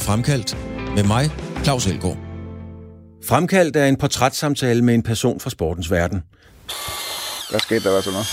til 0.00 0.06
Fremkaldt 0.06 0.56
med 0.94 1.04
mig, 1.04 1.30
Claus 1.64 1.86
Elgaard. 1.86 2.16
Fremkaldt 3.24 3.76
er 3.76 3.86
en 3.86 3.96
portrætssamtale 3.96 4.82
med 4.82 4.94
en 4.94 5.02
person 5.02 5.40
fra 5.40 5.50
sportens 5.50 5.90
verden. 5.90 6.22
Hvad 7.50 7.60
skete 7.60 7.84
der 7.84 8.00
så 8.00 8.10
noget? 8.10 8.26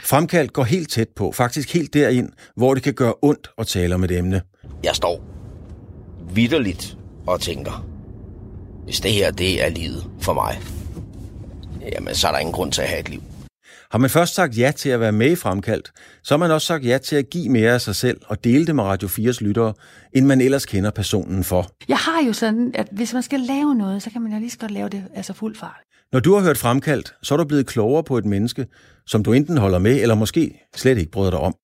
Fremkaldt 0.00 0.52
går 0.52 0.64
helt 0.64 0.90
tæt 0.90 1.08
på, 1.16 1.32
faktisk 1.32 1.74
helt 1.74 1.94
derind, 1.94 2.28
hvor 2.56 2.74
det 2.74 2.82
kan 2.82 2.94
gøre 2.94 3.14
ondt 3.22 3.50
at 3.58 3.66
tale 3.66 3.94
om 3.94 4.04
et 4.04 4.10
emne. 4.10 4.42
Jeg 4.84 4.96
står 4.96 5.22
vidderligt 6.30 6.96
og 7.26 7.40
tænker, 7.40 7.86
hvis 8.84 9.00
det 9.00 9.12
her 9.12 9.30
det 9.30 9.64
er 9.64 9.68
livet 9.68 10.04
for 10.20 10.32
mig, 10.32 10.60
jamen 11.92 12.14
så 12.14 12.28
er 12.28 12.32
der 12.32 12.38
ingen 12.38 12.54
grund 12.54 12.72
til 12.72 12.82
at 12.82 12.88
have 12.88 13.00
et 13.00 13.08
liv. 13.08 13.22
Har 13.90 13.98
man 13.98 14.10
først 14.10 14.34
sagt 14.34 14.58
ja 14.58 14.72
til 14.76 14.88
at 14.88 15.00
være 15.00 15.12
med 15.12 15.30
i 15.30 15.36
Fremkaldt, 15.36 15.92
så 16.22 16.34
har 16.34 16.38
man 16.38 16.50
også 16.50 16.66
sagt 16.66 16.84
ja 16.84 16.98
til 16.98 17.16
at 17.16 17.30
give 17.30 17.48
mere 17.48 17.72
af 17.72 17.80
sig 17.80 17.96
selv 17.96 18.20
og 18.26 18.44
dele 18.44 18.66
det 18.66 18.74
med 18.74 18.84
Radio 18.84 19.08
4's 19.08 19.44
lyttere, 19.44 19.74
end 20.12 20.26
man 20.26 20.40
ellers 20.40 20.66
kender 20.66 20.90
personen 20.90 21.44
for. 21.44 21.70
Jeg 21.88 21.96
har 21.96 22.22
jo 22.26 22.32
sådan, 22.32 22.70
at 22.74 22.88
hvis 22.92 23.12
man 23.12 23.22
skal 23.22 23.40
lave 23.40 23.74
noget, 23.74 24.02
så 24.02 24.10
kan 24.10 24.22
man 24.22 24.32
jo 24.32 24.38
lige 24.38 24.50
så 24.50 24.58
godt 24.58 24.70
lave 24.70 24.88
det 24.88 25.04
altså 25.14 25.32
fuld 25.32 25.56
fart. 25.56 25.80
Når 26.12 26.20
du 26.20 26.34
har 26.34 26.42
hørt 26.42 26.58
Fremkaldt, 26.58 27.14
så 27.22 27.34
er 27.34 27.38
du 27.38 27.44
blevet 27.44 27.66
klogere 27.66 28.04
på 28.04 28.18
et 28.18 28.24
menneske, 28.24 28.66
som 29.06 29.22
du 29.22 29.32
enten 29.32 29.58
holder 29.58 29.78
med, 29.78 30.02
eller 30.02 30.14
måske 30.14 30.60
slet 30.76 30.98
ikke 30.98 31.10
bryder 31.10 31.30
dig 31.30 31.40
om. 31.40 31.54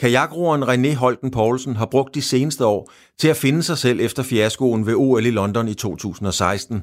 Kajakroeren 0.00 0.62
René 0.62 0.94
Holten 0.94 1.30
Poulsen 1.30 1.76
har 1.76 1.86
brugt 1.86 2.14
de 2.14 2.22
seneste 2.22 2.66
år 2.66 2.90
til 3.18 3.28
at 3.28 3.36
finde 3.36 3.62
sig 3.62 3.78
selv 3.78 4.00
efter 4.00 4.22
fiaskoen 4.22 4.86
ved 4.86 4.94
OL 4.94 5.26
i 5.26 5.30
London 5.30 5.68
i 5.68 5.74
2016. 5.74 6.82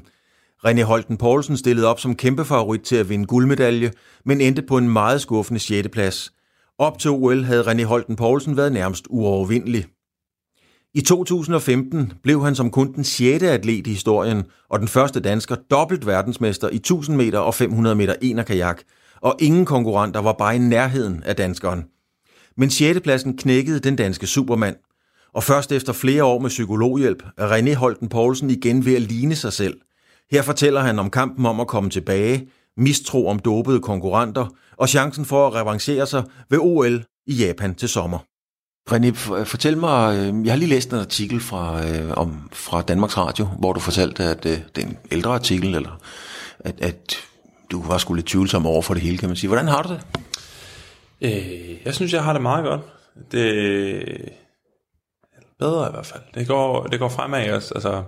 René 0.64 0.82
Holten 0.82 1.16
Poulsen 1.16 1.56
stillede 1.56 1.86
op 1.86 2.00
som 2.00 2.16
kæmpefavorit 2.16 2.80
til 2.80 2.96
at 2.96 3.08
vinde 3.08 3.26
guldmedalje, 3.26 3.92
men 4.24 4.40
endte 4.40 4.62
på 4.62 4.78
en 4.78 4.88
meget 4.88 5.20
skuffende 5.20 5.60
6. 5.60 5.88
plads. 5.92 6.32
Op 6.78 6.98
til 6.98 7.10
OL 7.10 7.42
havde 7.42 7.62
René 7.62 7.84
Holten 7.84 8.16
Poulsen 8.16 8.56
været 8.56 8.72
nærmest 8.72 9.06
uovervindelig. 9.10 9.84
I 10.94 11.00
2015 11.00 12.12
blev 12.22 12.44
han 12.44 12.54
som 12.54 12.70
kun 12.70 12.92
den 12.92 13.04
6. 13.04 13.44
atlet 13.44 13.86
i 13.86 13.90
historien 13.90 14.44
og 14.70 14.78
den 14.78 14.88
første 14.88 15.20
dansker 15.20 15.56
dobbelt 15.70 16.06
verdensmester 16.06 16.68
i 16.68 16.76
1000 16.76 17.16
meter 17.16 17.38
og 17.38 17.54
500 17.54 17.96
meter 17.96 18.14
en 18.22 18.44
kajak, 18.44 18.82
og 19.20 19.36
ingen 19.40 19.64
konkurrenter 19.64 20.20
var 20.20 20.32
bare 20.32 20.56
i 20.56 20.58
nærheden 20.58 21.22
af 21.22 21.36
danskeren. 21.36 21.84
Men 22.56 22.70
6. 22.70 23.00
pladsen 23.00 23.36
knækkede 23.36 23.80
den 23.80 23.96
danske 23.96 24.26
supermand, 24.26 24.76
og 25.32 25.42
først 25.42 25.72
efter 25.72 25.92
flere 25.92 26.24
år 26.24 26.38
med 26.38 26.48
psykologhjælp 26.48 27.22
er 27.38 27.48
René 27.48 27.74
Holten 27.74 28.08
Poulsen 28.08 28.50
igen 28.50 28.84
ved 28.84 28.96
at 28.96 29.02
ligne 29.02 29.34
sig 29.34 29.52
selv. 29.52 29.80
Her 30.30 30.42
fortæller 30.42 30.80
han 30.80 30.98
om 30.98 31.10
kampen 31.10 31.46
om 31.46 31.60
at 31.60 31.66
komme 31.66 31.90
tilbage, 31.90 32.48
mistro 32.76 33.28
om 33.28 33.38
dopede 33.38 33.80
konkurrenter 33.80 34.46
og 34.76 34.88
chancen 34.88 35.24
for 35.24 35.46
at 35.46 35.54
revancere 35.54 36.06
sig 36.06 36.24
ved 36.50 36.58
OL 36.58 37.04
i 37.26 37.34
Japan 37.34 37.74
til 37.74 37.88
sommer. 37.88 38.18
René, 38.90 39.10
fortæl 39.44 39.78
mig, 39.78 40.16
øh, 40.16 40.44
jeg 40.44 40.52
har 40.52 40.58
lige 40.58 40.68
læst 40.68 40.90
en 40.92 40.98
artikel 40.98 41.40
fra, 41.40 41.86
øh, 41.86 42.10
om, 42.16 42.48
fra 42.52 42.82
Danmarks 42.82 43.18
Radio, 43.18 43.44
hvor 43.44 43.72
du 43.72 43.80
fortalte, 43.80 44.24
at 44.24 44.46
øh, 44.46 44.58
det 44.76 44.84
er 44.84 44.88
en 44.88 44.98
ældre 45.12 45.34
artikel, 45.34 45.74
eller 45.74 46.00
at, 46.60 46.80
at 46.80 47.16
du 47.70 47.82
var 47.82 47.98
sgu 47.98 48.14
lidt 48.14 48.26
tvivlsom 48.26 48.66
over 48.66 48.82
for 48.82 48.94
det 48.94 49.02
hele, 49.02 49.18
kan 49.18 49.28
man 49.28 49.36
sige. 49.36 49.48
Hvordan 49.48 49.68
har 49.68 49.82
du 49.82 49.88
det? 49.88 50.00
Øh, 51.20 51.84
jeg 51.84 51.94
synes, 51.94 52.12
jeg 52.12 52.24
har 52.24 52.32
det 52.32 52.42
meget 52.42 52.64
godt. 52.64 52.80
Det 53.32 54.32
bedre 55.58 55.88
i 55.88 55.90
hvert 55.90 56.06
fald. 56.06 56.22
Det 56.34 56.48
går, 56.48 56.86
det 56.86 56.98
går 56.98 57.08
fremad. 57.08 57.40
Altså, 57.40 58.02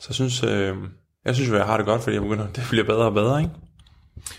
så 0.00 0.06
jeg 0.08 0.14
synes, 0.14 0.42
øh, 0.42 0.76
jeg 1.24 1.34
synes, 1.34 1.50
jeg 1.50 1.66
har 1.66 1.76
det 1.76 1.86
godt, 1.86 2.02
fordi 2.02 2.14
jeg 2.14 2.22
begynder, 2.22 2.46
det 2.56 2.66
bliver 2.70 2.84
bedre 2.84 3.04
og 3.04 3.14
bedre, 3.14 3.40
ikke? 3.40 3.54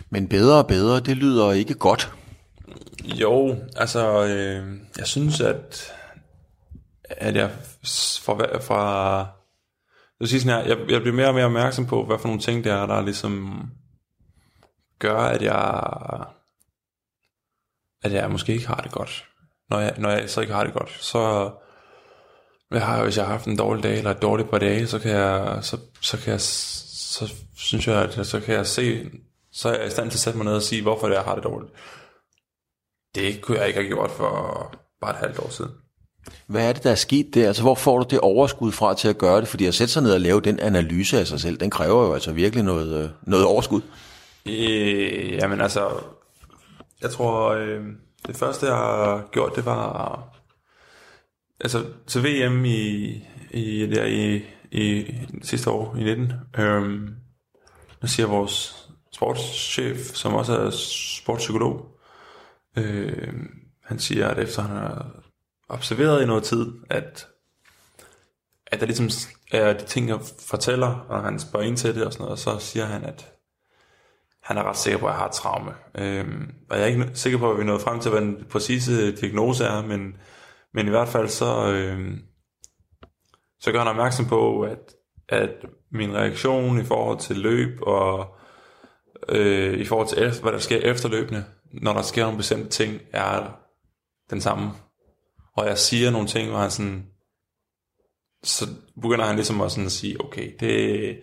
Men 0.09 0.27
bedre 0.27 0.57
og 0.57 0.67
bedre, 0.67 0.99
det 0.99 1.17
lyder 1.17 1.51
ikke 1.51 1.73
godt. 1.73 2.13
Jo, 3.03 3.55
altså, 3.75 4.25
øh, 4.25 4.79
jeg 4.97 5.07
synes, 5.07 5.41
at, 5.41 5.93
at 7.03 7.35
jeg 7.35 7.51
fra, 8.23 8.57
fra 8.59 9.17
jeg, 10.19 10.27
sige 10.27 10.41
sådan 10.41 10.57
her, 10.57 10.67
jeg, 10.67 10.91
jeg 10.91 11.01
bliver 11.01 11.15
mere 11.15 11.27
og 11.27 11.33
mere 11.33 11.45
opmærksom 11.45 11.85
på, 11.85 12.05
hvad 12.05 12.19
for 12.19 12.27
nogle 12.27 12.41
ting 12.41 12.63
der 12.63 12.73
er, 12.73 12.85
der 12.85 13.01
ligesom 13.01 13.63
gør, 14.99 15.17
at 15.17 15.41
jeg 15.41 15.83
at 18.03 18.13
jeg 18.13 18.31
måske 18.31 18.53
ikke 18.53 18.67
har 18.67 18.81
det 18.83 18.91
godt. 18.91 19.25
Når 19.69 19.79
jeg, 19.79 19.93
når 19.97 20.09
jeg 20.09 20.29
så 20.29 20.41
ikke 20.41 20.53
har 20.53 20.63
det 20.63 20.73
godt, 20.73 20.97
så 21.01 21.51
jeg 22.71 22.85
har, 22.85 23.03
hvis 23.03 23.17
jeg 23.17 23.25
har 23.25 23.31
haft 23.31 23.45
en 23.45 23.57
dårlig 23.57 23.83
dag 23.83 23.97
eller 23.97 24.11
et 24.11 24.21
dårligt 24.21 24.49
par 24.49 24.59
dage, 24.59 24.87
så 24.87 24.99
kan 24.99 25.11
jeg, 25.11 25.59
så, 25.61 25.77
så 26.01 26.17
kan 26.17 26.31
jeg, 26.31 26.41
så 27.11 27.33
synes 27.55 27.87
jeg, 27.87 27.95
at 27.95 28.27
så 28.27 28.39
kan 28.39 28.55
jeg 28.55 28.67
se, 28.67 29.09
så 29.51 29.69
er 29.69 29.77
jeg 29.77 29.87
i 29.87 29.89
stand 29.89 30.11
til 30.11 30.17
at 30.17 30.21
sætte 30.21 30.37
mig 30.37 30.45
ned 30.45 30.53
og 30.53 30.61
sige, 30.61 30.81
hvorfor 30.81 31.07
det 31.07 31.15
er, 31.15 31.19
jeg 31.19 31.25
har 31.25 31.35
det 31.35 31.43
dårligt. 31.43 31.71
Det 33.15 33.41
kunne 33.41 33.57
jeg 33.59 33.67
ikke 33.67 33.79
have 33.79 33.87
gjort 33.87 34.11
for 34.11 34.75
bare 35.01 35.11
et 35.11 35.17
halvt 35.17 35.39
år 35.39 35.49
siden. 35.49 35.71
Hvad 36.47 36.69
er 36.69 36.73
det, 36.73 36.83
der 36.83 36.91
er 36.91 36.95
sket 36.95 37.33
der? 37.33 37.47
Altså, 37.47 37.61
hvor 37.61 37.75
får 37.75 37.97
du 37.97 38.05
det 38.09 38.19
overskud 38.19 38.71
fra 38.71 38.93
til 38.93 39.07
at 39.07 39.17
gøre 39.17 39.41
det? 39.41 39.47
Fordi 39.47 39.65
at 39.65 39.73
sætte 39.73 39.93
sig 39.93 40.03
ned 40.03 40.13
og 40.13 40.21
lave 40.21 40.41
den 40.41 40.59
analyse 40.59 41.19
af 41.19 41.27
sig 41.27 41.39
selv, 41.39 41.57
den 41.57 41.69
kræver 41.69 42.05
jo 42.05 42.13
altså 42.13 42.31
virkelig 42.31 42.63
noget, 42.63 43.03
øh, 43.03 43.09
noget 43.23 43.45
overskud. 43.45 43.81
Øh, 44.45 45.31
jamen 45.31 45.61
altså, 45.61 45.89
jeg 47.01 47.11
tror, 47.11 47.49
øh, 47.49 47.83
det 48.27 48.35
første, 48.35 48.65
jeg 48.65 48.75
har 48.75 49.27
gjort, 49.31 49.55
det 49.55 49.65
var... 49.65 50.23
Altså, 51.59 51.85
til 52.07 52.23
VM 52.23 52.65
i, 52.65 53.21
i, 53.51 53.85
der 53.85 54.05
i, 54.05 54.41
i 54.71 55.15
sidste 55.41 55.69
år, 55.69 55.95
i 55.95 56.03
19, 56.03 56.33
Øhm, 56.57 57.15
nu 58.01 58.07
siger 58.07 58.27
vores 58.27 58.87
sportschef, 59.13 59.97
som 59.97 60.33
også 60.33 60.57
er 60.57 60.69
sportspsykolog, 60.69 61.99
øh, 62.77 63.33
han 63.83 63.99
siger, 63.99 64.27
at 64.27 64.39
efter 64.39 64.61
han 64.61 64.77
har 64.77 65.11
observeret 65.69 66.23
i 66.23 66.25
noget 66.25 66.43
tid, 66.43 66.71
at, 66.89 67.27
at 68.67 68.79
der 68.79 68.85
ligesom 68.85 69.09
er 69.51 69.73
de 69.73 69.85
ting, 69.85 70.09
jeg 70.09 70.19
fortæller, 70.39 70.87
og 70.87 71.23
han 71.23 71.39
spørger 71.39 71.65
ind 71.65 71.77
til 71.77 71.95
det 71.95 72.05
og 72.05 72.13
sådan 72.13 72.23
noget, 72.23 72.31
og 72.31 72.39
så 72.39 72.59
siger 72.59 72.85
han, 72.85 73.03
at 73.03 73.31
han 74.43 74.57
er 74.57 74.63
ret 74.63 74.77
sikker 74.77 74.99
på, 74.99 75.05
at 75.05 75.11
jeg 75.11 75.19
har 75.19 75.27
et 75.27 75.33
traume. 75.33 75.71
Øhm, 75.95 76.53
og 76.69 76.77
jeg 76.77 76.83
er 76.83 76.87
ikke 76.87 77.09
sikker 77.13 77.39
på, 77.39 77.51
at 77.51 77.57
vi 77.57 77.61
er 77.61 77.65
nået 77.65 77.81
frem 77.81 77.99
til, 77.99 78.11
hvad 78.11 78.21
den 78.21 78.45
præcise 78.49 79.15
diagnose 79.15 79.65
er, 79.65 79.81
men, 79.81 80.15
men 80.73 80.87
i 80.87 80.89
hvert 80.89 81.07
fald 81.07 81.27
så, 81.27 81.71
øhm, 81.71 82.21
så 83.61 83.71
gør 83.71 83.79
han 83.79 83.87
opmærksom 83.87 84.25
på, 84.25 84.61
at, 84.61 84.95
at 85.29 85.49
min 85.91 86.15
reaktion 86.15 86.81
i 86.81 86.83
forhold 86.83 87.19
til 87.19 87.37
løb 87.37 87.81
og 87.81 88.35
øh, 89.29 89.79
i 89.79 89.85
forhold 89.85 90.07
til, 90.07 90.41
hvad 90.41 90.51
der 90.51 90.59
sker 90.59 90.77
efterløbende, 90.77 91.45
når 91.73 91.93
der 91.93 92.01
sker 92.01 92.23
nogle 92.23 92.37
bestemte 92.37 92.69
ting, 92.69 93.01
er 93.11 93.59
den 94.29 94.41
samme. 94.41 94.71
Og 95.57 95.67
jeg 95.67 95.77
siger 95.77 96.11
nogle 96.11 96.27
ting, 96.27 96.49
hvor 96.49 96.59
han 96.59 96.71
sådan, 96.71 97.05
så 98.43 98.65
begynder 99.01 99.25
han 99.25 99.35
ligesom 99.35 99.61
at, 99.61 99.71
sådan 99.71 99.85
at 99.85 99.91
sige, 99.91 100.21
okay, 100.21 100.51
det, 100.59 101.19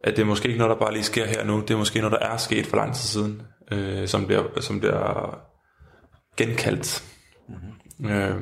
at 0.00 0.16
det 0.16 0.22
er 0.22 0.26
måske 0.26 0.48
ikke 0.48 0.58
noget, 0.58 0.70
der 0.70 0.84
bare 0.84 0.92
lige 0.92 1.04
sker 1.04 1.26
her 1.26 1.44
nu. 1.44 1.60
Det 1.60 1.70
er 1.70 1.78
måske 1.78 2.00
noget, 2.00 2.20
der 2.20 2.26
er 2.26 2.36
sket 2.36 2.66
for 2.66 2.76
lang 2.76 2.94
tid 2.94 3.08
siden, 3.08 3.42
øh, 3.72 4.08
som, 4.08 4.26
bliver, 4.26 4.60
som 4.60 4.80
bliver 4.80 5.38
genkaldt. 6.36 7.04
Mm-hmm. 7.48 8.10
Øh, 8.10 8.40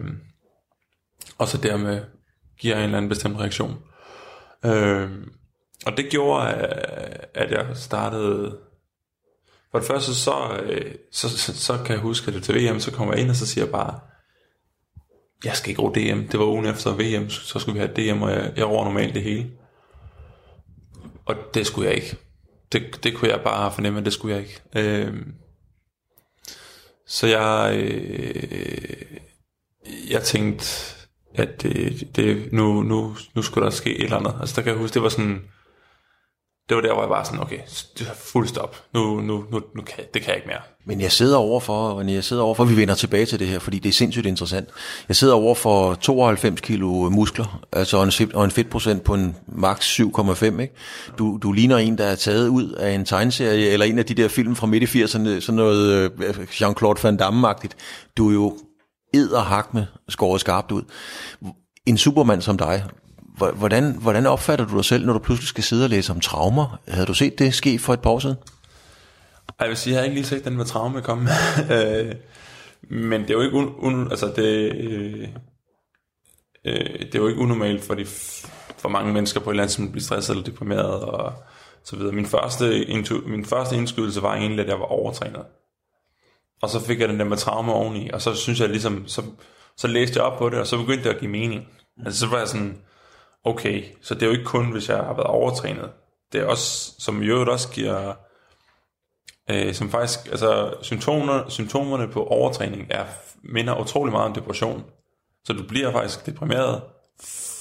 og 1.38 1.48
så 1.48 1.58
dermed 1.58 2.04
giver 2.60 2.76
en 2.76 2.82
eller 2.82 2.96
anden 2.96 3.08
bestemt 3.08 3.38
reaktion. 3.38 3.78
Øh, 4.64 5.10
og 5.86 5.96
det 5.96 6.10
gjorde, 6.10 6.48
at 7.34 7.50
jeg 7.50 7.66
startede... 7.74 8.58
For 9.70 9.78
det 9.78 9.86
første, 9.86 10.14
så, 10.14 10.60
øh, 10.62 10.94
så, 11.12 11.38
så, 11.38 11.56
så 11.56 11.78
kan 11.84 11.94
jeg 11.94 12.02
huske, 12.02 12.28
at 12.28 12.34
det 12.34 12.42
til 12.42 12.54
VM, 12.54 12.80
så 12.80 12.92
kommer 12.92 13.14
jeg 13.14 13.22
ind, 13.22 13.30
og 13.30 13.36
så 13.36 13.46
siger 13.46 13.64
jeg 13.64 13.72
bare, 13.72 14.00
jeg 15.44 15.56
skal 15.56 15.70
ikke 15.70 15.82
ro 15.82 15.88
DM. 15.88 16.28
Det 16.28 16.40
var 16.40 16.46
ugen 16.46 16.66
efter 16.66 16.92
VM, 16.92 17.30
så 17.30 17.58
skulle 17.58 17.80
vi 17.80 17.86
have 17.86 18.14
DM, 18.14 18.22
og 18.22 18.30
jeg, 18.30 18.52
jeg 18.56 18.68
roer 18.68 18.84
normalt 18.84 19.14
det 19.14 19.22
hele. 19.22 19.50
Og 21.26 21.36
det 21.54 21.66
skulle 21.66 21.88
jeg 21.88 21.96
ikke. 21.96 22.16
Det, 22.72 23.04
det 23.04 23.14
kunne 23.14 23.30
jeg 23.30 23.40
bare 23.44 23.72
fornemme, 23.72 23.98
at 23.98 24.04
det 24.04 24.12
skulle 24.12 24.36
jeg 24.36 24.42
ikke. 24.42 24.60
Øh, 24.76 25.14
så 27.06 27.26
jeg, 27.26 27.74
øh, 27.76 29.16
jeg 30.10 30.22
tænkte, 30.22 30.94
at 31.34 31.62
det, 31.62 32.08
det, 32.16 32.52
nu, 32.52 32.82
nu, 32.82 33.16
nu 33.34 33.42
skulle 33.42 33.64
der 33.64 33.70
ske 33.70 33.98
et 33.98 34.04
eller 34.04 34.16
andet. 34.16 34.34
Altså 34.40 34.56
der 34.56 34.62
kan 34.62 34.72
jeg 34.72 34.80
huske, 34.80 34.94
det 34.94 35.02
var 35.02 35.08
sådan, 35.08 35.42
det 36.68 36.76
var 36.76 36.82
der, 36.82 36.92
hvor 36.92 37.02
jeg 37.02 37.10
var 37.10 37.24
sådan, 37.24 37.40
okay, 37.40 37.58
fuld 38.32 38.48
stop. 38.48 38.76
Nu, 38.94 39.20
nu, 39.20 39.44
nu, 39.50 39.62
nu 39.76 39.82
kan, 39.82 40.04
det 40.14 40.22
kan 40.22 40.28
jeg 40.28 40.36
ikke 40.36 40.48
mere. 40.48 40.60
Men 40.84 41.00
jeg 41.00 41.12
sidder 41.12 41.36
overfor, 41.36 42.02
René, 42.02 42.10
jeg 42.10 42.24
sidder 42.24 42.42
overfor, 42.42 42.64
vi 42.64 42.76
vender 42.76 42.94
tilbage 42.94 43.26
til 43.26 43.38
det 43.38 43.46
her, 43.46 43.58
fordi 43.58 43.78
det 43.78 43.88
er 43.88 43.92
sindssygt 43.92 44.26
interessant. 44.26 44.68
Jeg 45.08 45.16
sidder 45.16 45.34
over 45.34 45.54
for 45.54 45.94
92 45.94 46.60
kilo 46.60 47.08
muskler, 47.10 47.60
altså 47.72 48.02
en, 48.02 48.12
fedt, 48.12 48.32
og 48.32 48.44
en 48.44 48.50
fedtprocent 48.50 49.04
på 49.04 49.14
en 49.14 49.36
max 49.46 50.00
7,5, 50.00 50.44
ikke? 50.44 50.74
Du, 51.18 51.38
du 51.42 51.52
ligner 51.52 51.76
en, 51.76 51.98
der 51.98 52.04
er 52.04 52.14
taget 52.14 52.48
ud 52.48 52.72
af 52.72 52.90
en 52.90 53.04
tegneserie, 53.04 53.70
eller 53.70 53.86
en 53.86 53.98
af 53.98 54.06
de 54.06 54.14
der 54.14 54.28
film 54.28 54.56
fra 54.56 54.66
midt 54.66 54.94
i 54.94 55.02
80'erne, 55.02 55.40
sådan 55.40 55.56
noget 55.56 56.12
øh, 56.20 56.38
Jean-Claude 56.50 57.02
Van 57.02 57.16
Damme-agtigt. 57.16 57.76
Du 58.16 58.28
er 58.28 58.32
jo 58.34 58.58
hak 59.36 59.74
med 59.74 59.86
skåret 60.08 60.40
skarpt 60.40 60.72
ud. 60.72 60.82
En 61.86 61.98
supermand 61.98 62.42
som 62.42 62.58
dig, 62.58 62.84
Hvordan, 63.54 63.96
hvordan 64.00 64.26
opfatter 64.26 64.66
du 64.66 64.76
dig 64.76 64.84
selv, 64.84 65.06
når 65.06 65.12
du 65.12 65.18
pludselig 65.18 65.48
skal 65.48 65.64
sidde 65.64 65.84
og 65.84 65.90
læse 65.90 66.12
om 66.12 66.20
traumer? 66.20 66.80
Havde 66.88 67.06
du 67.06 67.14
set 67.14 67.38
det 67.38 67.54
ske 67.54 67.78
for 67.78 67.92
et 67.92 68.00
par 68.00 68.10
år 68.10 68.18
siden? 68.18 68.36
Jeg 69.60 69.68
vil 69.68 69.76
sige, 69.76 69.94
jeg 69.94 70.00
har 70.00 70.04
ikke 70.04 70.14
lige 70.14 70.26
set 70.26 70.44
den 70.44 70.56
med 70.56 70.64
traume 70.64 71.02
komme. 71.08 71.28
Øh, 71.70 72.14
men 72.82 73.22
det 73.22 73.30
er 73.30 73.34
jo 73.34 73.40
ikke, 73.40 73.56
un, 73.56 73.74
un, 73.78 74.10
altså 74.10 74.32
det, 74.36 74.74
øh, 74.74 75.28
øh, 76.64 76.98
det 76.98 77.14
er 77.14 77.18
jo 77.18 77.28
ikke 77.28 77.40
unormalt 77.40 77.84
for, 77.84 77.94
de, 77.94 78.06
for 78.78 78.88
mange 78.88 79.12
mennesker 79.12 79.40
på 79.40 79.50
et 79.50 79.54
eller 79.54 79.62
andet, 79.62 79.74
som 79.74 79.90
bliver 79.90 80.04
stresset 80.04 80.32
eller 80.32 80.44
deprimeret 80.44 81.00
og 81.00 81.32
så 81.84 81.96
videre. 81.96 82.12
Min 82.12 82.26
første, 82.26 82.84
intu, 82.84 83.20
min 83.26 83.44
første 83.44 83.76
indskydelse 83.76 84.22
var 84.22 84.34
egentlig, 84.34 84.60
at 84.60 84.70
jeg 84.70 84.80
var 84.80 84.86
overtrænet. 84.86 85.42
Og 86.62 86.70
så 86.70 86.80
fik 86.80 87.00
jeg 87.00 87.08
den 87.08 87.18
der 87.18 87.24
med 87.24 87.36
traume 87.36 87.72
oveni, 87.72 88.10
og 88.10 88.22
så 88.22 88.34
synes 88.34 88.60
jeg 88.60 88.68
ligesom, 88.68 89.08
så, 89.08 89.22
så 89.76 89.88
læste 89.88 90.18
jeg 90.18 90.24
op 90.24 90.38
på 90.38 90.48
det, 90.48 90.58
og 90.58 90.66
så 90.66 90.76
begyndte 90.76 91.04
det 91.04 91.14
at 91.14 91.20
give 91.20 91.30
mening. 91.30 91.68
Altså 92.06 92.20
så 92.20 92.26
var 92.26 92.38
jeg 92.38 92.48
sådan, 92.48 92.78
okay, 93.44 93.84
så 94.02 94.14
det 94.14 94.22
er 94.22 94.26
jo 94.26 94.32
ikke 94.32 94.44
kun, 94.44 94.72
hvis 94.72 94.88
jeg 94.88 94.96
har 94.96 95.14
været 95.14 95.26
overtrænet. 95.26 95.90
Det 96.32 96.40
er 96.40 96.46
også, 96.46 96.92
som 96.98 97.22
i 97.22 97.26
øvrigt 97.26 97.50
også 97.50 97.68
giver, 97.68 98.12
øh, 99.50 99.74
som 99.74 99.90
faktisk, 99.90 100.26
altså 100.26 100.74
symptomer, 100.82 101.48
symptomerne 101.48 102.08
på 102.08 102.24
overtræning 102.24 102.86
er, 102.90 103.04
minder 103.42 103.80
utrolig 103.80 104.12
meget 104.12 104.26
om 104.26 104.34
depression. 104.34 104.84
Så 105.44 105.52
du 105.52 105.62
bliver 105.68 105.92
faktisk 105.92 106.26
deprimeret, 106.26 106.82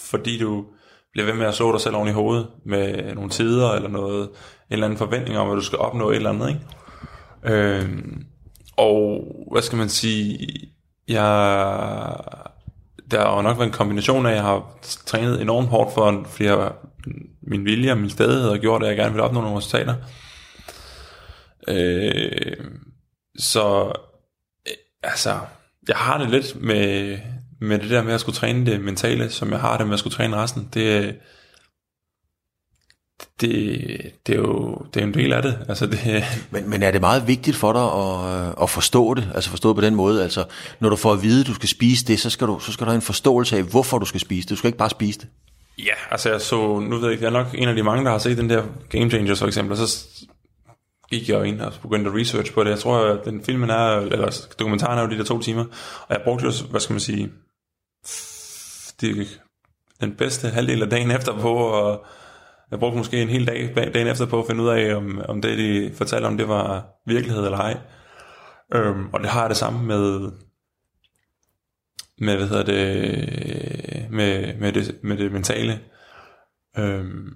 fordi 0.10 0.40
du 0.40 0.66
bliver 1.12 1.26
ved 1.26 1.34
med 1.34 1.46
at 1.46 1.56
slå 1.56 1.72
dig 1.72 1.82
selv 1.82 1.96
oven 1.96 2.08
i 2.08 2.12
hovedet 2.12 2.48
med 2.66 3.16
nogle 3.16 3.30
tider 3.30 3.72
eller 3.72 3.90
noget, 3.90 4.24
en 4.24 4.30
eller 4.70 4.86
anden 4.86 4.98
forventning 4.98 5.38
om, 5.38 5.52
at 5.52 5.56
du 5.56 5.62
skal 5.62 5.80
opnå 5.80 6.10
et 6.10 6.16
eller 6.16 6.30
andet, 6.30 6.50
ikke? 6.50 7.56
Øh, 7.56 7.90
og 8.80 9.24
hvad 9.52 9.62
skal 9.62 9.78
man 9.78 9.90
sige, 9.90 10.48
jeg, 11.08 11.24
der 13.12 13.20
har 13.20 13.42
nok 13.42 13.58
været 13.58 13.68
en 13.68 13.74
kombination 13.74 14.26
af, 14.26 14.30
at 14.30 14.36
jeg 14.36 14.44
har 14.44 14.80
trænet 15.06 15.42
enormt 15.42 15.68
hårdt 15.68 15.94
for, 15.94 16.26
fordi 16.30 16.44
jeg, 16.44 16.72
min 17.42 17.66
vilje 17.66 17.92
og 17.92 17.98
min 17.98 18.10
stedighed 18.10 18.50
har 18.50 18.58
gjort, 18.58 18.84
at 18.84 18.90
jeg 18.90 18.98
gerne 18.98 19.14
vil 19.14 19.22
opnå 19.22 19.42
nogle 19.42 19.58
resultater. 19.58 19.96
Øh, 21.68 22.66
så 23.40 23.94
øh, 24.68 24.74
altså, 25.04 25.40
jeg 25.88 25.98
har 25.98 26.18
det 26.18 26.30
lidt 26.30 26.62
med, 26.62 27.18
med 27.62 27.80
det 27.80 27.90
der 27.90 28.04
med 28.04 28.14
at 28.14 28.22
skulle 28.22 28.36
træne 28.36 28.66
det 28.66 28.82
mentale, 28.82 29.30
som 29.30 29.52
jeg 29.52 29.60
har 29.60 29.78
det 29.78 29.86
med 29.86 29.94
at 29.94 30.00
skulle 30.00 30.16
træne 30.16 30.36
resten. 30.36 30.70
Det, 30.74 31.16
det, 33.42 34.12
det, 34.28 34.36
er, 34.36 34.40
jo, 34.40 34.82
det 34.94 35.00
er 35.00 35.06
en 35.06 35.14
del 35.14 35.34
af 35.34 35.42
det. 35.42 35.60
Altså 35.70 35.86
det 35.86 36.24
men, 36.52 36.70
men 36.70 36.84
er 36.84 36.92
det 36.92 37.02
meget 37.02 37.28
vigtigt 37.28 37.58
for 37.58 37.74
dig 37.74 37.84
at, 37.84 38.64
at 38.64 38.70
forstå 38.70 39.14
det? 39.14 39.32
Altså 39.36 39.50
forstå 39.50 39.74
på 39.74 39.82
den 39.82 39.96
måde, 39.96 40.24
altså 40.24 40.46
når 40.80 40.90
du 40.90 40.96
får 40.96 41.14
at 41.14 41.24
vide, 41.24 41.42
at 41.42 41.48
du 41.48 41.54
skal 41.54 41.70
spise 41.70 42.06
det, 42.06 42.20
så 42.20 42.30
skal 42.30 42.48
du, 42.48 42.60
så 42.60 42.72
skal 42.72 42.86
du 42.86 42.90
have 42.90 42.96
en 42.96 43.02
forståelse 43.02 43.58
af, 43.58 43.64
hvorfor 43.64 43.98
du 43.98 44.06
skal 44.06 44.20
spise 44.20 44.42
det. 44.42 44.50
Du 44.50 44.56
skal 44.56 44.68
ikke 44.68 44.78
bare 44.78 44.90
spise 44.90 45.20
det. 45.20 45.28
Ja, 45.78 45.94
altså 46.12 46.30
jeg 46.32 46.42
så, 46.42 46.80
nu 46.80 46.96
ved 46.96 47.04
jeg 47.04 47.12
ikke, 47.12 47.24
jeg 47.24 47.30
er 47.30 47.44
nok 47.44 47.48
en 47.54 47.70
af 47.70 47.76
de 47.76 47.84
mange, 47.84 48.06
der 48.06 48.12
har 48.12 48.18
set 48.18 48.38
den 48.38 48.50
der 48.50 48.64
Game 48.90 49.10
Changers 49.10 49.40
for 49.40 49.48
eksempel, 49.48 49.72
og 49.72 49.88
så 49.88 50.08
gik 51.10 51.30
jeg 51.30 51.38
jo 51.38 51.44
ind 51.44 51.62
og 51.62 51.74
begyndte 51.82 52.10
at 52.10 52.16
research 52.16 52.54
på 52.54 52.64
det. 52.64 52.70
Jeg 52.70 52.80
tror, 52.80 53.00
at 53.00 53.26
den 53.26 53.44
filmen 53.44 53.70
er, 53.70 53.98
eller 53.98 54.48
dokumentaren 54.60 55.00
er 55.00 55.02
jo 55.02 55.10
de 55.10 55.18
der 55.18 55.24
to 55.24 55.42
timer, 55.42 55.66
og 56.08 56.10
jeg 56.10 56.22
brugte 56.24 56.46
jo, 56.46 56.52
hvad 56.70 56.80
skal 56.80 56.94
man 56.94 57.00
sige, 57.00 57.32
det, 59.02 59.40
den 60.02 60.16
bedste 60.16 60.50
halvdel 60.50 60.82
af 60.84 60.90
dagen 60.90 61.12
efter 61.12 61.40
på, 61.40 61.54
og 61.56 62.06
jeg 62.72 62.80
brugte 62.80 62.98
måske 62.98 63.22
en 63.22 63.30
hel 63.30 63.48
dag 63.48 63.94
dagen 63.94 64.08
efter 64.08 64.26
på 64.26 64.40
at 64.40 64.48
finde 64.48 64.64
ud 64.64 64.70
af, 64.70 64.96
om, 64.96 65.22
om 65.30 65.42
det, 65.42 65.58
de 65.58 65.94
fortalte 65.96 66.26
om, 66.26 66.38
det 66.38 66.48
var 66.48 66.88
virkelighed 67.06 67.46
eller 67.46 67.58
ej. 67.58 67.78
Øhm, 68.74 69.10
og 69.14 69.20
det 69.20 69.30
har 69.30 69.42
jeg 69.42 69.50
det 69.50 69.58
samme 69.58 69.86
med, 69.86 70.32
med, 72.18 72.36
hvad 72.36 72.48
hedder 72.48 72.64
det, 72.64 74.12
med, 74.12 74.58
med 74.58 74.74
det, 74.74 75.00
med 75.04 75.18
det 75.18 75.32
mentale. 75.32 75.80
Øhm, 76.78 77.34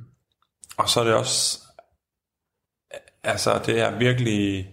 og 0.77 0.89
så 0.89 0.99
er 0.99 1.03
det 1.03 1.13
også, 1.13 1.59
altså 3.23 3.61
det 3.65 3.79
er 3.79 3.97
virkelig 3.97 4.69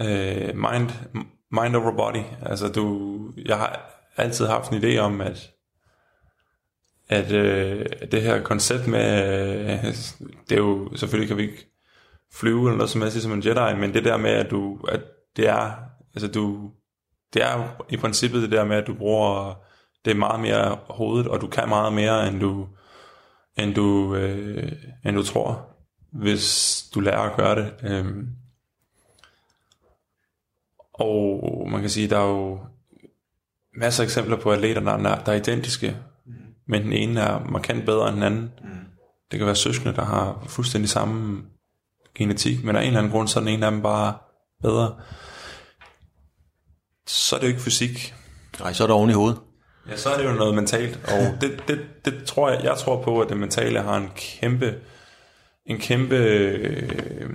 øh, 0.00 0.56
mind, 0.56 0.90
mind 1.50 1.76
over 1.76 1.96
body. 1.96 2.22
Altså 2.42 2.68
du, 2.68 3.18
jeg 3.44 3.58
har 3.58 4.00
altid 4.16 4.46
haft 4.46 4.70
en 4.70 4.84
idé 4.84 4.98
om, 4.98 5.20
at 5.20 5.53
at 7.08 7.32
øh, 7.32 7.86
det 8.12 8.22
her 8.22 8.42
koncept 8.42 8.86
med, 8.86 9.20
øh, 9.60 9.94
det 10.48 10.52
er 10.52 10.56
jo, 10.56 10.96
selvfølgelig 10.96 11.28
kan 11.28 11.36
vi 11.36 11.42
ikke 11.42 11.66
flyve 12.32 12.60
eller 12.60 12.76
noget 12.76 12.90
som 12.90 13.00
helst 13.00 13.22
som 13.22 13.32
en 13.32 13.44
Jedi, 13.44 13.80
men 13.80 13.94
det 13.94 14.04
der 14.04 14.16
med, 14.16 14.30
at 14.30 14.50
du, 14.50 14.78
at 14.88 15.00
det 15.36 15.48
er, 15.48 15.72
altså 16.14 16.28
du, 16.28 16.70
det 17.34 17.42
er 17.42 17.84
i 17.90 17.96
princippet 17.96 18.42
det 18.42 18.50
der 18.50 18.64
med, 18.64 18.76
at 18.76 18.86
du 18.86 18.94
bruger, 18.94 19.54
det 20.04 20.10
er 20.10 20.14
meget 20.14 20.40
mere 20.40 20.78
hovedet, 20.88 21.28
og 21.28 21.40
du 21.40 21.46
kan 21.46 21.68
meget 21.68 21.92
mere, 21.92 22.28
end 22.28 22.40
du, 22.40 22.68
end 23.58 23.74
du, 23.74 24.14
øh, 24.14 24.72
end 25.04 25.16
du 25.16 25.22
tror, 25.22 25.68
hvis 26.10 26.88
du 26.94 27.00
lærer 27.00 27.20
at 27.20 27.36
gøre 27.36 27.54
det. 27.54 27.74
Øh. 27.82 28.14
Og 30.92 31.68
man 31.70 31.80
kan 31.80 31.90
sige, 31.90 32.08
der 32.08 32.18
er 32.18 32.28
jo 32.28 32.60
masser 33.76 34.02
af 34.02 34.06
eksempler 34.06 34.36
på 34.36 34.52
atleter, 34.52 34.80
der 34.80 34.92
er, 34.92 35.24
der 35.24 35.32
er 35.32 35.36
identiske, 35.36 35.96
men 36.66 36.82
den 36.82 36.92
ene 36.92 37.20
er 37.20 37.44
markant 37.48 37.84
bedre 37.86 38.08
end 38.08 38.16
den 38.16 38.22
anden. 38.22 38.52
Mm. 38.62 38.68
Det 39.30 39.38
kan 39.38 39.46
være 39.46 39.56
søskende, 39.56 39.94
der 39.94 40.04
har 40.04 40.44
fuldstændig 40.48 40.90
samme 40.90 41.42
genetik, 42.14 42.64
men 42.64 42.76
af 42.76 42.80
en 42.80 42.86
eller 42.86 42.98
anden 42.98 43.12
grund, 43.12 43.28
så 43.28 43.38
er 43.38 43.44
den 43.44 43.54
ene 43.54 43.66
af 43.66 43.72
dem 43.72 43.82
bare 43.82 44.14
bedre. 44.62 44.96
Så 47.06 47.36
er 47.36 47.40
det 47.40 47.46
jo 47.46 47.50
ikke 47.50 47.62
fysik. 47.62 48.14
Nej, 48.60 48.72
så 48.72 48.82
er 48.82 48.86
det 48.86 48.96
oven 48.96 49.10
i 49.10 49.12
hovedet. 49.12 49.40
Ja, 49.88 49.96
så 49.96 50.10
er 50.10 50.18
det 50.18 50.24
jo 50.24 50.32
noget 50.32 50.54
mentalt, 50.54 51.00
og 51.04 51.20
det, 51.40 51.64
det, 51.68 51.80
det 52.04 52.24
tror 52.24 52.50
jeg, 52.50 52.64
jeg 52.64 52.76
tror 52.78 53.02
på, 53.02 53.20
at 53.20 53.28
det 53.28 53.36
mentale 53.36 53.80
har 53.80 53.96
en 53.96 54.10
kæmpe, 54.16 54.74
en 55.66 55.78
kæmpe, 55.78 56.16
øh, 56.16 57.30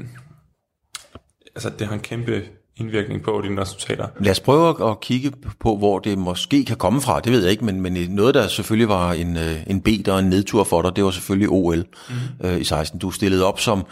altså 1.56 1.70
det 1.70 1.88
har 1.88 1.94
en 1.94 2.02
kæmpe 2.02 2.44
indvirkning 2.80 3.24
på 3.24 3.42
dine 3.44 3.62
resultater. 3.62 4.08
Lad 4.20 4.32
os 4.32 4.40
prøve 4.40 4.92
at 4.92 5.00
kigge 5.00 5.32
på, 5.60 5.78
hvor 5.78 6.00
det 6.00 6.18
måske 6.18 6.66
kan 6.66 6.78
komme 6.78 7.02
fra. 7.02 7.20
Det 7.20 7.32
ved 7.32 7.42
jeg 7.42 7.52
ikke, 7.52 7.66
men, 7.66 7.82
men 7.82 7.94
noget, 8.10 8.36
der 8.36 8.48
selvfølgelig 8.48 8.90
var 8.90 9.14
en, 9.14 9.38
øh, 9.38 9.56
en 9.68 9.82
bed 9.82 10.08
og 10.08 10.20
en 10.20 10.26
nedtur 10.26 10.64
for 10.64 10.82
dig, 10.82 10.96
det 10.96 11.04
var 11.04 11.12
selvfølgelig 11.12 11.50
OL 11.50 11.86
mm. 12.10 12.48
øh, 12.48 12.62
i 12.62 12.64
16. 12.64 13.00
Du 13.00 13.12
stillede 13.12 13.46
op 13.46 13.60
som 13.60 13.86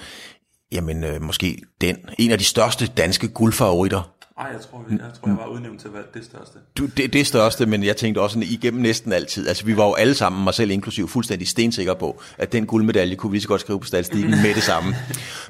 jamen, 0.72 1.04
øh, 1.04 1.22
måske 1.22 1.58
den, 1.82 1.96
en 2.20 2.32
af 2.32 2.38
de 2.38 2.46
største 2.46 2.88
danske 2.88 3.28
guldfavoritter 3.28 4.17
Nej, 4.38 4.48
jeg 4.48 4.62
tror, 4.62 4.86
jeg, 4.90 5.00
tror, 5.22 5.28
jeg 5.28 5.38
var 5.38 5.46
udnævnt 5.46 5.80
til 5.80 5.88
at 5.88 5.94
være 5.94 6.04
det 6.14 6.26
største. 6.26 6.60
Du, 6.78 6.86
det, 6.86 7.14
det 7.14 7.28
største, 7.28 7.66
men 7.66 7.84
jeg 7.84 7.98
tænkte 7.98 8.20
også 8.20 8.40
igennem 8.40 8.82
næsten 8.82 9.14
altid. 9.14 9.48
Altså, 9.48 9.66
vi 9.66 9.78
var 9.78 9.86
jo 9.86 9.94
alle 9.94 10.14
sammen, 10.14 10.44
mig 10.44 10.54
selv 10.54 10.72
inklusiv, 10.72 11.08
fuldstændig 11.08 11.48
stensikre 11.48 11.96
på, 11.96 12.22
at 12.38 12.52
den 12.52 12.66
guldmedalje 12.66 13.16
kunne 13.16 13.32
vi 13.32 13.40
så 13.40 13.48
godt 13.48 13.62
skrive 13.62 13.80
på 13.80 13.88
statistikken 13.88 14.32
med 14.32 14.54
det 14.56 14.64
samme. 14.64 14.96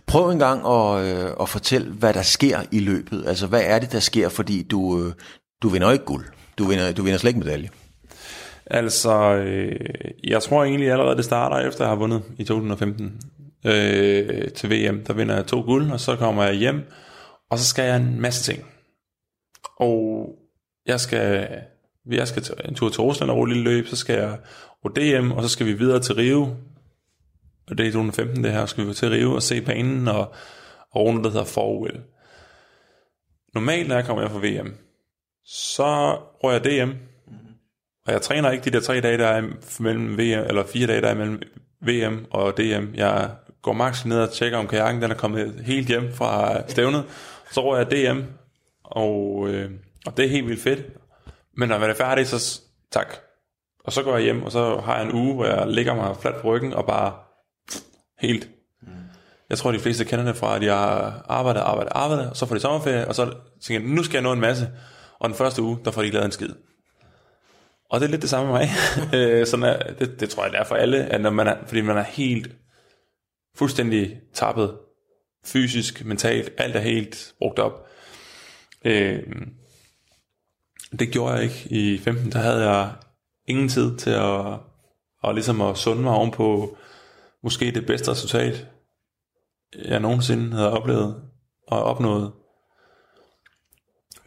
Prøv 0.06 0.30
en 0.30 0.40
gang 0.40 0.68
at, 0.68 1.06
øh, 1.06 1.32
at 1.42 1.50
fortælle, 1.50 1.92
hvad 1.92 2.14
der 2.14 2.22
sker 2.22 2.60
i 2.72 2.80
løbet. 2.80 3.24
Altså, 3.28 3.48
hvad 3.48 3.62
er 3.66 3.80
det, 3.80 3.92
der 3.92 4.00
sker, 4.00 4.30
fordi 4.30 4.64
du, 4.64 5.04
øh, 5.06 5.14
du 5.62 5.70
vinder 5.70 5.92
ikke 5.92 6.06
guld. 6.06 6.26
Du 6.58 6.64
vinder, 6.64 6.92
du 6.92 7.04
vinder 7.04 7.18
slet 7.18 7.30
ikke 7.30 7.40
medalje. 7.40 7.70
Altså, 8.66 9.36
øh, 9.36 9.80
jeg 10.24 10.42
tror 10.42 10.64
egentlig 10.64 10.92
allerede, 10.92 11.16
det 11.18 11.26
starter 11.26 11.68
efter 11.68 11.84
jeg 11.84 11.90
har 11.90 11.96
vundet 11.96 12.24
i 12.38 12.44
2015 12.44 13.22
øh, 13.66 14.52
til 14.56 14.70
VM. 14.70 15.04
Der 15.04 15.14
vinder 15.14 15.36
jeg 15.36 15.46
to 15.46 15.62
guld, 15.62 15.92
og 15.92 16.00
så 16.00 16.16
kommer 16.16 16.44
jeg 16.44 16.54
hjem, 16.54 16.82
og 17.52 17.60
så 17.60 17.66
skal 17.66 17.86
jeg 17.86 17.98
en 17.98 18.22
masse 18.22 18.52
ting. 18.52 18.64
Og 19.80 20.30
jeg 20.86 21.00
skal, 21.00 21.50
jeg 22.12 22.28
skal 22.28 22.44
en 22.66 22.76
tur 22.76 22.90
til 22.90 23.02
Rusland 23.02 23.32
og 23.32 23.46
lille 23.46 23.64
løb, 23.64 23.88
så 23.88 23.96
skal 23.96 24.16
jeg 24.16 24.38
på 24.84 24.90
DM, 24.90 25.32
og 25.32 25.44
så 25.44 25.50
skal 25.50 25.66
vi 25.66 25.74
videre 25.74 26.00
til 26.00 26.16
Rio. 26.16 26.42
Og 27.70 27.78
det 27.78 27.80
er 27.80 27.88
i 27.88 27.92
2015 27.92 28.44
det 28.44 28.52
her, 28.52 28.66
så 28.66 28.72
skal 28.72 28.88
vi 28.88 28.94
til 28.94 29.10
Rio 29.10 29.34
og 29.34 29.44
se 29.44 29.62
banen 29.62 30.08
og, 30.08 30.34
og 30.92 31.06
runde, 31.06 31.24
der 31.24 31.30
hedder 31.30 31.46
Forwell. 31.46 32.02
Normalt, 33.54 33.88
når 33.88 33.96
jeg 33.96 34.06
kommer 34.06 34.24
her 34.24 34.30
fra 34.30 34.48
VM, 34.48 34.76
så 35.46 36.18
rører 36.44 36.54
jeg 36.54 36.64
DM, 36.64 36.92
og 38.08 38.14
jeg 38.14 38.22
træner 38.22 38.52
ikke 38.52 38.66
de 38.66 38.72
der 38.72 38.80
tre 38.80 39.02
dage, 39.02 39.18
der 39.18 39.28
er 39.28 39.42
mellem 39.80 40.18
VM, 40.18 40.48
eller 40.48 40.64
fire 40.66 40.88
dage, 40.88 41.02
der 41.02 41.08
er 41.08 41.16
mellem 41.16 41.42
VM 41.82 42.26
og 42.32 42.58
DM. 42.58 42.96
Jeg 42.96 43.30
går 43.62 43.74
max 43.74 44.06
ned 44.06 44.20
og 44.20 44.32
tjekker, 44.32 44.58
om 44.58 44.68
kajakken 44.68 45.02
den 45.02 45.12
er 45.12 45.16
kommet 45.16 45.62
helt 45.66 45.88
hjem 45.88 46.14
fra 46.14 46.62
stævnet. 46.68 47.04
Så 47.52 47.62
rører 47.62 47.78
jeg 47.78 47.92
DM, 47.92 48.22
og, 48.88 49.48
øh, 49.50 49.72
og 50.06 50.18
det 50.18 50.26
er 50.26 50.30
helt 50.30 50.48
vildt 50.48 50.62
fedt. 50.62 50.82
Men 51.58 51.70
når 51.70 51.80
man 51.80 51.90
er 51.90 51.94
færdig, 51.94 52.28
så 52.28 52.62
tak. 52.92 53.16
Og 53.84 53.94
så 53.94 54.04
går 54.04 54.14
jeg 54.16 54.24
hjem, 54.24 54.44
og 54.44 54.52
så 54.52 54.78
har 54.78 54.98
jeg 54.98 55.06
en 55.06 55.14
uge, 55.14 55.34
hvor 55.36 55.46
jeg 55.46 55.68
ligger 55.68 55.96
mig 55.96 56.16
fladt 56.22 56.42
på 56.42 56.48
ryggen, 56.48 56.74
og 56.74 56.86
bare 56.86 57.14
helt. 58.20 58.50
Mm. 58.82 58.88
Jeg 59.50 59.58
tror, 59.58 59.72
de 59.72 59.80
fleste 59.80 60.06
kender 60.06 60.26
det 60.26 60.36
fra, 60.36 60.56
at 60.56 60.64
jeg 60.64 60.76
arbejder, 61.26 61.62
arbejder, 61.62 61.92
arbejder, 61.92 62.30
og 62.30 62.38
så 62.38 62.46
får 62.46 62.56
de 62.56 62.62
sommerferie, 62.62 63.08
og 63.08 63.16
så 63.16 63.34
tænker 63.62 63.86
jeg, 63.86 63.96
nu 63.96 64.04
skal 64.04 64.14
jeg 64.14 64.24
nå 64.24 64.32
en 64.32 64.40
masse. 64.40 64.70
Og 65.20 65.30
den 65.30 65.38
første 65.38 65.62
uge, 65.62 65.80
der 65.86 65.92
får 65.92 66.02
de 66.02 66.12
lavet 66.12 66.26
en 66.26 66.32
skid. 66.32 66.50
Og 67.90 68.00
det 68.00 68.06
er 68.06 68.12
lidt 68.12 68.22
det 68.22 68.30
samme 68.30 68.52
med 68.52 68.60
mig. 68.60 68.70
Øh, 69.20 69.48
Sådan 69.48 69.64
er, 69.64 69.94
det, 69.94 70.20
det 70.20 70.30
tror 70.30 70.44
jeg, 70.44 70.52
det 70.52 70.60
er 70.60 70.64
for 70.64 70.76
alle, 70.76 70.98
at 71.06 71.22
når 71.22 71.30
man 71.30 71.48
er, 71.48 71.56
fordi 71.66 71.82
man 71.82 71.98
er 71.98 72.04
helt 72.04 72.56
fuldstændig 73.56 74.20
tappet, 74.34 74.78
fysisk, 75.46 76.06
mentalt, 76.06 76.54
alt 76.58 76.76
er 76.76 76.80
helt 76.80 77.34
brugt 77.40 77.60
op. 77.60 77.88
Øh, 78.88 79.48
det 81.00 81.12
gjorde 81.12 81.34
jeg 81.34 81.44
ikke 81.44 81.68
i 81.70 81.98
15. 81.98 82.32
Der 82.32 82.40
havde 82.40 82.70
jeg 82.70 82.92
ingen 83.48 83.70
tid 83.70 83.98
til 83.98 84.10
at, 84.10 84.60
og 85.24 85.34
ligesom 85.34 85.62
at 85.62 85.78
sunde 85.78 86.02
mig 86.02 86.14
ovenpå 86.14 86.78
måske 87.44 87.72
det 87.72 87.86
bedste 87.86 88.12
resultat, 88.12 88.68
jeg 89.86 90.00
nogensinde 90.00 90.52
havde 90.52 90.72
oplevet 90.72 91.22
og 91.68 91.84
opnået. 91.84 92.32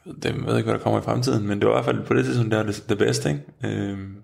det 0.05 0.25
jeg 0.25 0.35
ved 0.35 0.57
ikke, 0.57 0.71
hvad 0.71 0.79
der 0.79 0.85
kommer 0.85 1.01
i 1.01 1.05
fremtiden, 1.05 1.47
men 1.47 1.61
det 1.61 1.69
var 1.69 1.73
i 1.73 1.77
hvert 1.77 1.95
fald 1.95 2.07
på 2.07 2.15
det 2.15 2.25
tidspunkt, 2.25 2.53
der 2.53 2.63
det, 2.63 2.85
det 2.89 2.99
bedste, 2.99 3.31
ikke? 3.31 3.43
Øhm, 3.65 4.23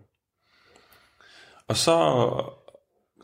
og 1.69 1.77
så 1.77 1.95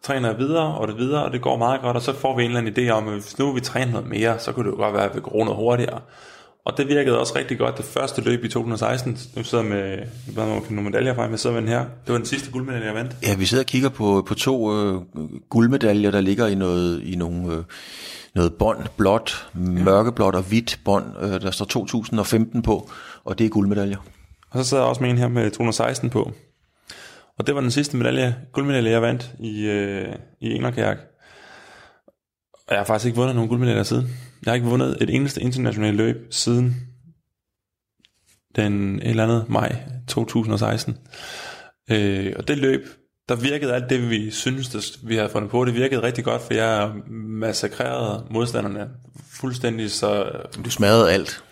træner 0.02 0.28
jeg 0.28 0.38
videre, 0.38 0.74
og 0.74 0.88
det 0.88 0.96
videre, 0.96 1.24
og 1.24 1.32
det 1.32 1.42
går 1.42 1.56
meget 1.56 1.80
godt, 1.80 1.96
og 1.96 2.02
så 2.02 2.12
får 2.12 2.36
vi 2.36 2.44
en 2.44 2.50
eller 2.50 2.60
anden 2.60 2.88
idé 2.88 2.90
om, 2.90 3.08
at 3.08 3.14
hvis 3.14 3.38
nu 3.38 3.52
vi 3.52 3.60
træner 3.60 3.92
noget 3.92 4.08
mere, 4.08 4.38
så 4.38 4.52
kunne 4.52 4.64
det 4.64 4.76
jo 4.76 4.76
godt 4.76 4.94
være, 4.94 5.10
at 5.10 5.14
vi 5.14 5.20
går 5.20 5.44
noget 5.44 5.56
hurtigere. 5.56 6.00
Og 6.64 6.76
det 6.76 6.88
virkede 6.88 7.20
også 7.20 7.32
rigtig 7.36 7.58
godt. 7.58 7.76
Det 7.76 7.84
første 7.84 8.20
løb 8.20 8.44
i 8.44 8.48
2016, 8.48 9.18
nu 9.36 9.42
sidder 9.42 9.64
jeg 9.64 9.72
med, 9.72 9.98
med 10.26 10.60
nogle 10.70 10.82
medaljer 10.82 11.14
fra, 11.14 11.22
jeg 11.22 11.38
sidder 11.38 11.54
med 11.54 11.62
den 11.62 11.70
her. 11.70 11.78
Det 11.78 12.12
var 12.12 12.16
den 12.16 12.26
sidste 12.26 12.50
guldmedalje, 12.50 12.86
jeg 12.86 12.94
vandt. 12.94 13.16
Ja, 13.22 13.34
vi 13.34 13.44
sidder 13.44 13.62
og 13.62 13.66
kigger 13.66 13.88
på, 13.88 14.24
på 14.28 14.34
to 14.34 14.72
øh, 14.72 15.00
guldmedaljer, 15.50 16.10
der 16.10 16.20
ligger 16.20 16.46
i, 16.46 16.54
noget, 16.54 17.02
i 17.02 17.16
nogle, 17.16 17.56
øh, 17.56 17.62
noget 18.34 18.54
bånd, 18.54 18.78
blåt, 18.96 19.48
mørkeblåt 19.54 20.34
og 20.34 20.42
hvidt 20.42 20.80
bånd. 20.84 21.04
Øh, 21.20 21.40
der 21.40 21.50
står 21.50 21.64
2015 21.64 22.62
på, 22.62 22.90
og 23.24 23.38
det 23.38 23.44
er 23.44 23.50
guldmedaljer. 23.50 23.98
Og 24.50 24.64
så 24.64 24.68
sidder 24.68 24.82
jeg 24.82 24.88
også 24.88 25.02
med 25.02 25.10
en 25.10 25.18
her 25.18 25.28
med 25.28 25.50
216 25.50 26.10
på. 26.10 26.32
Og 27.38 27.46
det 27.46 27.54
var 27.54 27.60
den 27.60 27.70
sidste 27.70 27.96
medalje, 27.96 28.36
guldmedalje, 28.52 28.90
jeg 28.90 29.02
vandt 29.02 29.32
i, 29.40 29.66
øh, 29.66 30.14
i 30.40 30.52
Engerkærk. 30.52 30.98
Og 32.66 32.72
jeg 32.72 32.78
har 32.78 32.84
faktisk 32.84 33.06
ikke 33.06 33.16
vundet 33.16 33.34
nogen 33.34 33.48
guldmedaljer 33.48 33.82
siden. 33.82 34.08
Jeg 34.44 34.50
har 34.50 34.54
ikke 34.54 34.66
vundet 34.66 34.96
et 35.00 35.10
eneste 35.10 35.40
internationalt 35.40 35.96
løb 35.96 36.26
siden 36.30 36.92
den 38.56 38.98
et 38.98 39.10
eller 39.10 39.22
andet 39.22 39.48
maj 39.48 39.76
2016. 40.08 40.98
Øh, 41.90 42.32
og 42.38 42.48
det 42.48 42.58
løb, 42.58 42.86
der 43.28 43.34
virkede 43.34 43.74
alt 43.74 43.90
det, 43.90 44.10
vi 44.10 44.30
synes, 44.30 44.68
det, 44.68 44.98
vi 45.08 45.16
havde 45.16 45.28
fundet 45.28 45.50
på. 45.50 45.64
Det 45.64 45.74
virkede 45.74 46.02
rigtig 46.02 46.24
godt, 46.24 46.42
for 46.42 46.54
jeg 46.54 46.92
massakrerede 47.10 48.26
modstanderne 48.30 48.90
fuldstændig. 49.30 49.90
Så, 49.90 50.32
Du 50.64 50.70
smadrede 50.70 51.12
alt. 51.12 51.44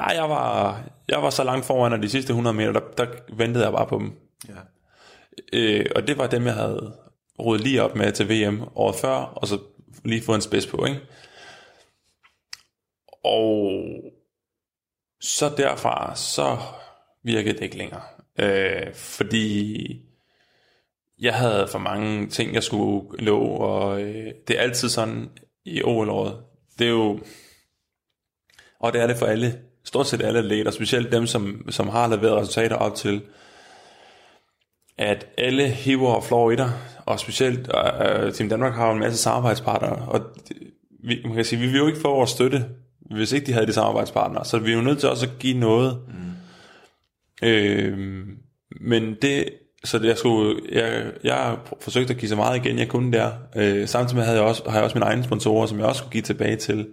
ja, 0.00 0.06
jeg, 0.06 0.30
var, 0.30 0.80
jeg 1.08 1.22
var 1.22 1.30
så 1.30 1.44
langt 1.44 1.66
foran, 1.66 1.92
at 1.92 2.02
de 2.02 2.08
sidste 2.08 2.30
100 2.30 2.56
meter, 2.56 2.72
der, 2.72 2.80
der 2.98 3.06
ventede 3.36 3.64
jeg 3.64 3.72
bare 3.72 3.86
på 3.86 3.98
dem. 3.98 4.12
Ja. 4.48 4.54
Øh, 5.52 5.86
og 5.96 6.06
det 6.06 6.18
var 6.18 6.26
dem, 6.26 6.46
jeg 6.46 6.54
havde 6.54 6.92
rodet 7.38 7.60
lige 7.60 7.82
op 7.82 7.96
med 7.96 8.12
til 8.12 8.28
VM 8.28 8.62
året 8.74 8.96
før, 8.96 9.14
og 9.14 9.48
så 9.48 9.58
lige 10.04 10.22
fået 10.22 10.36
en 10.36 10.42
spids 10.42 10.66
på, 10.66 10.84
ikke? 10.84 11.00
Og 13.24 13.82
så 15.20 15.54
derfra, 15.56 16.16
så 16.16 16.58
virkede 17.22 17.54
det 17.54 17.62
ikke 17.62 17.78
længere. 17.78 18.02
Øh, 18.38 18.94
fordi 18.94 20.00
jeg 21.20 21.34
havde 21.34 21.68
for 21.68 21.78
mange 21.78 22.26
ting, 22.28 22.54
jeg 22.54 22.62
skulle 22.62 23.24
nå, 23.24 23.40
og 23.40 24.02
øh, 24.02 24.32
det 24.48 24.58
er 24.58 24.62
altid 24.62 24.88
sådan 24.88 25.30
i 25.64 25.82
OL-året. 25.82 26.36
Det 26.78 26.86
er 26.86 26.90
jo, 26.90 27.20
og 28.80 28.92
det 28.92 29.00
er 29.00 29.06
det 29.06 29.16
for 29.16 29.26
alle, 29.26 29.60
stort 29.84 30.06
set 30.06 30.22
alle 30.22 30.38
atleter, 30.38 30.70
specielt 30.70 31.12
dem, 31.12 31.26
som, 31.26 31.70
som 31.70 31.88
har 31.88 32.08
leveret 32.08 32.36
resultater 32.36 32.76
op 32.76 32.94
til, 32.94 33.22
at 34.98 35.26
alle 35.38 35.68
hiver 35.68 36.14
og 36.14 36.24
flår 36.24 36.50
i 36.50 36.56
dig, 36.56 36.72
og 37.12 37.20
specielt 37.20 37.70
øh, 38.04 38.32
Team 38.32 38.48
Danmark 38.48 38.74
har 38.74 38.86
jo 38.86 38.92
en 38.92 39.00
masse 39.00 39.18
samarbejdspartnere, 39.18 39.96
og 40.08 40.20
vi, 41.04 41.20
man 41.24 41.34
kan 41.34 41.44
sige, 41.44 41.60
vi 41.60 41.66
vil 41.66 41.78
jo 41.78 41.86
ikke 41.86 42.00
få 42.00 42.14
vores 42.14 42.30
støtte, 42.30 42.64
hvis 43.10 43.32
ikke 43.32 43.46
de 43.46 43.52
havde 43.52 43.66
de 43.66 43.72
samarbejdspartnere, 43.72 44.44
så 44.44 44.58
vi 44.58 44.70
er 44.70 44.76
jo 44.76 44.82
nødt 44.82 44.98
til 44.98 45.08
også 45.08 45.26
at 45.26 45.38
give 45.38 45.58
noget. 45.58 45.98
Mm. 46.08 47.48
Øh, 47.48 48.26
men 48.80 49.16
det, 49.22 49.48
så 49.84 50.00
jeg 50.02 50.18
skulle, 50.18 50.60
jeg, 50.72 51.12
jeg 51.24 51.56
forsøgte 51.80 52.14
at 52.14 52.20
give 52.20 52.28
så 52.28 52.36
meget 52.36 52.56
igen, 52.64 52.78
jeg 52.78 52.88
kunne 52.88 53.12
der. 53.12 53.30
Øh, 53.56 53.88
samtidig 53.88 54.16
med 54.16 54.24
havde 54.24 54.38
jeg 54.38 54.46
også, 54.46 54.62
har 54.68 54.76
jeg 54.76 54.84
også 54.84 54.98
mine 54.98 55.06
egne 55.06 55.24
sponsorer, 55.24 55.66
som 55.66 55.78
jeg 55.78 55.86
også 55.86 55.98
skulle 55.98 56.12
give 56.12 56.22
tilbage 56.22 56.56
til. 56.56 56.88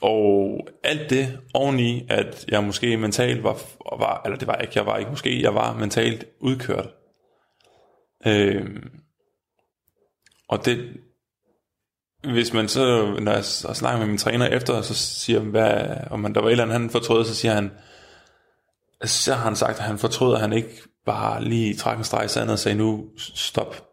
Og 0.00 0.68
alt 0.84 1.10
det 1.10 1.38
oveni, 1.54 2.06
at 2.08 2.44
jeg 2.48 2.64
måske 2.64 2.96
mentalt 2.96 3.44
var, 3.44 3.58
var 3.98 4.22
eller 4.24 4.38
det 4.38 4.48
var 4.48 4.54
jeg 4.54 4.62
ikke, 4.62 4.72
jeg 4.76 4.86
var 4.86 4.96
ikke 4.96 5.10
måske, 5.10 5.42
jeg 5.42 5.54
var 5.54 5.74
mentalt 5.74 6.24
udkørt. 6.40 6.88
Øhm, 8.26 8.90
og 10.48 10.64
det, 10.64 11.00
hvis 12.24 12.52
man 12.52 12.68
så, 12.68 13.16
når 13.20 13.32
jeg 13.32 13.44
snakker 13.44 13.98
med 13.98 14.06
min 14.06 14.18
træner 14.18 14.46
efter, 14.46 14.82
så 14.82 14.94
siger 14.94 15.40
han, 15.40 15.50
hvad, 15.50 15.96
om 16.10 16.20
man, 16.20 16.34
der 16.34 16.40
var 16.40 16.48
et 16.48 16.52
eller 16.52 16.64
andet, 16.64 16.80
han 16.80 16.90
fortrød, 16.90 17.24
så 17.24 17.34
siger 17.34 17.54
han, 17.54 17.70
så 19.04 19.34
har 19.34 19.44
han 19.44 19.56
sagt, 19.56 19.78
at 19.78 19.84
han 19.84 19.98
fortrød, 19.98 20.34
at 20.34 20.40
han 20.40 20.52
ikke 20.52 20.82
bare 21.06 21.44
lige 21.44 21.74
trak 21.74 21.98
en 21.98 22.04
streg 22.04 22.24
i 22.24 22.28
sandet 22.28 22.52
og 22.52 22.58
sagde, 22.58 22.78
nu 22.78 23.08
stop. 23.16 23.88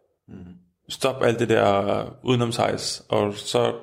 Stop 0.90 1.24
alt 1.24 1.40
det 1.40 1.50
der 1.50 2.06
udenomshejs, 2.24 3.04
og 3.10 3.34
så 3.34 3.76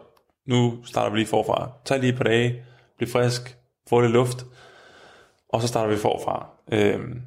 nu 0.47 0.85
starter 0.85 1.11
vi 1.11 1.19
lige 1.19 1.29
forfra. 1.29 1.71
Tag 1.85 2.01
lige 2.01 2.13
et 2.13 2.17
par 2.17 2.25
dage, 2.25 2.65
bliv 2.97 3.09
frisk, 3.09 3.57
få 3.89 4.01
lidt 4.01 4.13
luft, 4.13 4.47
og 5.49 5.63
så 5.63 5.69
starter 5.69 5.91
vi 5.91 5.97
forfra. 5.97 6.49
Øhm, 6.73 7.23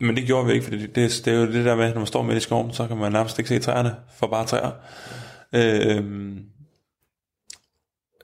men 0.00 0.16
det 0.16 0.26
gjorde 0.26 0.46
vi 0.46 0.52
ikke, 0.52 0.64
for 0.64 0.70
det, 0.70 0.94
det, 0.94 1.22
det 1.24 1.28
er 1.34 1.38
jo 1.38 1.46
det 1.46 1.64
der 1.64 1.76
med, 1.76 1.88
når 1.88 2.00
man 2.00 2.06
står 2.06 2.22
midt 2.22 2.36
i 2.36 2.40
skoven, 2.40 2.72
så 2.72 2.86
kan 2.86 2.96
man 2.96 3.12
nærmest 3.12 3.38
ikke 3.38 3.48
se 3.48 3.58
træerne 3.58 3.96
for 4.18 4.26
bare 4.26 4.46
træer. 4.46 4.70
Øhm, 5.52 6.44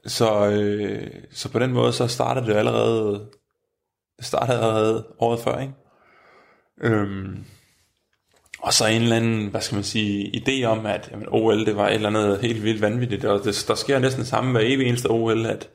så, 0.06 0.50
øh, 0.50 1.10
så 1.32 1.52
på 1.52 1.58
den 1.58 1.72
måde, 1.72 1.92
så 1.92 2.06
startede 2.06 2.46
det 2.46 2.52
jo 2.52 2.58
allerede, 2.58 3.28
det 4.16 4.26
startede 4.26 4.58
allerede 4.58 5.06
året 5.18 5.40
før, 5.40 5.58
ikke? 5.58 5.72
Øhm, 6.80 7.44
og 8.58 8.72
så 8.72 8.86
en 8.86 9.02
eller 9.02 9.16
anden, 9.16 9.46
hvad 9.46 9.60
skal 9.60 9.74
man 9.74 9.84
sige, 9.84 10.36
idé 10.36 10.64
om, 10.64 10.86
at 10.86 11.08
jamen, 11.12 11.28
OL, 11.28 11.66
det 11.66 11.76
var 11.76 11.88
et 11.88 11.94
eller 11.94 12.08
andet 12.08 12.40
helt 12.40 12.62
vildt 12.62 12.80
vanvittigt, 12.80 13.24
og 13.24 13.44
det, 13.44 13.64
der 13.68 13.74
sker 13.74 13.98
næsten 13.98 14.20
det 14.20 14.28
samme 14.28 14.52
hver 14.52 14.60
evig 14.64 14.86
eneste 14.86 15.06
OL, 15.06 15.46
at 15.46 15.68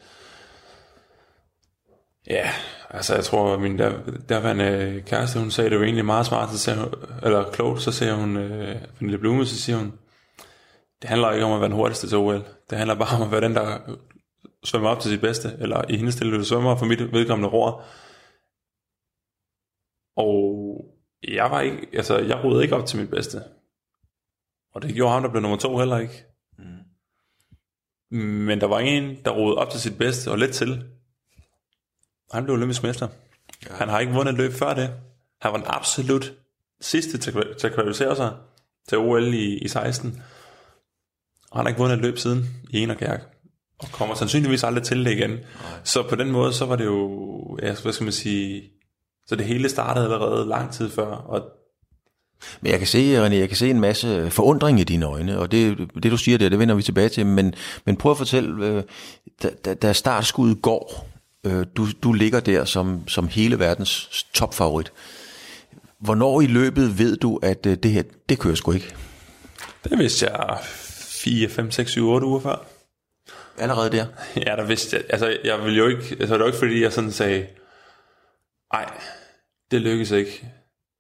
ja, 2.28 2.50
altså 2.94 3.16
jeg 3.16 3.24
tror, 3.24 3.58
min 3.58 3.80
der, 3.80 4.00
derværende 4.30 5.04
kæreste, 5.06 5.40
hun 5.40 5.52
sagde 5.52 5.70
det 5.70 5.76
jo 5.76 5.84
egentlig 5.84 6.06
meget 6.06 6.26
smart, 6.26 6.52
så 6.52 6.58
sagde 6.58 6.80
hun, 6.80 6.94
eller 7.24 7.52
klogt, 7.52 7.82
så 7.82 7.92
siger 7.92 8.14
hun, 8.14 8.38
øh, 8.38 8.82
Pernille 8.98 9.18
Blume, 9.18 9.46
så 9.46 9.62
siger 9.62 9.78
hun, 9.78 9.94
det 11.02 11.10
handler 11.10 11.32
ikke 11.32 11.46
om 11.46 11.52
at 11.52 11.60
være 11.60 11.70
den 11.70 11.78
hurtigste 11.78 12.08
til 12.08 12.18
OL, 12.18 12.44
det 12.70 12.78
handler 12.78 12.96
bare 12.96 13.16
om 13.16 13.22
at 13.22 13.32
være 13.32 13.42
den, 13.42 13.56
der 13.56 13.78
svømmer 14.64 14.90
op 14.90 15.00
til 15.00 15.12
sit 15.12 15.22
bedste, 15.22 15.58
eller 15.60 15.84
i 15.90 15.98
hendes 15.98 16.14
stille 16.14 16.46
svømmer 16.46 16.76
for 16.76 16.86
mit 16.86 17.14
vedkommende 17.14 17.50
ror. 17.50 17.84
Og 20.16 20.86
jeg 21.28 21.52
var 21.52 21.62
ikke, 21.62 21.88
altså 21.94 22.18
jeg 22.18 22.44
rodede 22.44 22.64
ikke 22.64 22.76
op 22.76 22.86
til 22.86 23.00
mit 23.00 23.10
bedste. 23.10 23.44
Og 24.74 24.82
det 24.82 24.96
gjorde 24.96 25.14
ham, 25.14 25.24
der 25.24 25.30
blev 25.30 25.42
nummer 25.42 25.58
to 25.58 25.78
heller 25.78 25.98
ikke. 25.98 26.26
Mm. 26.58 28.18
Men 28.20 28.62
der 28.62 28.68
var 28.68 28.80
en, 28.80 29.18
der 29.26 29.32
rodede 29.32 29.58
op 29.58 29.70
til 29.70 29.82
sit 29.82 29.98
bedste 29.98 30.32
og 30.32 30.38
lidt 30.38 30.54
til. 30.54 30.86
Han 32.34 32.44
blev 32.44 32.56
olympisk 32.56 32.84
mester. 32.84 33.08
Ja. 33.70 33.76
Han 33.76 33.90
har 33.90 34.00
ikke 34.00 34.14
vundet 34.14 34.32
et 34.32 34.38
løb 34.38 34.54
før 34.54 34.74
det. 34.74 34.90
Han 35.42 35.52
var 35.52 35.58
den 35.58 35.68
absolut 35.70 36.34
sidste 36.82 37.18
til, 37.18 37.34
til 37.60 37.68
at 37.68 37.74
kvalificere 37.74 38.16
sig 38.16 38.32
til 38.90 38.98
OL 38.98 39.34
i, 39.34 39.58
i 39.58 39.68
16. 39.68 40.24
Og 41.52 41.60
han 41.60 41.66
har 41.66 41.70
ikke 41.70 41.80
vundet 41.80 41.96
et 41.96 42.02
løb 42.02 42.18
siden 42.18 42.50
i 42.70 42.80
Enerkærk. 42.80 43.22
Og 43.80 43.88
kommer 43.92 44.16
sandsynligvis 44.16 44.64
aldrig 44.64 44.84
til 44.84 45.06
det 45.06 45.12
igen. 45.12 45.30
Nej. 45.30 45.40
Så 45.84 46.04
på 46.10 46.16
den 46.16 46.32
måde, 46.32 46.54
så 46.54 46.66
var 46.66 46.76
det 46.76 46.86
jo, 46.86 47.58
ja, 47.62 47.76
hvad 47.84 47.94
skal 47.94 48.04
man 48.04 48.14
sige, 48.14 48.64
så 49.28 49.36
det 49.36 49.46
hele 49.46 49.70
startede 49.70 50.06
allerede 50.06 50.48
lang 50.48 50.74
tid 50.74 50.90
før. 50.90 51.06
Og 51.06 51.42
Men 52.62 52.72
jeg 52.72 52.80
kan 52.80 52.88
se, 52.88 53.28
René, 53.28 53.34
jeg 53.34 53.48
kan 53.48 53.58
se 53.58 53.70
en 53.70 53.80
masse 53.80 54.32
forundring 54.32 54.80
i 54.80 54.84
dine 54.84 55.06
øjne, 55.06 55.40
og 55.40 55.52
det, 55.52 55.78
det 56.04 56.12
du 56.12 56.18
siger 56.18 56.38
der, 56.38 56.50
det 56.50 56.60
vender 56.60 56.76
vi 56.76 56.82
tilbage 56.82 57.10
til, 57.10 57.26
men, 57.26 57.54
men 57.86 57.98
prøv 57.98 58.12
at 58.12 58.18
fortælle, 58.18 58.66
øh, 58.66 58.84
da, 59.44 59.50
da, 59.66 59.74
da 59.74 59.94
startskuddet 59.94 60.62
går, 60.62 61.11
øh, 61.46 61.66
du, 61.78 61.88
du 62.04 62.14
ligger 62.14 62.40
der 62.40 62.66
som, 62.66 63.08
som 63.08 63.28
hele 63.28 63.60
verdens 63.60 64.26
topfavorit. 64.34 64.92
Hvornår 66.00 66.42
i 66.42 66.48
løbet 66.48 67.00
ved 67.00 67.18
du, 67.18 67.40
at 67.44 67.66
øh, 67.66 67.78
det 67.78 67.92
her, 67.92 68.04
det 68.30 68.40
kører 68.40 68.56
sgu 68.56 68.72
ikke? 68.72 68.96
det 69.84 70.00
vidste 70.00 70.26
jeg 70.26 70.58
4, 70.62 71.50
5, 71.50 71.72
6, 71.72 71.92
7, 71.92 72.08
8 72.10 72.28
uger 72.28 72.40
før. 72.40 72.66
Allerede 73.58 73.92
der? 73.92 74.06
Ja, 74.46 74.56
der 74.56 74.66
vidste 74.66 74.98
jeg, 74.98 75.06
altså 75.10 75.38
jeg 75.44 75.64
ville 75.64 75.78
jo 75.78 75.88
ikke, 75.88 76.18
altså 76.20 76.34
det 76.34 76.40
var 76.40 76.46
ikke 76.46 76.60
fordi 76.60 76.84
jeg 76.84 76.94
sådan 76.94 77.12
sagde, 77.12 77.48
nej, 78.74 78.92
det 79.72 79.82
lykkes 79.82 80.12
ikke. 80.12 80.48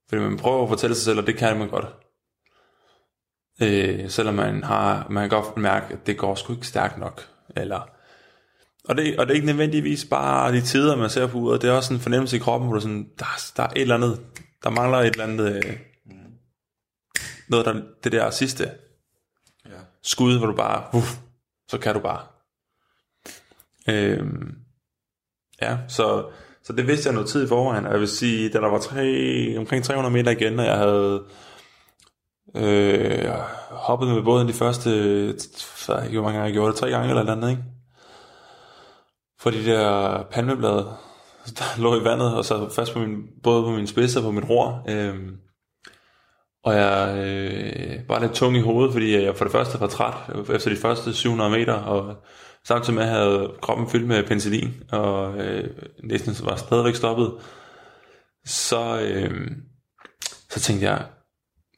Fordi 0.10 0.21
man 0.21 0.38
prøver 0.38 0.63
at 0.63 0.69
fortælle 0.69 0.95
sig 0.95 1.05
selv, 1.05 1.19
at 1.19 1.27
det 1.27 1.38
kan 1.38 1.57
man 1.57 1.69
godt. 1.69 1.86
Øh, 3.62 4.10
selvom 4.10 4.36
man 4.36 4.63
har, 4.63 5.07
man 5.10 5.29
kan 5.29 5.41
godt 5.41 5.57
mærke, 5.57 5.93
at 5.93 6.07
det 6.07 6.17
går 6.17 6.36
sgu 6.36 6.53
ikke 6.53 6.67
stærkt 6.67 6.98
nok. 6.98 7.27
Eller, 7.55 7.89
og, 8.83 8.97
det, 8.97 9.19
og 9.19 9.25
det 9.25 9.31
er 9.31 9.35
ikke 9.35 9.47
nødvendigvis 9.47 10.05
bare 10.05 10.51
de 10.51 10.61
tider, 10.61 10.95
man 10.95 11.09
ser 11.09 11.27
på 11.27 11.38
uret, 11.38 11.61
det 11.61 11.69
er 11.69 11.73
også 11.73 11.93
en 11.93 12.00
fornemmelse 12.00 12.35
i 12.35 12.39
kroppen, 12.39 12.67
hvor 12.67 12.75
du 12.75 12.81
sådan, 12.81 13.09
der, 13.19 13.25
der 13.57 13.63
er 13.63 13.67
et 13.67 13.81
eller 13.81 13.95
andet, 13.95 14.21
der 14.63 14.69
mangler 14.69 14.97
et 14.97 15.11
eller 15.11 15.23
andet, 15.23 15.55
øh, 15.55 15.77
noget 17.47 17.65
der, 17.65 17.81
det 18.03 18.11
der 18.11 18.29
sidste 18.29 18.71
ja. 19.65 19.79
skud, 20.03 20.38
hvor 20.38 20.47
du 20.47 20.55
bare, 20.55 20.83
uff, 20.93 21.17
så 21.69 21.77
kan 21.77 21.93
du 21.93 22.00
bare. 22.00 22.21
Øhm, 23.89 24.55
ja, 25.61 25.77
så, 25.88 26.29
så 26.63 26.73
det 26.73 26.88
vidste 26.88 27.07
jeg 27.07 27.13
noget 27.13 27.29
tid 27.29 27.45
i 27.45 27.47
forvejen, 27.47 27.85
og 27.85 27.91
jeg 27.91 28.00
vil 28.00 28.07
sige, 28.07 28.50
da 28.50 28.59
der 28.59 28.67
var 28.67 28.79
tre, 28.79 29.57
omkring 29.57 29.83
300 29.83 30.13
meter 30.13 30.31
igen, 30.31 30.59
og 30.59 30.65
jeg 30.65 30.77
havde 30.77 31.23
øh, 32.55 33.29
hoppet 33.69 34.07
med 34.07 34.23
båden 34.23 34.47
de 34.47 34.53
første, 34.53 34.89
jeg 35.88 36.09
hvor 36.09 36.21
mange 36.21 36.21
gange 36.21 36.41
jeg 36.41 36.53
gjorde 36.53 36.71
det, 36.71 36.79
tre 36.79 36.89
gange 36.89 37.09
eller 37.09 37.31
andet, 37.31 37.50
ikke? 37.50 37.63
For 39.41 39.50
de 39.50 39.65
der 39.65 40.24
palmeblade, 40.31 40.98
der 41.45 41.81
lå 41.81 42.01
i 42.01 42.03
vandet, 42.03 42.36
og 42.38 42.45
så 42.45 42.69
fast 42.75 42.93
på 42.93 43.00
min, 43.00 43.17
både 43.43 43.63
på 43.63 43.69
min 43.69 43.88
spids 43.88 44.15
og 44.15 44.24
på 44.24 44.31
mit 44.31 44.50
ror. 44.50 44.86
Øhm, 44.89 45.38
og 46.63 46.75
jeg 46.75 47.17
øh, 47.17 48.10
var 48.10 48.19
lidt 48.19 48.33
tung 48.33 48.57
i 48.57 48.62
hovedet, 48.62 48.93
fordi 48.93 49.24
jeg 49.24 49.38
for 49.38 49.45
det 49.45 49.51
første 49.51 49.79
var 49.79 49.88
træt 49.88 50.13
efter 50.55 50.69
de 50.69 50.75
første 50.75 51.13
700 51.13 51.51
meter, 51.51 51.74
og 51.74 52.15
samtidig 52.63 52.95
med 52.95 53.03
at 53.03 53.10
havde 53.10 53.51
kroppen 53.62 53.89
fyldt 53.89 54.07
med 54.07 54.24
penicillin, 54.24 54.83
og 54.91 55.38
øh, 55.38 55.69
næsten 56.03 56.45
var 56.45 56.55
stadigvæk 56.55 56.95
stoppet, 56.95 57.33
så, 58.45 59.01
øh, 59.01 59.51
så 60.50 60.60
tænkte 60.60 60.86
jeg, 60.86 61.05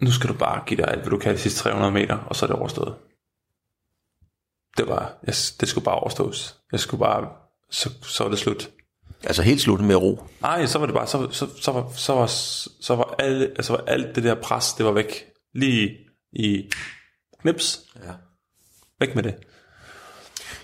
nu 0.01 0.11
skal 0.11 0.29
du 0.29 0.33
bare 0.33 0.63
give 0.65 0.77
dig 0.77 0.91
alt, 0.91 1.01
hvad 1.01 1.09
du 1.09 1.17
kan 1.17 1.33
de 1.33 1.37
sidste 1.37 1.59
300 1.59 1.91
meter, 1.91 2.17
og 2.17 2.35
så 2.35 2.45
er 2.45 2.47
det 2.47 2.59
overstået. 2.59 2.95
Det 4.77 4.87
var, 4.87 5.13
jeg, 5.23 5.35
det 5.59 5.67
skulle 5.67 5.85
bare 5.85 5.99
overstås. 5.99 6.55
Jeg 6.71 6.79
skulle 6.79 6.99
bare, 6.99 7.42
så, 7.73 7.89
så 8.03 8.23
var 8.23 8.29
det 8.29 8.39
slut. 8.39 8.69
Altså 9.23 9.41
helt 9.41 9.61
slut 9.61 9.81
med 9.81 9.95
ro. 9.95 10.27
Nej, 10.41 10.65
så 10.65 10.79
var 10.79 10.85
det 10.85 10.95
bare, 10.95 11.07
så, 11.07 11.27
så, 11.31 11.47
så, 11.61 11.71
var, 11.71 11.91
så, 11.95 12.13
var, 12.13 12.27
så 12.81 12.95
var, 12.95 13.15
alle, 13.19 13.45
altså 13.55 13.73
var 13.73 13.83
alt 13.87 14.15
det 14.15 14.23
der 14.23 14.35
pres, 14.35 14.73
det 14.73 14.85
var 14.85 14.91
væk. 14.91 15.25
Lige 15.55 15.97
i 16.33 16.71
knips. 17.41 17.79
Ja. 18.03 18.11
Væk 18.99 19.15
med 19.15 19.23
det. 19.23 19.35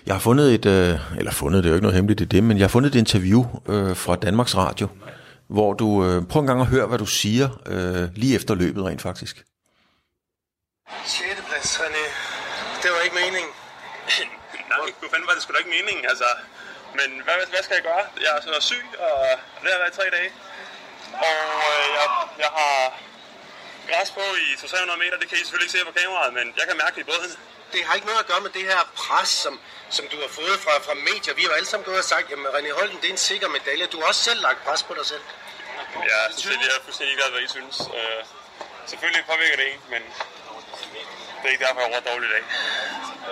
Jeg 0.06 0.14
har 0.14 0.20
fundet 0.20 0.54
et, 0.54 0.66
øh, 0.66 1.18
eller 1.18 1.32
fundet, 1.32 1.64
det 1.64 1.68
er 1.68 1.70
jo 1.70 1.74
ikke 1.74 1.82
noget 1.82 1.94
hemmeligt 1.94 2.20
i 2.20 2.24
det, 2.24 2.44
men 2.44 2.56
jeg 2.58 2.64
har 2.64 2.68
fundet 2.68 2.94
et 2.94 2.98
interview 2.98 3.44
øh, 3.68 3.96
fra 3.96 4.16
Danmarks 4.16 4.56
Radio, 4.56 4.88
hvor 5.48 5.72
du, 5.72 6.04
øh, 6.04 6.26
prøv 6.26 6.40
en 6.40 6.46
gang 6.46 6.60
at 6.60 6.66
høre, 6.66 6.86
hvad 6.86 6.98
du 6.98 7.06
siger 7.06 7.48
øh, 7.66 8.08
lige 8.14 8.34
efter 8.36 8.54
løbet 8.54 8.84
rent 8.84 9.02
faktisk. 9.02 9.44
6. 11.04 11.24
plads, 11.48 11.76
René. 11.76 12.04
Det 12.82 12.90
var 12.94 13.00
ikke 13.04 13.16
meningen. 13.24 13.52
Nej, 14.70 14.78
du 15.02 15.06
fanden 15.12 15.26
var 15.28 15.34
det 15.34 15.42
sgu 15.42 15.52
da 15.52 15.58
ikke 15.58 15.74
meningen, 15.78 16.04
altså. 16.12 16.24
Men 16.98 17.08
hvad, 17.24 17.34
hvad 17.52 17.62
skal 17.66 17.74
jeg 17.74 17.84
gøre? 17.90 18.04
Jeg 18.24 18.30
er 18.36 18.40
så 18.40 18.66
syg, 18.70 18.86
og 19.06 19.20
det 19.62 19.68
har 19.72 19.78
været 19.82 19.92
i 19.94 19.96
tre 19.96 20.06
dage. 20.16 20.30
Og 21.28 21.36
øh, 21.74 21.86
jeg, 21.98 22.06
jeg 22.44 22.50
har 22.58 22.76
græs 23.88 24.10
på 24.10 24.24
i 24.44 24.48
200 24.56 24.98
meter, 25.04 25.16
det 25.20 25.28
kan 25.28 25.36
I 25.38 25.40
selvfølgelig 25.40 25.66
ikke 25.66 25.78
se 25.78 25.84
på 25.90 25.96
kameraet, 26.00 26.32
men 26.38 26.46
jeg 26.58 26.64
kan 26.68 26.76
mærke 26.82 26.94
det 26.96 27.02
i 27.06 27.08
båden. 27.12 27.32
Det 27.72 27.80
har 27.86 27.94
ikke 27.94 28.08
noget 28.10 28.22
at 28.24 28.28
gøre 28.32 28.42
med 28.46 28.52
det 28.58 28.64
her 28.72 28.82
pres, 29.02 29.28
som, 29.44 29.54
som 29.96 30.04
du 30.12 30.16
har 30.24 30.30
fået 30.38 30.56
fra, 30.64 30.74
fra 30.86 30.94
medier. 31.08 31.32
Vi 31.38 31.42
har 31.42 31.50
jo 31.50 31.56
alle 31.58 31.70
sammen 31.72 31.86
gået 31.90 31.98
og 32.04 32.08
sagt, 32.14 32.26
at 32.32 32.38
René 32.56 32.70
Holten, 32.78 32.98
det 33.02 33.08
er 33.10 33.16
en 33.18 33.26
sikker 33.30 33.48
medalje. 33.48 33.86
Du 33.92 33.98
har 34.00 34.06
også 34.12 34.22
selv 34.28 34.40
lagt 34.46 34.58
pres 34.66 34.82
på 34.88 34.94
dig 34.98 35.06
selv. 35.12 35.24
Ja, 36.10 36.18
selvfølgelig 36.34 36.66
jeg 36.68 36.76
er 36.78 36.84
fuldstændig 36.86 37.10
ligeglad, 37.10 37.30
hvad 37.34 37.42
I 37.48 37.50
synes. 37.56 37.76
Øh, 37.98 38.20
selvfølgelig 38.92 39.22
påvirker 39.32 39.56
det 39.60 39.66
en, 39.72 39.80
men 39.92 40.02
det 41.38 41.46
er 41.48 41.52
ikke 41.54 41.64
derfor, 41.64 41.80
jeg 41.80 41.90
roer 41.92 42.04
dårligt 42.10 42.30
i 42.30 42.34
dag. 42.36 42.44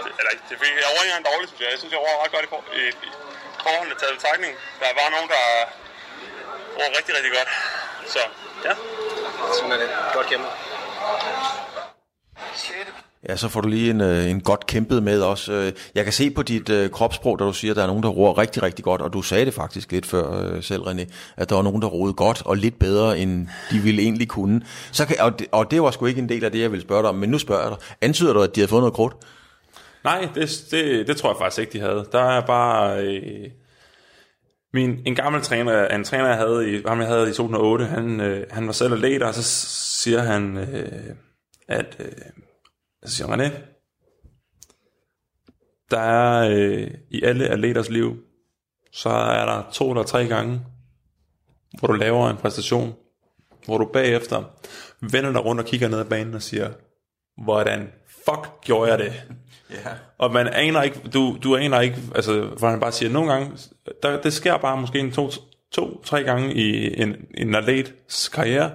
Det, 0.04 0.12
eller 0.18 0.32
det, 0.48 0.54
jeg 0.82 0.88
ikke 0.92 1.08
engang 1.10 1.26
dårligt, 1.30 1.48
synes 1.50 1.60
jeg. 1.62 1.70
Jeg 1.74 1.78
synes, 1.80 1.92
jeg 1.94 2.00
roer 2.04 2.18
ret 2.24 2.32
godt 2.36 2.46
i, 2.82 2.84
i 3.06 3.10
forholdene 3.68 3.96
taget 4.00 4.14
betragtning. 4.18 4.52
Der 4.80 4.90
var 5.00 5.08
nogen, 5.14 5.28
der 5.34 5.42
roer 6.76 6.90
rigtig, 6.98 7.12
rigtig 7.16 7.32
godt. 7.38 7.50
Så, 8.14 8.20
ja. 8.66 8.72
Sådan 9.56 9.72
er 9.72 9.78
det. 9.82 9.88
Godt 10.16 10.26
kæmpet. 10.32 10.50
6. 12.54 12.75
Ja, 13.28 13.37
så 13.37 13.48
får 13.48 13.60
du 13.60 13.68
lige 13.68 13.90
en, 13.90 14.00
øh, 14.00 14.30
en 14.30 14.40
godt 14.40 14.66
kæmpet 14.66 15.02
med 15.02 15.22
også. 15.22 15.52
Øh, 15.52 15.72
Jeg 15.94 16.04
kan 16.04 16.12
se 16.12 16.30
på 16.30 16.42
dit 16.42 16.68
øh, 16.68 16.90
kropssprog, 16.90 17.38
da 17.38 17.44
du 17.44 17.52
siger, 17.52 17.72
at 17.72 17.76
der 17.76 17.82
er 17.82 17.87
nogen, 17.87 18.02
der 18.02 18.08
roer 18.08 18.38
rigtig, 18.38 18.62
rigtig 18.62 18.84
godt, 18.84 19.02
og 19.02 19.12
du 19.12 19.22
sagde 19.22 19.44
det 19.44 19.54
faktisk 19.54 19.92
lidt 19.92 20.06
før 20.06 20.40
øh, 20.40 20.62
selv, 20.62 20.82
René, 20.82 21.04
at 21.37 21.48
der 21.48 21.54
var 21.54 21.62
nogen, 21.62 21.82
der 21.82 21.88
roede 21.88 22.12
godt 22.14 22.42
og 22.44 22.56
lidt 22.56 22.78
bedre, 22.78 23.18
end 23.18 23.48
de 23.70 23.78
ville 23.78 24.02
egentlig 24.02 24.28
kunne. 24.28 24.62
Så 24.92 25.06
kan, 25.06 25.20
og, 25.20 25.38
det, 25.38 25.46
og 25.52 25.70
det 25.70 25.82
var 25.82 25.90
sgu 25.90 26.06
ikke 26.06 26.20
en 26.20 26.28
del 26.28 26.44
af 26.44 26.52
det, 26.52 26.60
jeg 26.60 26.70
ville 26.70 26.82
spørge 26.82 27.02
dig 27.02 27.08
om, 27.08 27.14
men 27.14 27.30
nu 27.30 27.38
spørger 27.38 27.62
jeg 27.62 27.70
dig. 27.70 27.78
Antyder 28.00 28.32
du, 28.32 28.42
at 28.42 28.54
de 28.54 28.60
havde 28.60 28.68
fået 28.70 28.82
noget 28.82 28.94
krudt? 28.94 29.14
Nej, 30.08 30.28
det, 30.34 30.66
det, 30.70 31.06
det 31.06 31.16
tror 31.16 31.30
jeg 31.30 31.38
faktisk 31.38 31.60
ikke, 31.60 31.72
de 31.72 31.80
havde. 31.80 32.08
Der 32.12 32.22
er 32.22 32.46
bare... 32.46 33.06
Øh, 33.06 33.50
min, 34.72 35.02
en 35.06 35.14
gammel 35.14 35.42
træner, 35.42 35.88
en 35.88 36.04
træner, 36.04 36.26
jeg 36.26 36.37
havde 36.37 36.74
i, 36.74 36.83
ham 36.87 37.00
jeg 37.00 37.09
havde 37.09 37.30
i 37.30 37.33
2008, 37.33 37.85
han, 37.85 38.20
øh, 38.20 38.46
han 38.50 38.66
var 38.66 38.72
selv 38.72 38.92
atlet, 38.92 39.22
og 39.22 39.35
så 39.35 39.42
siger 40.02 40.22
han, 40.22 40.56
øh, 40.56 41.14
at... 41.68 41.96
Øh, 42.00 42.12
så 43.04 43.16
siger 43.16 43.28
han, 43.28 43.40
René, 43.40 43.52
der 45.90 46.00
er 46.00 46.50
øh, 46.50 46.90
i 47.11 47.22
alle 47.22 47.48
atleters 47.48 47.90
liv, 47.90 48.16
så 48.92 49.09
er 49.11 49.46
der 49.46 49.70
to 49.72 49.90
eller 49.90 50.02
tre 50.02 50.26
gange, 50.26 50.61
hvor 51.78 51.88
du 51.88 51.94
laver 51.94 52.30
en 52.30 52.37
præstation, 52.37 52.94
hvor 53.64 53.78
du 53.78 53.90
bagefter 53.92 54.44
vender 55.00 55.33
dig 55.33 55.44
rundt 55.44 55.61
og 55.61 55.66
kigger 55.66 55.88
ned 55.88 55.98
ad 55.98 56.04
banen 56.04 56.35
og 56.35 56.42
siger, 56.42 56.70
hvordan 57.44 57.92
fuck 58.24 58.64
gjorde 58.64 58.90
jeg 58.90 58.98
det? 58.98 59.12
Ja. 59.70 59.90
Og 60.18 60.33
man 60.33 60.48
aner 60.48 60.83
ikke, 60.83 61.00
du, 61.14 61.38
du 61.42 61.57
aner 61.57 61.81
ikke, 61.81 61.96
altså, 62.14 62.50
for 62.59 62.68
han 62.68 62.81
bare 62.81 62.92
siger, 62.92 63.11
nogle 63.11 63.33
gange, 63.33 63.59
der, 64.02 64.20
det 64.20 64.33
sker 64.33 64.57
bare 64.57 64.81
måske 64.81 64.98
en 64.98 65.12
to, 65.12 65.31
to, 65.72 66.02
tre 66.04 66.22
gange 66.22 66.54
i 66.54 67.00
en, 67.02 67.16
en 67.35 67.54
atlets 67.54 68.28
karriere, 68.28 68.72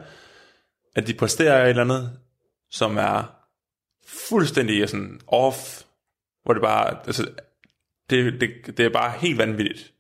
at 0.96 1.08
de 1.08 1.14
præsterer 1.14 1.64
et 1.64 1.70
eller 1.70 1.84
andet, 1.84 2.12
som 2.72 2.98
er 2.98 3.36
fuldstændig 4.08 4.90
sådan 4.90 5.20
off, 5.28 5.82
hvor 6.44 6.54
det 6.54 6.62
bare, 6.62 6.98
altså, 7.06 7.28
det, 8.10 8.42
det, 8.42 8.78
det 8.78 8.86
er 8.86 8.90
bare 8.90 9.14
helt 9.20 9.38
vanvittigt, 9.38 9.94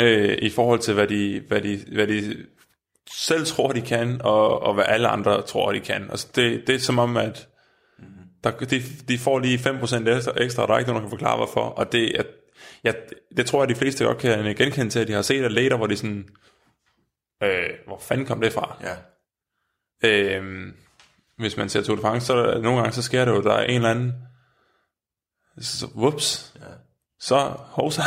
øh, 0.00 0.38
i 0.42 0.50
forhold 0.50 0.80
til, 0.80 0.94
hvad 0.94 1.06
de, 1.06 1.42
hvad, 1.48 1.60
de, 1.60 1.84
hvad 1.92 2.06
de 2.06 2.46
selv 3.10 3.46
tror, 3.46 3.72
de 3.72 3.82
kan, 3.82 4.20
og, 4.24 4.62
og 4.62 4.74
hvad 4.74 4.84
alle 4.88 5.08
andre 5.08 5.42
tror, 5.42 5.72
de 5.72 5.80
kan. 5.80 6.10
Altså, 6.10 6.28
det, 6.34 6.66
det 6.66 6.74
er 6.74 6.78
som 6.78 6.98
om, 6.98 7.16
at 7.16 7.48
der, 8.44 8.50
de, 8.50 8.82
de 9.08 9.18
får 9.18 9.38
lige 9.38 9.58
5% 9.58 10.08
ekstra, 10.08 10.32
ekstra, 10.36 10.62
og 10.62 10.68
der 10.68 10.74
er 10.74 10.78
ikke 10.78 10.90
nogen, 10.90 11.02
der 11.02 11.08
kan 11.08 11.18
forklare, 11.18 11.36
hvorfor. 11.36 11.60
Og 11.60 11.92
det, 11.92 12.16
at, 12.16 12.26
ja, 12.84 12.92
det 13.36 13.46
tror 13.46 13.62
jeg, 13.62 13.68
de 13.68 13.74
fleste 13.74 14.04
godt 14.04 14.18
kan 14.18 14.54
genkende 14.56 14.90
til, 14.90 15.00
at 15.00 15.08
de 15.08 15.12
har 15.12 15.22
set 15.22 15.44
atleter, 15.44 15.76
hvor 15.76 15.86
de 15.86 15.96
sådan, 15.96 16.28
øh, 17.42 17.70
hvor 17.86 17.98
fanden 17.98 18.26
kom 18.26 18.40
det 18.40 18.52
fra? 18.52 18.76
Ja. 18.82 18.94
Øh, 20.08 20.72
hvis 21.38 21.56
man 21.56 21.68
ser 21.68 21.82
Tour 21.82 21.96
de 21.96 22.02
France, 22.02 22.26
så 22.26 22.34
er 22.34 22.46
der, 22.46 22.60
nogle 22.60 22.80
gange, 22.80 22.92
så 22.92 23.02
sker 23.02 23.24
det 23.24 23.32
jo, 23.32 23.42
der 23.42 23.52
er 23.52 23.64
en 23.64 23.74
eller 23.74 23.90
anden, 23.90 24.12
så, 25.60 25.86
whoops, 25.96 26.52
ja. 26.60 26.66
så 27.20 27.38
hovsa. 27.58 28.02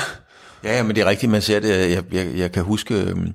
Ja, 0.63 0.75
ja, 0.75 0.83
men 0.83 0.95
det 0.95 1.01
er 1.01 1.05
rigtigt, 1.05 1.31
man 1.31 1.41
ser 1.41 1.59
det. 1.59 1.91
Jeg, 1.91 2.03
jeg, 2.13 2.35
jeg 2.35 2.51
kan 2.51 2.63
huske, 2.63 2.93
øhm, 2.93 3.33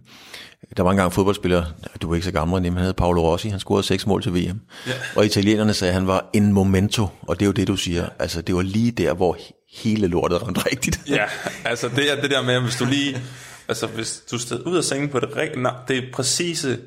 der 0.76 0.82
var 0.82 0.90
engang 0.90 1.12
fodboldspiller, 1.12 1.64
du 2.02 2.08
var 2.08 2.14
ikke 2.14 2.24
så 2.24 2.32
gammel, 2.32 2.62
men 2.62 2.76
han 2.76 2.84
hed 2.84 2.92
Paolo 2.92 3.22
Rossi, 3.22 3.48
han 3.48 3.60
scorede 3.60 3.82
seks 3.82 4.06
mål 4.06 4.22
til 4.22 4.34
VM. 4.34 4.60
Ja. 4.86 4.92
Og 5.16 5.26
italienerne 5.26 5.74
sagde, 5.74 5.90
at 5.90 5.94
han 5.94 6.06
var 6.06 6.30
en 6.32 6.52
momento, 6.52 7.08
og 7.22 7.40
det 7.40 7.44
er 7.44 7.46
jo 7.46 7.52
det, 7.52 7.68
du 7.68 7.76
siger. 7.76 8.08
Altså, 8.18 8.42
det 8.42 8.54
var 8.54 8.62
lige 8.62 8.90
der, 8.90 9.14
hvor 9.14 9.36
hele 9.72 10.06
lortet 10.06 10.42
ramte 10.42 10.60
rigtigt. 10.60 11.00
Ja, 11.08 11.24
altså 11.64 11.88
det 11.88 12.12
er 12.12 12.20
det 12.20 12.30
der 12.30 12.42
med, 12.42 12.60
hvis 12.60 12.76
du 12.76 12.84
lige, 12.84 13.22
altså 13.68 13.86
hvis 13.86 14.22
du 14.30 14.38
stod 14.38 14.66
ud 14.66 14.76
af 14.76 14.84
sengen 14.84 15.08
på 15.08 15.20
det 15.20 15.52
nej, 15.56 15.74
det 15.88 15.98
er 15.98 16.02
præcise 16.12 16.78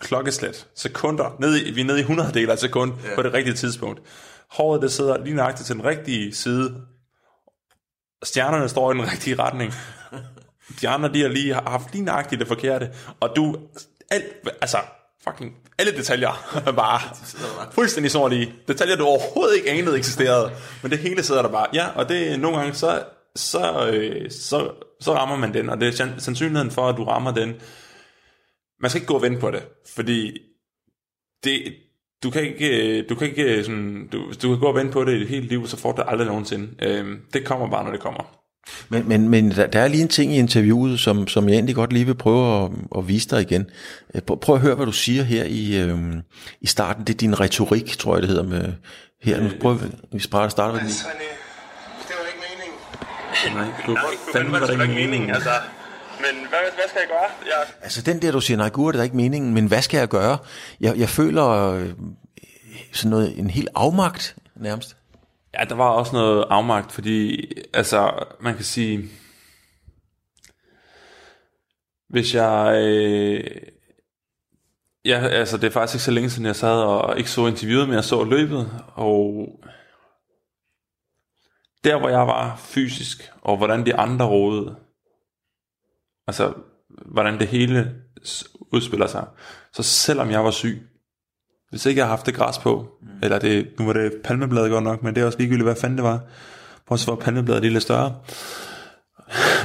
klokkeslæt, 0.00 0.66
sekunder, 0.76 1.36
ned 1.40 1.56
i, 1.56 1.70
vi 1.70 1.80
er 1.80 1.84
nede 1.84 1.98
i 1.98 2.00
100 2.00 2.30
deler 2.34 2.52
af 2.52 2.58
sekund 2.58 2.92
ja. 3.04 3.14
på 3.14 3.22
det 3.22 3.32
rigtige 3.32 3.54
tidspunkt. 3.54 4.00
Håret, 4.50 4.82
det 4.82 4.92
sidder 4.92 5.24
lige 5.24 5.36
nøjagtigt 5.36 5.66
til 5.66 5.76
den 5.76 5.84
rigtige 5.84 6.34
side. 6.34 6.74
Stjernerne 8.22 8.68
står 8.68 8.92
i 8.92 8.94
den 8.94 9.10
rigtige 9.12 9.36
retning. 9.38 9.74
De 10.80 10.88
andre, 10.88 11.12
de 11.12 11.22
har 11.22 11.28
lige 11.28 11.54
haft 11.54 11.92
lige 11.92 12.04
nøjagtigt 12.04 12.38
det 12.38 12.48
forkerte. 12.48 12.90
Og 13.20 13.36
du, 13.36 13.56
alt, 14.10 14.24
altså, 14.60 14.78
fucking, 15.24 15.54
alle 15.78 15.92
detaljer 15.92 16.60
bare 16.76 17.00
fuldstændig 17.72 18.10
sort 18.10 18.32
i. 18.32 18.52
Detaljer, 18.68 18.96
du 18.96 19.04
overhovedet 19.04 19.56
ikke 19.56 19.70
anede 19.70 19.98
eksisterede. 19.98 20.52
Men 20.82 20.90
det 20.90 20.98
hele 20.98 21.22
sidder 21.22 21.42
der 21.42 21.48
bare. 21.48 21.66
Ja, 21.74 21.88
og 21.94 22.08
det 22.08 22.40
nogle 22.40 22.58
gange, 22.58 22.74
så, 22.74 23.04
så, 23.36 23.90
øh, 23.92 24.30
så, 24.30 24.70
så 25.00 25.14
rammer 25.14 25.36
man 25.36 25.54
den. 25.54 25.68
Og 25.68 25.80
det 25.80 26.00
er 26.00 26.08
sandsynligheden 26.18 26.70
for, 26.70 26.88
at 26.88 26.96
du 26.96 27.04
rammer 27.04 27.30
den. 27.30 27.54
Man 28.80 28.90
skal 28.90 29.00
ikke 29.00 29.08
gå 29.08 29.14
og 29.14 29.22
vente 29.22 29.40
på 29.40 29.50
det. 29.50 29.62
Fordi 29.94 30.38
det, 31.44 31.74
du 32.22 32.30
kan 32.30 32.42
ikke, 32.42 32.98
øh, 32.98 33.08
du 33.08 33.14
kan 33.14 33.28
ikke 33.28 33.42
øh, 33.42 33.64
sådan, 33.64 34.08
du, 34.12 34.32
du 34.42 34.48
kan 34.48 34.60
gå 34.60 34.66
og 34.66 34.74
vente 34.74 34.92
på 34.92 35.04
det 35.04 35.12
i 35.12 35.22
et 35.22 35.28
helt 35.28 35.48
liv, 35.48 35.66
så 35.66 35.76
får 35.76 35.92
det 35.92 36.04
aldrig 36.08 36.26
nogensinde. 36.26 36.68
Øhm, 36.82 37.20
det 37.32 37.44
kommer 37.46 37.70
bare, 37.70 37.84
når 37.84 37.90
det 37.90 38.00
kommer. 38.00 38.41
Men, 38.88 39.08
men, 39.08 39.28
men 39.28 39.50
der, 39.50 39.66
der 39.66 39.80
er 39.80 39.88
lige 39.88 40.02
en 40.02 40.08
ting 40.08 40.32
i 40.32 40.38
interviewet, 40.38 41.00
som, 41.00 41.28
som 41.28 41.48
jeg 41.48 41.54
egentlig 41.54 41.74
godt 41.74 41.92
lige 41.92 42.04
vil 42.06 42.14
prøve 42.14 42.64
at, 42.64 42.70
at 42.98 43.08
vise 43.08 43.28
dig 43.28 43.40
igen. 43.42 43.70
Øh, 44.14 44.22
prøv, 44.22 44.40
prøv 44.40 44.54
at 44.54 44.60
høre, 44.60 44.74
hvad 44.74 44.86
du 44.86 44.92
siger 44.92 45.22
her 45.22 45.44
i, 45.44 45.76
øhm, 45.76 46.20
i 46.60 46.66
starten. 46.66 47.04
Det 47.04 47.14
er 47.14 47.18
din 47.18 47.40
retorik, 47.40 47.98
tror 47.98 48.14
jeg 48.14 48.22
det 48.22 48.28
hedder. 48.28 48.42
Med, 48.42 48.72
her, 49.22 49.40
nu 49.40 49.50
prøv, 49.60 49.78
vi 50.12 50.18
starter, 50.18 50.48
starter 50.48 50.72
med 50.72 50.80
det. 50.80 50.86
Altså, 50.86 51.06
Det 52.08 52.14
var 52.20 52.26
ikke 52.26 52.40
meningen. 52.50 53.56
Nej, 53.56 53.66
du, 53.86 53.92
Nej, 54.50 54.60
var 54.60 54.66
det 54.66 54.82
ikke 54.82 54.94
meningen, 54.94 55.30
altså. 55.30 55.50
Men 56.18 56.40
hvad, 56.48 56.58
hvad 56.74 56.84
skal 56.88 57.00
jeg 57.00 57.08
gøre? 57.08 57.58
Jeg, 57.58 57.66
Altså 57.82 58.02
den 58.02 58.22
der, 58.22 58.32
du 58.32 58.40
siger, 58.40 58.56
nej 58.56 58.68
gud, 58.68 58.92
det 58.92 58.98
er 58.98 59.04
ikke 59.04 59.16
meningen, 59.16 59.54
men 59.54 59.66
hvad 59.66 59.82
skal 59.82 59.98
jeg 59.98 60.08
gøre? 60.08 60.38
Jeg, 60.80 60.96
jeg 60.96 61.08
føler 61.08 61.48
øh, 61.72 61.88
sådan 62.92 63.10
noget, 63.10 63.38
en 63.38 63.50
helt 63.50 63.68
afmagt 63.74 64.36
nærmest. 64.56 64.96
Ja, 65.54 65.64
der 65.64 65.74
var 65.74 65.88
også 65.88 66.12
noget 66.12 66.44
afmagt, 66.50 66.92
fordi 66.92 67.46
altså, 67.74 68.24
man 68.40 68.54
kan 68.54 68.64
sige, 68.64 69.08
hvis 72.08 72.34
jeg, 72.34 72.82
øh, 72.84 73.44
ja, 75.04 75.18
altså 75.18 75.56
det 75.56 75.66
er 75.66 75.70
faktisk 75.70 75.94
ikke 75.94 76.04
så 76.04 76.10
længe 76.10 76.30
siden, 76.30 76.46
jeg 76.46 76.56
sad 76.56 76.82
og 76.82 77.18
ikke 77.18 77.30
så 77.30 77.46
interviewet, 77.46 77.88
men 77.88 77.94
jeg 77.94 78.04
så 78.04 78.24
løbet, 78.24 78.82
og 78.94 79.48
der 81.84 81.98
hvor 81.98 82.08
jeg 82.08 82.26
var 82.26 82.56
fysisk, 82.56 83.32
og 83.42 83.56
hvordan 83.56 83.86
de 83.86 83.94
andre 83.94 84.26
rådede, 84.26 84.76
altså 86.26 86.54
hvordan 87.06 87.38
det 87.38 87.48
hele 87.48 88.02
udspiller 88.72 89.06
sig, 89.06 89.26
så 89.72 89.82
selvom 89.82 90.30
jeg 90.30 90.44
var 90.44 90.50
syg, 90.50 90.91
hvis 91.72 91.86
ikke 91.86 91.98
jeg 91.98 92.04
havde 92.04 92.16
haft 92.16 92.26
det 92.26 92.34
græs 92.34 92.58
på, 92.58 92.98
mm. 93.02 93.08
eller 93.22 93.38
det, 93.38 93.68
nu 93.78 93.86
var 93.86 93.92
det 93.92 94.12
palmebladet 94.24 94.70
godt 94.70 94.84
nok, 94.84 95.02
men 95.02 95.14
det 95.14 95.20
er 95.20 95.26
også 95.26 95.38
ligegyldigt, 95.38 95.66
hvad 95.66 95.76
fanden 95.76 95.98
det 95.98 96.04
var, 96.04 96.20
bortset 96.88 97.06
fra 97.06 97.14
palmebladet 97.14 97.72
lidt 97.72 97.82
større, 97.82 98.14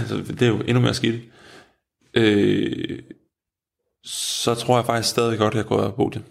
så 0.07 0.17
det 0.17 0.41
er 0.41 0.47
jo 0.47 0.59
endnu 0.59 0.81
mere 0.81 0.93
skidt, 0.93 1.21
øh, 2.13 2.99
så 4.03 4.55
tror 4.55 4.77
jeg 4.77 4.85
faktisk 4.85 5.09
stadig 5.09 5.37
godt, 5.37 5.53
at 5.53 5.57
jeg 5.57 5.65
kunne 5.65 5.81
have 5.81 5.93
brugt 5.93 6.13
det. 6.13 6.23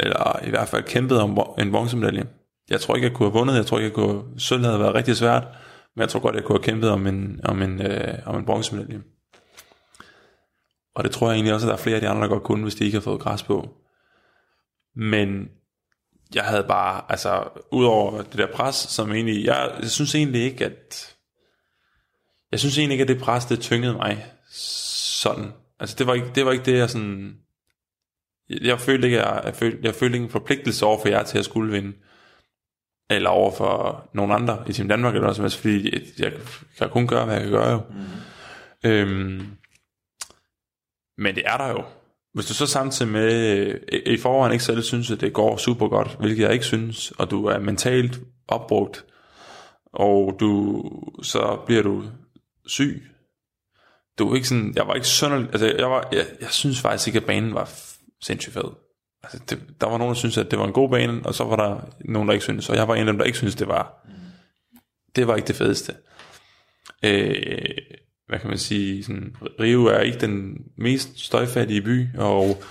Eller 0.00 0.40
i 0.44 0.50
hvert 0.50 0.68
fald 0.68 0.82
kæmpet 0.82 1.20
om 1.20 1.38
en 1.58 1.70
bronzemedalje. 1.72 2.26
Jeg 2.70 2.80
tror 2.80 2.94
ikke, 2.94 3.08
jeg 3.08 3.16
kunne 3.16 3.30
have 3.30 3.38
vundet. 3.38 3.56
Jeg 3.56 3.66
tror 3.66 3.78
ikke, 3.78 3.86
jeg 3.86 3.94
kunne 3.94 4.22
sølv 4.38 4.64
havde 4.64 4.80
været 4.80 4.94
rigtig 4.94 5.16
svært. 5.16 5.42
Men 5.96 6.00
jeg 6.00 6.08
tror 6.08 6.20
godt, 6.20 6.34
jeg 6.34 6.44
kunne 6.44 6.58
have 6.58 6.64
kæmpet 6.64 6.90
om 6.90 7.06
en, 7.06 7.40
om 7.44 7.62
en, 7.62 7.82
øh, 7.82 8.14
om 8.26 8.36
en 8.36 8.44
bronzemedalje. 8.44 9.02
Og 10.94 11.04
det 11.04 11.12
tror 11.12 11.26
jeg 11.26 11.34
egentlig 11.34 11.54
også, 11.54 11.66
at 11.66 11.68
der 11.68 11.76
er 11.76 11.82
flere 11.82 11.94
af 11.94 12.00
de 12.00 12.08
andre, 12.08 12.22
der 12.22 12.28
godt 12.28 12.42
kunne, 12.42 12.62
hvis 12.62 12.74
de 12.74 12.84
ikke 12.84 12.94
havde 12.94 13.04
fået 13.04 13.20
græs 13.20 13.42
på. 13.42 13.68
Men 14.96 15.50
jeg 16.34 16.44
havde 16.44 16.64
bare, 16.64 17.02
altså, 17.08 17.48
udover 17.70 18.22
det 18.22 18.38
der 18.38 18.52
pres, 18.52 18.74
som 18.74 19.12
egentlig, 19.12 19.44
jeg, 19.44 19.76
jeg 19.80 19.90
synes 19.90 20.14
egentlig 20.14 20.42
ikke, 20.42 20.64
at, 20.64 21.16
jeg 22.52 22.60
synes 22.60 22.78
egentlig 22.78 22.94
ikke, 22.94 23.02
at 23.02 23.08
det 23.08 23.20
pres, 23.20 23.44
det 23.44 23.60
tyngede 23.60 23.92
mig 23.92 24.26
sådan. 24.50 25.52
Altså, 25.80 25.96
det 25.98 26.06
var 26.06 26.14
ikke 26.14 26.30
det, 26.34 26.46
var 26.46 26.52
ikke 26.52 26.64
det 26.64 26.78
jeg 26.78 26.90
sådan, 26.90 27.36
jeg 28.50 28.80
følte 28.80 29.06
ikke, 29.06 29.18
jeg, 29.18 29.42
jeg, 29.44 29.54
følte, 29.54 29.78
jeg 29.82 29.94
følte 29.94 30.16
ikke 30.16 30.24
en 30.24 30.30
forpligtelse 30.30 30.86
over 30.86 31.00
for 31.00 31.08
jer 31.08 31.22
til 31.22 31.38
at 31.38 31.44
skulle 31.44 31.72
vinde. 31.72 31.96
Eller 33.10 33.30
over 33.30 33.52
for 33.52 34.08
nogle 34.14 34.34
andre 34.34 34.64
i 34.68 34.72
Team 34.72 34.88
Danmark, 34.88 35.14
eller 35.14 35.28
også, 35.28 35.42
altså, 35.42 35.58
fordi 35.58 35.94
jeg 36.18 36.32
kan 36.78 36.90
kun 36.90 37.06
gøre, 37.06 37.24
hvad 37.24 37.34
jeg 37.34 37.42
kan 37.42 37.52
gøre 37.52 37.70
jo. 37.70 37.82
Mm. 37.90 38.90
Øhm, 38.90 39.56
men 41.18 41.34
det 41.34 41.42
er 41.46 41.56
der 41.56 41.68
jo. 41.68 41.84
Hvis 42.34 42.46
du 42.46 42.54
så 42.54 42.66
samtidig 42.66 43.12
med 43.12 43.32
øh, 43.56 43.80
i- 43.92 44.12
i 44.14 44.16
forvejen 44.18 44.52
ikke 44.52 44.64
selv 44.64 44.82
synes, 44.82 45.10
at 45.10 45.20
det 45.20 45.32
går 45.32 45.56
super 45.56 45.88
godt, 45.88 46.16
hvilket 46.20 46.42
jeg 46.44 46.52
ikke 46.52 46.64
synes, 46.64 47.10
og 47.10 47.30
du 47.30 47.44
er 47.46 47.58
mentalt 47.58 48.20
opbrugt, 48.48 49.04
og 49.92 50.36
du 50.40 50.82
så 51.22 51.58
bliver 51.66 51.82
du 51.82 52.04
syg. 52.66 53.10
Du 54.18 54.30
er 54.30 54.34
ikke 54.34 54.48
sådan, 54.48 54.72
jeg 54.76 54.86
var 54.86 54.94
ikke 54.94 55.06
sønderlig, 55.06 55.48
altså 55.52 55.66
jeg, 55.78 55.90
var, 55.90 56.08
jeg, 56.12 56.26
jeg 56.40 56.50
synes 56.50 56.80
faktisk 56.80 57.06
ikke, 57.08 57.18
at 57.18 57.24
banen 57.26 57.54
var 57.54 57.70
sindssygt 58.22 58.54
fed. 58.54 58.70
Altså 59.22 59.38
det, 59.50 59.62
der 59.80 59.86
var 59.86 59.98
nogen, 59.98 60.14
der 60.14 60.18
syntes, 60.18 60.38
at 60.38 60.50
det 60.50 60.58
var 60.58 60.66
en 60.66 60.72
god 60.72 60.90
bane, 60.90 61.26
og 61.26 61.34
så 61.34 61.44
var 61.44 61.56
der 61.56 61.80
nogen, 62.04 62.28
der 62.28 62.32
ikke 62.32 62.44
syntes, 62.44 62.68
og 62.68 62.76
jeg 62.76 62.88
var 62.88 62.94
en 62.94 63.00
af 63.00 63.06
dem, 63.06 63.18
der 63.18 63.24
ikke 63.24 63.38
syntes, 63.38 63.54
det 63.54 63.68
var. 63.68 64.06
Det 65.16 65.26
var 65.26 65.36
ikke 65.36 65.46
det 65.48 65.56
fedeste. 65.56 65.94
Øh, 67.04 67.76
hvad 68.26 68.38
kan 68.38 68.48
man 68.48 68.58
sige, 68.58 69.04
sådan, 69.04 69.36
Rio 69.60 69.84
er 69.84 70.00
ikke 70.00 70.20
den 70.20 70.56
mest 70.76 71.20
støjfattige 71.20 71.82
by, 71.82 72.08
og 72.18 72.62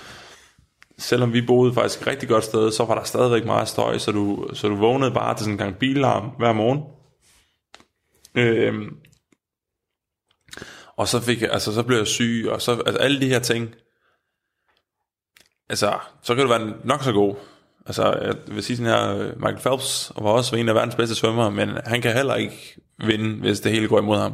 selvom 0.97 1.33
vi 1.33 1.41
boede 1.41 1.73
faktisk 1.73 2.01
et 2.01 2.07
rigtig 2.07 2.29
godt 2.29 2.43
sted, 2.43 2.71
så 2.71 2.85
var 2.85 2.95
der 2.95 3.03
stadigvæk 3.03 3.45
meget 3.45 3.67
støj, 3.67 3.97
så 3.97 4.11
du, 4.11 4.49
så 4.53 4.67
du 4.67 4.75
vågnede 4.75 5.11
bare 5.11 5.33
til 5.33 5.43
sådan 5.43 5.53
en 5.53 5.57
gang 5.57 5.77
bilarm 5.77 6.29
hver 6.37 6.53
morgen. 6.53 6.79
Øhm, 8.35 8.95
og 10.95 11.07
så 11.07 11.19
fik 11.19 11.41
jeg, 11.41 11.49
altså 11.51 11.73
så 11.73 11.83
blev 11.83 11.97
jeg 11.97 12.07
syg, 12.07 12.45
og 12.49 12.61
så, 12.61 12.71
altså 12.71 12.97
alle 12.97 13.21
de 13.21 13.27
her 13.27 13.39
ting, 13.39 13.75
altså, 15.69 15.99
så 16.21 16.35
kan 16.35 16.43
du 16.43 16.49
være 16.49 16.73
nok 16.83 17.03
så 17.03 17.11
god. 17.11 17.35
Altså, 17.85 18.03
jeg 18.21 18.35
vil 18.47 18.63
sige 18.63 18.77
sådan 18.77 18.93
her, 18.93 19.33
Michael 19.35 19.59
Phelps 19.59 20.11
var 20.17 20.29
også 20.29 20.55
en 20.55 20.69
af 20.69 20.75
verdens 20.75 20.95
bedste 20.95 21.15
svømmere, 21.15 21.51
men 21.51 21.69
han 21.85 22.01
kan 22.01 22.13
heller 22.13 22.35
ikke 22.35 22.81
vinde, 23.07 23.39
hvis 23.39 23.59
det 23.59 23.71
hele 23.71 23.87
går 23.87 23.99
imod 23.99 24.17
ham. 24.17 24.33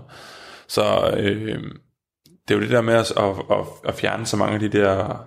Så 0.70 1.14
øh, 1.18 1.64
det 2.48 2.54
er 2.54 2.56
jo 2.56 2.62
det 2.62 2.70
der 2.70 2.82
med 2.82 2.94
at, 2.94 3.12
at, 3.18 3.36
at, 3.52 3.66
at 3.88 3.96
fjerne 3.96 4.26
så 4.26 4.38
mange 4.38 4.54
af 4.54 4.60
de 4.60 4.70
der 4.80 5.26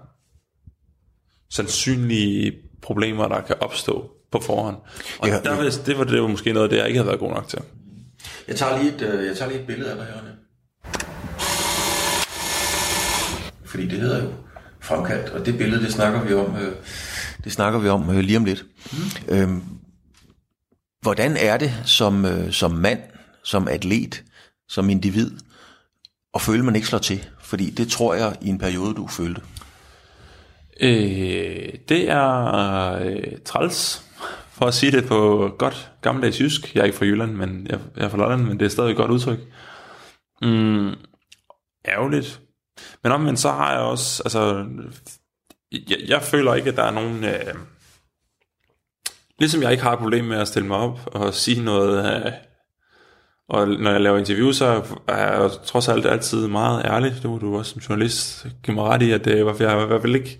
sandsynlige 1.51 2.53
problemer, 2.83 3.29
der 3.29 3.41
kan 3.41 3.57
opstå 3.61 4.11
på 4.33 4.41
forhånd. 4.41 4.77
Og 5.19 5.29
Ja, 5.29 5.35
ja, 5.35 5.41
der, 5.41 5.63
vil- 5.63 5.87
det 5.87 5.99
var 5.99 6.05
det 6.05 6.23
var 6.23 6.29
måske 6.29 6.53
noget, 6.53 6.71
det 6.71 6.77
jeg 6.77 6.87
ikke 6.87 6.99
havde 6.99 7.09
været 7.09 7.21
god 7.21 7.31
nok 7.31 7.49
til. 7.49 7.59
Jeg 8.49 8.57
tager 8.57 8.79
lige 8.83 8.95
et, 8.95 9.03
øh, 9.03 9.27
jeg 9.27 9.37
tager 9.37 9.51
lige 9.51 9.61
et 9.61 9.67
billede 9.67 9.91
af 9.91 9.97
dig. 9.97 10.07
René. 10.07 10.29
Fordi 13.65 13.87
det 13.89 14.01
hedder 14.01 14.25
jo 14.25 14.31
fremkaldt, 14.81 15.31
og 15.31 15.47
det 15.47 15.59
billede, 15.59 15.83
det 15.85 15.93
snakker 15.93 16.23
vi 16.25 16.35
om, 16.35 16.57
øh, 16.57 16.73
det 17.45 17.53
snakker 17.53 17.79
vi 17.81 17.89
om 17.89 18.11
øh, 18.11 18.19
lige 18.19 18.37
om 18.37 18.45
lidt. 18.45 18.65
Mm. 18.93 19.35
Øhm, 19.35 19.63
hvordan 21.01 21.37
er 21.37 21.57
det 21.57 21.73
som, 21.85 22.27
som 22.53 22.71
mand, 22.71 23.01
som 23.45 23.69
atlet, 23.69 24.23
som 24.73 24.91
individ, 24.91 25.31
og 26.33 26.41
føle, 26.41 26.63
man 26.63 26.77
ikke 26.77 26.89
slår 26.89 26.99
til? 26.99 27.29
Fordi 27.41 27.71
det 27.71 27.89
tror 27.89 28.15
jeg 28.15 28.37
i 28.41 28.49
en 28.49 28.59
periode, 28.59 28.95
du 28.95 29.07
følte. 29.07 29.41
Øh, 30.81 31.75
det 31.89 32.11
er 32.11 32.95
øh, 32.95 33.39
træls, 33.45 34.05
for 34.53 34.67
at 34.67 34.75
sige 34.75 34.93
det 34.93 35.09
på 35.09 35.51
godt 35.59 35.91
gammeldags 36.01 36.41
jysk. 36.41 36.75
Jeg 36.75 36.81
er 36.81 36.85
ikke 36.85 36.99
fra 36.99 37.05
Jylland, 37.05 37.33
men 37.33 37.67
jeg, 37.71 37.79
jeg 37.97 38.05
er 38.05 38.09
fra 38.09 38.19
Lolland, 38.19 38.43
men 38.43 38.61
det 38.61 38.65
er 38.65 38.71
stadig 38.71 38.91
et 38.91 38.97
godt 38.97 39.11
udtryk. 39.11 39.39
Mm, 40.43 40.95
ærgerligt. 41.89 42.41
Men 43.03 43.13
omvendt 43.13 43.41
så 43.41 43.51
har 43.51 43.73
jeg 43.73 43.81
også, 43.81 44.23
altså, 44.25 44.67
jeg, 45.73 45.99
jeg 46.07 46.23
føler 46.23 46.55
ikke, 46.55 46.71
at 46.71 46.77
der 46.77 46.83
er 46.85 46.91
nogen, 46.91 47.25
øh, 47.25 47.55
ligesom 49.39 49.63
jeg 49.63 49.71
ikke 49.71 49.83
har 49.83 49.93
et 49.93 49.99
problem 49.99 50.25
med 50.25 50.37
at 50.37 50.49
stille 50.49 50.69
mig 50.69 50.77
op 50.77 51.01
og 51.07 51.35
sige 51.35 51.65
noget, 51.65 52.25
øh, 52.27 52.33
og 53.53 53.69
når 53.69 53.91
jeg 53.91 54.01
laver 54.01 54.19
interviews, 54.19 54.57
så 54.57 54.83
er 55.09 55.17
jeg 55.17 55.51
trods 55.65 55.89
alt 55.89 56.07
altid 56.07 56.49
meget 56.49 56.85
ærlig. 56.85 57.15
Det 57.23 57.31
må 57.31 57.39
du 57.39 57.59
også 57.59 57.73
som 57.73 57.81
journalist 57.81 58.47
give 58.63 58.75
mig 58.75 58.85
ret 58.85 59.03
i, 59.03 59.11
at 59.11 59.25
det 59.25 59.37
jeg 59.37 59.41
er 59.41 59.85
i 59.85 59.87
hvert 59.87 60.01
fald 60.03 60.15
ikke 60.15 60.39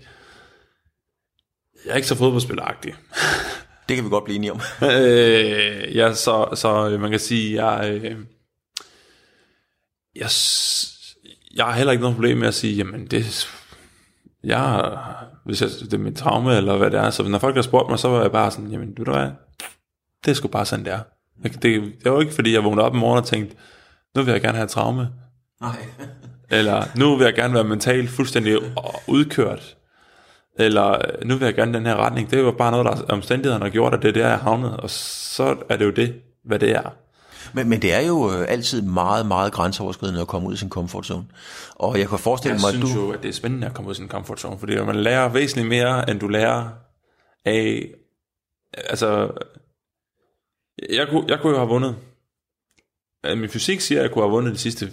jeg 1.85 1.91
er 1.91 1.95
ikke 1.95 2.07
så 2.07 2.15
fodboldspilleragtig. 2.15 2.93
Det 3.87 3.95
kan 3.95 4.05
vi 4.05 4.09
godt 4.09 4.23
blive 4.23 4.35
enige 4.35 4.51
om. 4.51 4.61
øh, 4.91 5.95
ja, 5.95 6.13
så, 6.13 6.47
så 6.55 6.97
man 6.99 7.11
kan 7.11 7.19
sige, 7.19 7.65
jeg, 7.65 7.91
øh, 7.91 8.17
jeg, 10.15 10.29
jeg 11.55 11.65
har 11.65 11.71
heller 11.71 11.91
ikke 11.91 12.01
noget 12.01 12.15
problem 12.15 12.37
med 12.37 12.47
at 12.47 12.53
sige, 12.53 12.75
jamen 12.75 13.07
det, 13.07 13.47
jeg, 14.43 14.97
hvis 15.45 15.61
jeg, 15.61 15.69
det 15.69 15.93
er 15.93 15.97
mit 15.97 16.15
traume, 16.15 16.57
eller 16.57 16.77
hvad 16.77 16.91
det 16.91 16.99
er, 16.99 17.09
så 17.09 17.23
når 17.23 17.39
folk 17.39 17.55
har 17.55 17.61
spurgt 17.61 17.89
mig, 17.89 17.99
så 17.99 18.07
var 18.07 18.21
jeg 18.21 18.31
bare 18.31 18.51
sådan, 18.51 18.71
jamen 18.71 18.97
ved 18.97 19.05
du 19.05 19.11
hvad, 19.11 19.29
det 20.25 20.31
er 20.31 20.35
sgu 20.35 20.47
bare 20.47 20.65
sådan, 20.65 20.85
det 20.85 20.93
er. 20.93 20.99
Det, 21.43 21.63
det, 22.03 22.11
var 22.11 22.21
ikke, 22.21 22.33
fordi 22.33 22.53
jeg 22.53 22.63
vågnede 22.63 22.85
op 22.85 22.91
om 22.91 22.97
morgenen 22.97 23.21
og 23.21 23.27
tænkte, 23.27 23.55
nu 24.15 24.23
vil 24.23 24.31
jeg 24.31 24.41
gerne 24.41 24.57
have 24.57 24.65
et 24.65 24.69
traume, 24.69 25.09
Nej. 25.61 25.77
eller 26.59 26.83
nu 26.95 27.15
vil 27.15 27.25
jeg 27.25 27.33
gerne 27.33 27.53
være 27.53 27.63
mentalt 27.63 28.09
fuldstændig 28.09 28.57
udkørt, 29.07 29.77
eller 30.59 31.01
nu 31.25 31.35
vil 31.35 31.45
jeg 31.45 31.55
gerne 31.55 31.73
den 31.73 31.85
her 31.85 31.95
retning. 31.95 32.31
Det 32.31 32.45
var 32.45 32.51
bare 32.51 32.71
noget, 32.71 32.85
der 32.85 33.13
omstændighederne 33.13 33.65
har 33.65 33.71
gjort, 33.71 33.93
at 33.93 34.01
det 34.01 34.09
er 34.09 34.13
der, 34.13 34.27
jeg 34.27 34.37
havnet, 34.37 34.77
og 34.77 34.89
så 34.89 35.55
er 35.69 35.77
det 35.77 35.85
jo 35.85 35.91
det, 35.91 36.21
hvad 36.45 36.59
det 36.59 36.71
er. 36.71 36.89
Men, 37.53 37.69
men 37.69 37.81
det 37.81 37.93
er 37.93 37.99
jo 37.99 38.31
øh, 38.31 38.45
altid 38.47 38.81
meget, 38.81 39.25
meget 39.25 39.53
grænseoverskridende 39.53 40.21
at 40.21 40.27
komme 40.27 40.47
ud 40.47 40.53
af 40.53 40.57
sin 40.57 40.69
comfort 40.69 41.05
zone. 41.05 41.25
Og 41.75 41.99
jeg 41.99 42.09
kan 42.09 42.19
forestille 42.19 42.53
Jeg 42.53 42.61
mig, 42.61 42.67
at 42.67 42.75
synes 42.75 42.93
du... 42.93 42.99
jo, 42.99 43.11
at 43.11 43.23
det 43.23 43.29
er 43.29 43.33
spændende 43.33 43.67
at 43.67 43.73
komme 43.73 43.87
ud 43.87 43.91
af 43.91 43.95
sin 43.95 44.07
comfort 44.07 44.39
zone, 44.39 44.59
fordi 44.59 44.75
man 44.75 44.95
lærer 44.95 45.29
væsentligt 45.29 45.69
mere, 45.69 46.09
end 46.09 46.19
du 46.19 46.27
lærer 46.27 46.69
af, 47.45 47.87
altså, 48.73 49.31
jeg 50.89 51.07
kunne, 51.07 51.25
jeg 51.27 51.39
kunne 51.39 51.51
jo 51.51 51.57
have 51.57 51.69
vundet, 51.69 51.95
Øh, 53.25 53.37
min 53.37 53.49
fysik 53.49 53.81
siger, 53.81 53.99
at 53.99 54.03
jeg 54.03 54.11
kunne 54.11 54.23
have 54.23 54.31
vundet 54.31 54.53
de 54.53 54.57
sidste, 54.57 54.91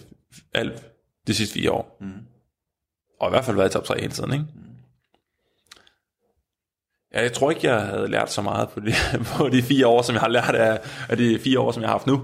alt, 0.54 0.86
de 1.26 1.34
sidste 1.34 1.54
fire 1.54 1.72
år. 1.72 1.96
Mm. 2.00 2.12
Og 3.20 3.28
i 3.28 3.30
hvert 3.30 3.44
fald 3.44 3.56
været 3.56 3.70
i 3.70 3.72
top 3.72 3.84
3 3.84 4.00
hele 4.00 4.12
tiden, 4.12 4.32
ikke? 4.32 4.44
Ja, 7.14 7.22
jeg 7.22 7.32
tror 7.32 7.50
ikke, 7.50 7.70
jeg 7.70 7.80
havde 7.80 8.08
lært 8.10 8.32
så 8.32 8.42
meget 8.42 8.68
på 8.68 8.80
de, 8.80 8.92
på 9.36 9.48
de 9.48 9.62
fire 9.62 9.86
år, 9.86 10.02
som 10.02 10.14
jeg 10.14 10.20
har 10.20 10.28
lært 10.28 10.54
af, 10.54 10.80
af 11.08 11.16
de 11.16 11.38
fire 11.44 11.60
år, 11.60 11.72
som 11.72 11.82
jeg 11.82 11.88
har 11.88 11.94
haft 11.94 12.06
nu. 12.06 12.20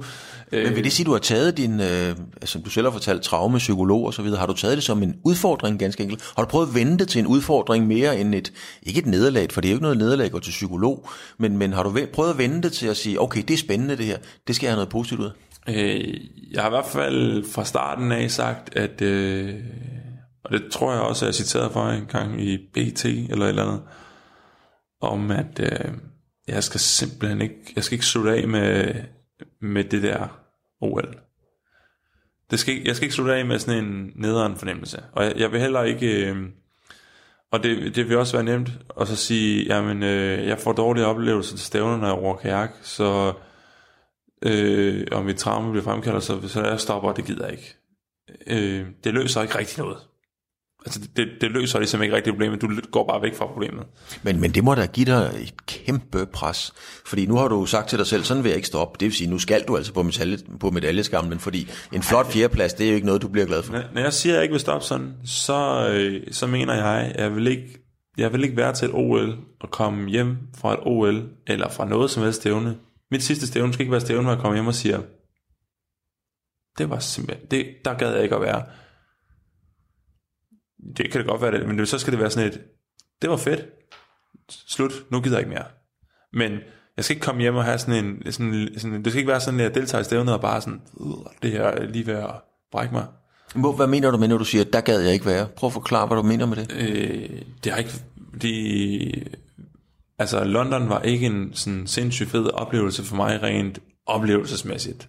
Men 0.53 0.75
vil 0.77 0.85
det 0.85 0.93
sige, 0.93 1.05
at 1.05 1.07
du 1.07 1.13
har 1.13 1.19
taget 1.19 1.57
din, 1.57 1.81
øh, 1.81 2.17
som 2.45 2.63
du 2.63 2.71
selv 2.71 2.87
har 2.87 2.91
fortalt, 2.93 3.23
traume, 3.23 3.59
psykolog 3.59 4.05
og 4.07 4.15
så 4.15 4.23
videre, 4.23 4.39
har 4.39 4.47
du 4.47 4.53
taget 4.53 4.77
det 4.77 4.85
som 4.85 5.03
en 5.03 5.17
udfordring 5.25 5.79
ganske 5.79 6.03
enkelt? 6.03 6.23
Har 6.37 6.43
du 6.43 6.49
prøvet 6.49 6.69
at 6.69 6.75
vende 6.75 6.99
det 6.99 7.09
til 7.09 7.19
en 7.19 7.27
udfordring 7.27 7.87
mere 7.87 8.21
end 8.21 8.35
et, 8.35 8.53
ikke 8.83 9.01
et 9.01 9.07
nederlag, 9.07 9.53
for 9.53 9.61
det 9.61 9.69
er 9.69 9.73
jo 9.73 9.77
ikke 9.77 9.83
noget 9.83 9.99
nederlag 9.99 10.25
at 10.27 10.33
gå 10.33 10.39
til 10.39 10.51
psykolog, 10.51 11.09
men, 11.39 11.59
men 11.59 11.73
har 11.73 11.83
du 11.83 11.89
ve- 11.89 12.07
prøvet 12.13 12.31
at 12.31 12.39
vende 12.39 12.63
det 12.63 12.73
til 12.73 12.87
at 12.87 12.97
sige, 12.97 13.21
okay, 13.21 13.43
det 13.49 13.55
er 13.55 13.59
spændende 13.59 13.97
det 13.97 14.05
her, 14.07 14.17
det 14.47 14.57
skal 14.57 14.67
jeg 14.67 14.73
have 14.73 14.77
noget 14.77 14.89
positivt 14.89 15.21
ud 15.21 15.31
af? 15.67 15.75
Øh, 15.75 16.15
jeg 16.53 16.63
har 16.63 16.69
i 16.69 16.73
hvert 16.73 16.87
fald 16.87 17.45
fra 17.53 17.65
starten 17.65 18.13
af 18.13 18.31
sagt, 18.31 18.77
at, 18.77 19.03
øh, 19.03 19.55
og 20.45 20.53
det 20.53 20.63
tror 20.73 20.93
jeg 20.93 21.01
også, 21.01 21.25
at 21.25 21.27
jeg 21.27 21.35
citeret 21.35 21.73
for 21.73 21.87
en 21.89 22.05
gang 22.09 22.43
i 22.43 22.57
BT 22.75 23.05
eller 23.05 23.45
et 23.45 23.49
eller 23.49 23.65
andet, 23.65 23.81
om 25.01 25.31
at 25.31 25.61
øh, 25.61 25.95
jeg 26.49 26.65
skal 26.65 26.81
simpelthen 26.81 27.41
ikke, 27.41 27.73
jeg 27.77 27.85
skal 27.85 27.95
ikke 27.95 28.07
slutte 28.07 28.33
af 28.33 28.49
med, 28.49 28.95
med 29.61 29.85
det 29.85 30.03
der 30.03 30.41
OL. 30.81 31.19
Det 32.51 32.59
skal, 32.59 32.83
jeg 32.85 32.97
skal 32.97 33.05
ikke 33.05 33.15
slutte 33.15 33.35
af 33.35 33.47
med 33.47 33.59
sådan 33.59 33.85
en 33.85 34.13
nederen 34.15 34.57
fornemmelse. 34.57 35.03
Og 35.13 35.25
jeg, 35.25 35.33
jeg 35.37 35.53
vil 35.53 35.61
heller 35.61 35.83
ikke, 35.83 36.31
øh, 36.31 36.37
og 37.51 37.63
det, 37.63 37.97
det 37.97 38.09
vil 38.09 38.17
også 38.17 38.37
være 38.37 38.45
nemt 38.45 38.71
at 39.01 39.09
så 39.09 39.17
sige, 39.17 39.65
jamen 39.65 40.03
øh, 40.03 40.47
jeg 40.47 40.59
får 40.59 40.73
dårlige 40.73 41.07
oplevelser 41.07 41.57
til 41.57 41.67
stævner, 41.67 41.97
når 41.97 42.07
jeg 42.07 42.17
roer 42.17 42.37
kajak, 42.37 42.71
så 42.83 43.33
øh, 44.43 45.07
om 45.13 45.25
mit 45.25 45.37
traume 45.37 45.71
bliver 45.71 45.85
fremkaldt, 45.85 46.25
så, 46.25 46.49
så 46.49 46.65
jeg 46.65 46.81
stopper, 46.81 47.13
det 47.13 47.25
gider 47.25 47.45
jeg 47.45 47.53
ikke. 47.53 47.77
Øh, 48.47 48.87
det 49.05 49.15
løser 49.15 49.43
ikke 49.43 49.59
rigtig 49.59 49.79
noget. 49.79 49.99
Altså, 50.87 51.01
det, 51.17 51.29
det 51.41 51.51
løser 51.51 51.79
ligesom 51.79 52.03
ikke 52.03 52.17
rigtig 52.17 52.33
problemet. 52.33 52.63
Du 52.63 52.71
går 52.91 53.07
bare 53.07 53.23
væk 53.23 53.35
fra 53.35 53.47
problemet. 53.47 53.87
Men, 54.23 54.41
men 54.41 54.51
det 54.51 54.65
må 54.65 54.75
da 54.75 54.87
give 54.87 55.07
dig 55.07 55.31
et 55.41 55.67
kæmpe 55.67 56.27
pres. 56.27 56.73
Fordi 57.07 57.27
nu 57.27 57.37
har 57.37 57.49
du 57.49 57.67
sagt 57.67 57.89
til 57.89 57.99
dig 57.99 58.07
selv, 58.07 58.25
sådan 58.25 58.45
vil 58.45 58.51
jeg 58.51 58.57
ikke 58.57 58.69
stoppe. 58.69 58.97
Det 59.01 59.07
vil 59.07 59.15
sige, 59.15 59.31
nu 59.31 59.39
skal 59.39 59.65
du 59.69 59.77
altså 59.77 59.93
på, 59.93 60.03
medalje, 60.03 60.39
på 60.61 60.71
medaljeskamlen, 60.71 61.39
fordi 61.39 61.69
en 61.93 62.03
flot 62.03 62.33
fjerdeplads, 62.33 62.75
det 62.75 62.87
er 62.87 62.91
jo 62.91 62.95
ikke 62.95 63.07
noget, 63.07 63.23
du 63.23 63.29
bliver 63.29 63.47
glad 63.47 63.63
for. 63.63 63.73
Når, 63.73 63.83
når 63.95 64.01
jeg 64.01 64.13
siger, 64.13 64.33
at 64.33 64.37
jeg 64.37 64.43
ikke 64.43 64.53
vil 64.53 64.61
stoppe 64.61 64.87
sådan, 64.87 65.13
så, 65.25 65.89
øh, 65.93 66.23
så 66.31 66.47
mener 66.47 66.75
jeg, 66.75 67.13
at 67.15 67.23
jeg 67.23 67.37
vil 67.37 67.47
ikke, 67.47 67.79
jeg 68.19 68.33
vil 68.33 68.45
ikke 68.45 68.57
være 68.57 68.73
til 68.73 68.89
et 68.89 68.95
OL 68.95 69.39
og 69.61 69.71
komme 69.71 70.11
hjem 70.11 70.37
fra 70.59 70.73
et 70.73 70.81
OL, 70.83 71.29
eller 71.47 71.69
fra 71.69 71.85
noget 71.85 72.11
som 72.11 72.23
helst 72.23 72.41
stævne. 72.41 72.77
Mit 73.11 73.23
sidste 73.23 73.47
stævne 73.47 73.73
skal 73.73 73.83
ikke 73.83 73.93
være 73.93 74.01
stævne, 74.01 74.23
hvor 74.23 74.33
jeg 74.33 74.41
kommer 74.41 74.57
hjem 74.57 74.67
og 74.67 74.75
siger, 74.75 75.01
det 76.79 76.91
var 76.91 76.99
simpelthen, 76.99 77.47
det, 77.51 77.67
der 77.85 77.95
gad 77.95 78.13
jeg 78.13 78.23
ikke 78.23 78.35
at 78.35 78.41
være. 78.41 78.63
Det 80.97 81.11
kan 81.11 81.21
det 81.21 81.29
godt 81.29 81.43
være 81.43 81.53
det, 81.53 81.69
men 81.69 81.87
så 81.87 81.99
skal 81.99 82.13
det 82.13 82.21
være 82.21 82.31
sådan 82.31 82.49
et, 82.49 82.61
det 83.23 83.31
var 83.31 83.37
fedt, 83.37 83.65
slut, 84.49 84.93
nu 85.11 85.21
gider 85.21 85.37
jeg 85.37 85.47
ikke 85.47 85.55
mere. 85.55 85.65
Men 86.33 86.53
jeg 86.97 87.05
skal 87.05 87.17
ikke 87.17 87.25
komme 87.25 87.41
hjem 87.41 87.57
og 87.57 87.65
have 87.65 87.79
sådan 87.79 88.05
en, 88.05 88.33
sådan, 88.33 88.69
sådan, 88.77 89.05
det 89.05 89.13
skal 89.13 89.19
ikke 89.19 89.31
være 89.31 89.41
sådan, 89.41 89.61
at 89.61 89.65
jeg 89.65 89.75
deltager 89.75 90.03
i 90.03 90.05
stævnet 90.05 90.35
og 90.35 90.41
bare 90.41 90.61
sådan, 90.61 90.81
det 91.43 91.51
her 91.51 91.63
er 91.63 91.87
lige 91.87 92.07
ved 92.07 92.15
at 92.15 92.31
brække 92.73 92.95
mig. 92.95 93.07
Hvad 93.77 93.87
mener 93.87 94.11
du 94.11 94.19
med, 94.19 94.29
når 94.29 94.39
du 94.39 94.45
siger, 94.45 94.65
der 94.65 94.81
gad 94.81 95.01
jeg 95.01 95.13
ikke 95.13 95.27
være? 95.27 95.47
Prøv 95.57 95.69
at 95.69 95.73
forklare, 95.73 96.07
hvad 96.07 96.17
du 96.17 96.23
mener 96.23 96.47
med 96.47 96.57
det. 96.57 96.73
Øh, 96.73 97.43
det 97.65 97.73
har 97.73 97.79
ikke, 97.79 97.93
de, 98.43 99.25
altså 100.19 100.45
London 100.45 100.89
var 100.89 101.03
ikke 101.03 101.27
en 101.27 101.55
sådan 101.55 101.87
sindssygt 101.87 102.29
fed 102.29 102.47
oplevelse 102.47 103.03
for 103.03 103.17
mig 103.17 103.43
rent 103.43 103.79
oplevelsesmæssigt. 104.07 105.09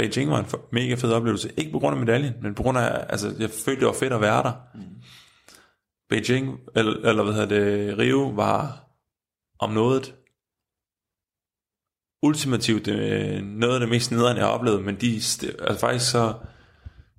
Beijing 0.00 0.30
var 0.30 0.38
en 0.38 0.46
mega 0.72 0.94
fed 0.94 1.12
oplevelse. 1.12 1.52
Ikke 1.56 1.72
på 1.72 1.78
grund 1.78 1.94
af 1.94 2.00
medaljen, 2.00 2.34
men 2.42 2.54
på 2.54 2.62
grund 2.62 2.78
af, 2.78 3.06
altså 3.08 3.34
jeg 3.38 3.50
følte, 3.50 3.80
det 3.80 3.86
var 3.86 3.92
fedt 3.92 4.12
at 4.12 4.20
være 4.20 4.42
der. 4.42 4.52
Mm. 4.74 4.80
Beijing, 6.08 6.58
eller, 6.76 6.92
eller 6.92 7.22
hvad 7.22 7.34
hedder 7.34 7.48
det, 7.48 7.98
Rio 7.98 8.28
var 8.28 8.84
om 9.58 9.70
noget 9.70 10.14
ultimativt 12.22 12.88
øh, 12.88 13.42
noget 13.42 13.74
af 13.74 13.80
det 13.80 13.88
mest 13.88 14.10
nederen, 14.10 14.36
jeg 14.36 14.44
har 14.44 14.52
oplevet, 14.52 14.84
men 14.84 14.96
de, 15.00 15.14
altså 15.14 15.78
faktisk 15.80 16.10
så, 16.10 16.34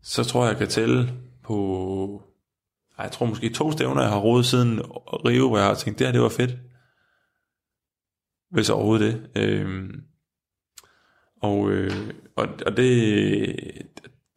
så 0.02 0.24
tror 0.24 0.44
jeg, 0.44 0.50
jeg 0.50 0.58
kan 0.58 0.68
tælle 0.68 1.14
på, 1.44 2.24
jeg 2.98 3.12
tror 3.12 3.26
måske 3.26 3.50
to 3.50 3.72
stævner, 3.72 4.02
jeg 4.02 4.12
har 4.12 4.20
rodet 4.20 4.46
siden 4.46 4.82
Rio, 5.26 5.48
hvor 5.48 5.58
jeg 5.58 5.68
har 5.68 5.76
tænkt, 5.76 6.00
det 6.00 6.08
her, 6.08 6.12
det 6.12 6.22
var 6.22 6.30
fedt. 6.30 6.58
Hvis 8.52 8.70
overhovedet 8.70 9.30
det. 9.36 9.44
Øhm, 9.44 10.04
og, 11.42 11.72
øh, 11.72 12.14
og, 12.42 12.48
og 12.66 12.78
det, 12.78 13.88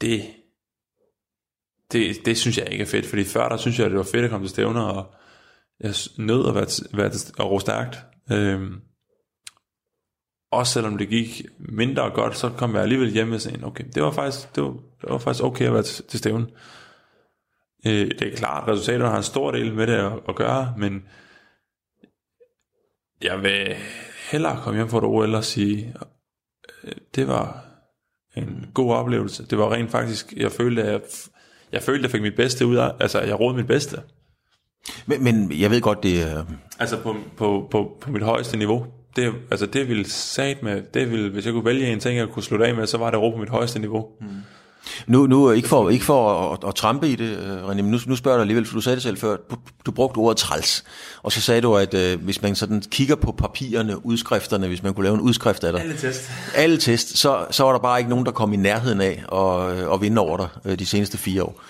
det, 0.00 0.24
det, 1.92 2.26
det 2.26 2.38
synes 2.38 2.58
jeg 2.58 2.72
ikke 2.72 2.82
er 2.82 2.88
fedt, 2.88 3.06
fordi 3.06 3.24
før 3.24 3.48
der 3.48 3.56
synes 3.56 3.78
jeg, 3.78 3.90
det 3.90 3.98
var 3.98 4.08
fedt 4.12 4.24
at 4.24 4.30
komme 4.30 4.46
til 4.46 4.50
stævner, 4.50 4.82
og 4.82 5.14
jeg 5.80 5.94
nød 6.18 6.48
at 6.48 6.54
være, 6.54 6.66
være 6.92 7.06
at 7.06 7.44
ro 7.44 7.58
stærkt. 7.58 7.98
Øhm, 8.32 8.80
også 10.50 10.72
selvom 10.72 10.98
det 10.98 11.08
gik 11.08 11.42
mindre 11.58 12.10
godt, 12.10 12.36
så 12.36 12.50
kom 12.50 12.74
jeg 12.74 12.82
alligevel 12.82 13.12
hjem 13.12 13.28
med 13.28 13.38
sådan, 13.38 13.64
okay, 13.64 13.84
det 13.94 14.02
var 14.02 14.10
faktisk, 14.10 14.56
det 14.56 14.62
var, 14.62 14.70
det 14.70 15.10
var 15.10 15.18
faktisk 15.18 15.44
okay 15.44 15.66
at 15.66 15.72
være 15.72 15.82
til, 15.82 16.04
til 16.04 16.18
stævnen. 16.18 16.50
Øh, 17.86 18.10
det 18.10 18.22
er 18.22 18.36
klart, 18.36 18.62
at 18.62 18.68
resultaterne 18.68 19.10
har 19.10 19.16
en 19.16 19.22
stor 19.22 19.50
del 19.50 19.74
med 19.74 19.86
det 19.86 19.92
at, 19.92 20.12
at 20.28 20.36
gøre, 20.36 20.74
men 20.78 21.08
jeg 23.22 23.42
vil 23.42 23.76
hellere 24.30 24.60
komme 24.62 24.78
hjem 24.78 24.88
fra 24.88 24.98
et 24.98 25.04
OL 25.04 25.34
og 25.34 25.44
sige, 25.44 25.94
øh, 26.84 26.92
det 27.14 27.28
var 27.28 27.63
en 28.36 28.66
god 28.74 28.92
oplevelse. 28.92 29.46
Det 29.46 29.58
var 29.58 29.72
rent 29.72 29.90
faktisk, 29.90 30.32
jeg 30.36 30.52
følte, 30.52 30.82
at 30.82 30.92
jeg, 30.92 31.00
jeg 31.72 31.82
følte, 31.82 31.98
at 31.98 32.02
jeg 32.02 32.10
fik 32.10 32.22
mit 32.22 32.36
bedste 32.36 32.66
ud 32.66 32.76
af, 32.76 32.92
altså 33.00 33.20
jeg 33.20 33.40
rådede 33.40 33.56
mit 33.56 33.66
bedste. 33.66 33.96
Men, 35.06 35.24
men 35.24 35.52
jeg 35.60 35.70
ved 35.70 35.80
godt, 35.80 36.02
det 36.02 36.22
er... 36.22 36.44
Altså 36.78 37.00
på, 37.00 37.16
på, 37.36 37.68
på, 37.70 37.96
på 38.00 38.10
mit 38.10 38.22
højeste 38.22 38.56
niveau. 38.56 38.86
Det, 39.16 39.32
altså 39.50 39.66
det 39.66 39.88
ville 39.88 40.10
sat 40.10 40.62
med, 40.62 40.82
det 40.94 41.10
ville, 41.10 41.30
hvis 41.30 41.44
jeg 41.44 41.52
kunne 41.52 41.64
vælge 41.64 41.92
en 41.92 42.00
ting, 42.00 42.18
jeg 42.18 42.28
kunne 42.28 42.42
slutte 42.42 42.66
af 42.66 42.74
med, 42.74 42.86
så 42.86 42.98
var 42.98 43.10
det 43.10 43.20
råbe 43.20 43.34
på 43.34 43.40
mit 43.40 43.48
højeste 43.48 43.78
niveau. 43.78 44.08
Mm. 44.20 44.26
Nu, 45.06 45.26
nu 45.26 45.50
ikke 45.50 45.68
for, 45.68 45.90
ikke 45.90 46.04
for 46.04 46.52
at, 46.52 46.68
at 46.68 46.74
trampe 46.74 47.08
i 47.08 47.16
det, 47.16 47.38
øh, 47.38 47.64
René, 47.64 47.74
men 47.74 47.90
nu, 47.90 47.98
nu 48.06 48.16
spørger 48.16 48.34
jeg 48.34 48.38
dig 48.38 48.42
alligevel, 48.42 48.66
for 48.66 48.74
du 48.74 48.80
sagde 48.80 48.96
det 48.96 49.02
selv 49.02 49.16
før, 49.16 49.36
du, 49.86 49.90
brugte 49.90 50.18
ordet 50.18 50.36
træls, 50.36 50.84
og 51.22 51.32
så 51.32 51.40
sagde 51.40 51.60
du, 51.60 51.76
at 51.76 51.94
øh, 51.94 52.22
hvis 52.22 52.42
man 52.42 52.54
sådan 52.54 52.82
kigger 52.90 53.14
på 53.14 53.32
papirerne, 53.32 54.06
udskrifterne, 54.06 54.66
hvis 54.66 54.82
man 54.82 54.94
kunne 54.94 55.04
lave 55.04 55.14
en 55.14 55.20
udskrift 55.20 55.64
af 55.64 55.72
dig, 55.72 55.80
alle 55.80 55.96
test, 55.96 56.30
alle 56.54 56.78
test. 56.78 57.18
Så, 57.18 57.46
så 57.50 57.64
var 57.64 57.72
der 57.72 57.78
bare 57.78 57.98
ikke 57.98 58.10
nogen, 58.10 58.26
der 58.26 58.32
kom 58.32 58.52
i 58.52 58.56
nærheden 58.56 59.00
af 59.00 59.24
at, 59.32 59.78
øh, 59.78 59.92
at 59.92 60.00
vinde 60.00 60.20
over 60.20 60.36
dig 60.36 60.48
øh, 60.64 60.78
de 60.78 60.86
seneste 60.86 61.18
fire 61.18 61.42
år. 61.42 61.60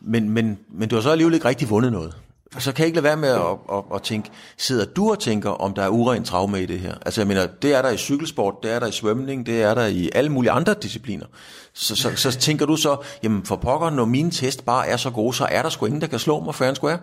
Men, 0.00 0.30
men, 0.30 0.58
men 0.74 0.88
du 0.88 0.94
har 0.94 1.02
så 1.02 1.10
alligevel 1.10 1.34
ikke 1.34 1.48
rigtig 1.48 1.70
vundet 1.70 1.92
noget 1.92 2.14
så 2.58 2.72
kan 2.72 2.82
jeg 2.82 2.86
ikke 2.86 2.96
lade 2.96 3.04
være 3.04 3.16
med 3.16 3.28
at, 3.28 3.76
at, 3.76 3.84
at 3.94 4.02
tænke, 4.02 4.30
sidder 4.58 4.84
du 4.84 5.10
og 5.10 5.18
tænker, 5.18 5.50
om 5.50 5.74
der 5.74 5.82
er 5.82 5.88
urent 5.88 6.26
traume 6.26 6.62
i 6.62 6.66
det 6.66 6.80
her? 6.80 6.94
Altså 7.06 7.20
jeg 7.20 7.28
mener, 7.28 7.46
det 7.46 7.74
er 7.74 7.82
der 7.82 7.90
i 7.90 7.96
cykelsport, 7.96 8.54
det 8.62 8.70
er 8.72 8.78
der 8.78 8.86
i 8.86 8.92
svømning, 8.92 9.46
det 9.46 9.62
er 9.62 9.74
der 9.74 9.86
i 9.86 10.10
alle 10.14 10.30
mulige 10.32 10.50
andre 10.50 10.74
discipliner. 10.74 11.26
Så, 11.74 11.96
så, 11.96 12.16
så 12.16 12.38
tænker 12.38 12.66
du 12.66 12.76
så, 12.76 12.96
jamen 13.22 13.44
for 13.44 13.56
pokker, 13.56 13.90
når 13.90 14.04
mine 14.04 14.30
test 14.30 14.64
bare 14.64 14.88
er 14.88 14.96
så 14.96 15.10
gode, 15.10 15.34
så 15.34 15.44
er 15.50 15.62
der 15.62 15.68
sgu 15.68 15.86
ingen, 15.86 16.00
der 16.00 16.06
kan 16.06 16.18
slå 16.18 16.40
mig, 16.40 16.54
før 16.54 16.66
han 16.66 16.74
skulle 16.74 16.94
er? 16.94 16.98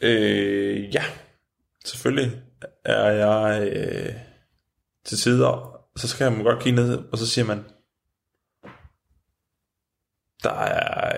Øh, 0.00 0.94
ja, 0.94 1.04
selvfølgelig 1.84 2.32
er 2.84 3.10
jeg 3.10 3.68
øh, 3.72 4.12
til 5.06 5.18
tider, 5.18 5.80
så 5.96 6.08
skal 6.08 6.32
man 6.32 6.42
godt 6.42 6.62
kigge 6.62 6.82
ned, 6.82 6.98
og 7.12 7.18
så 7.18 7.26
siger 7.26 7.44
man, 7.44 7.64
der 10.44 10.50
er, 10.50 11.12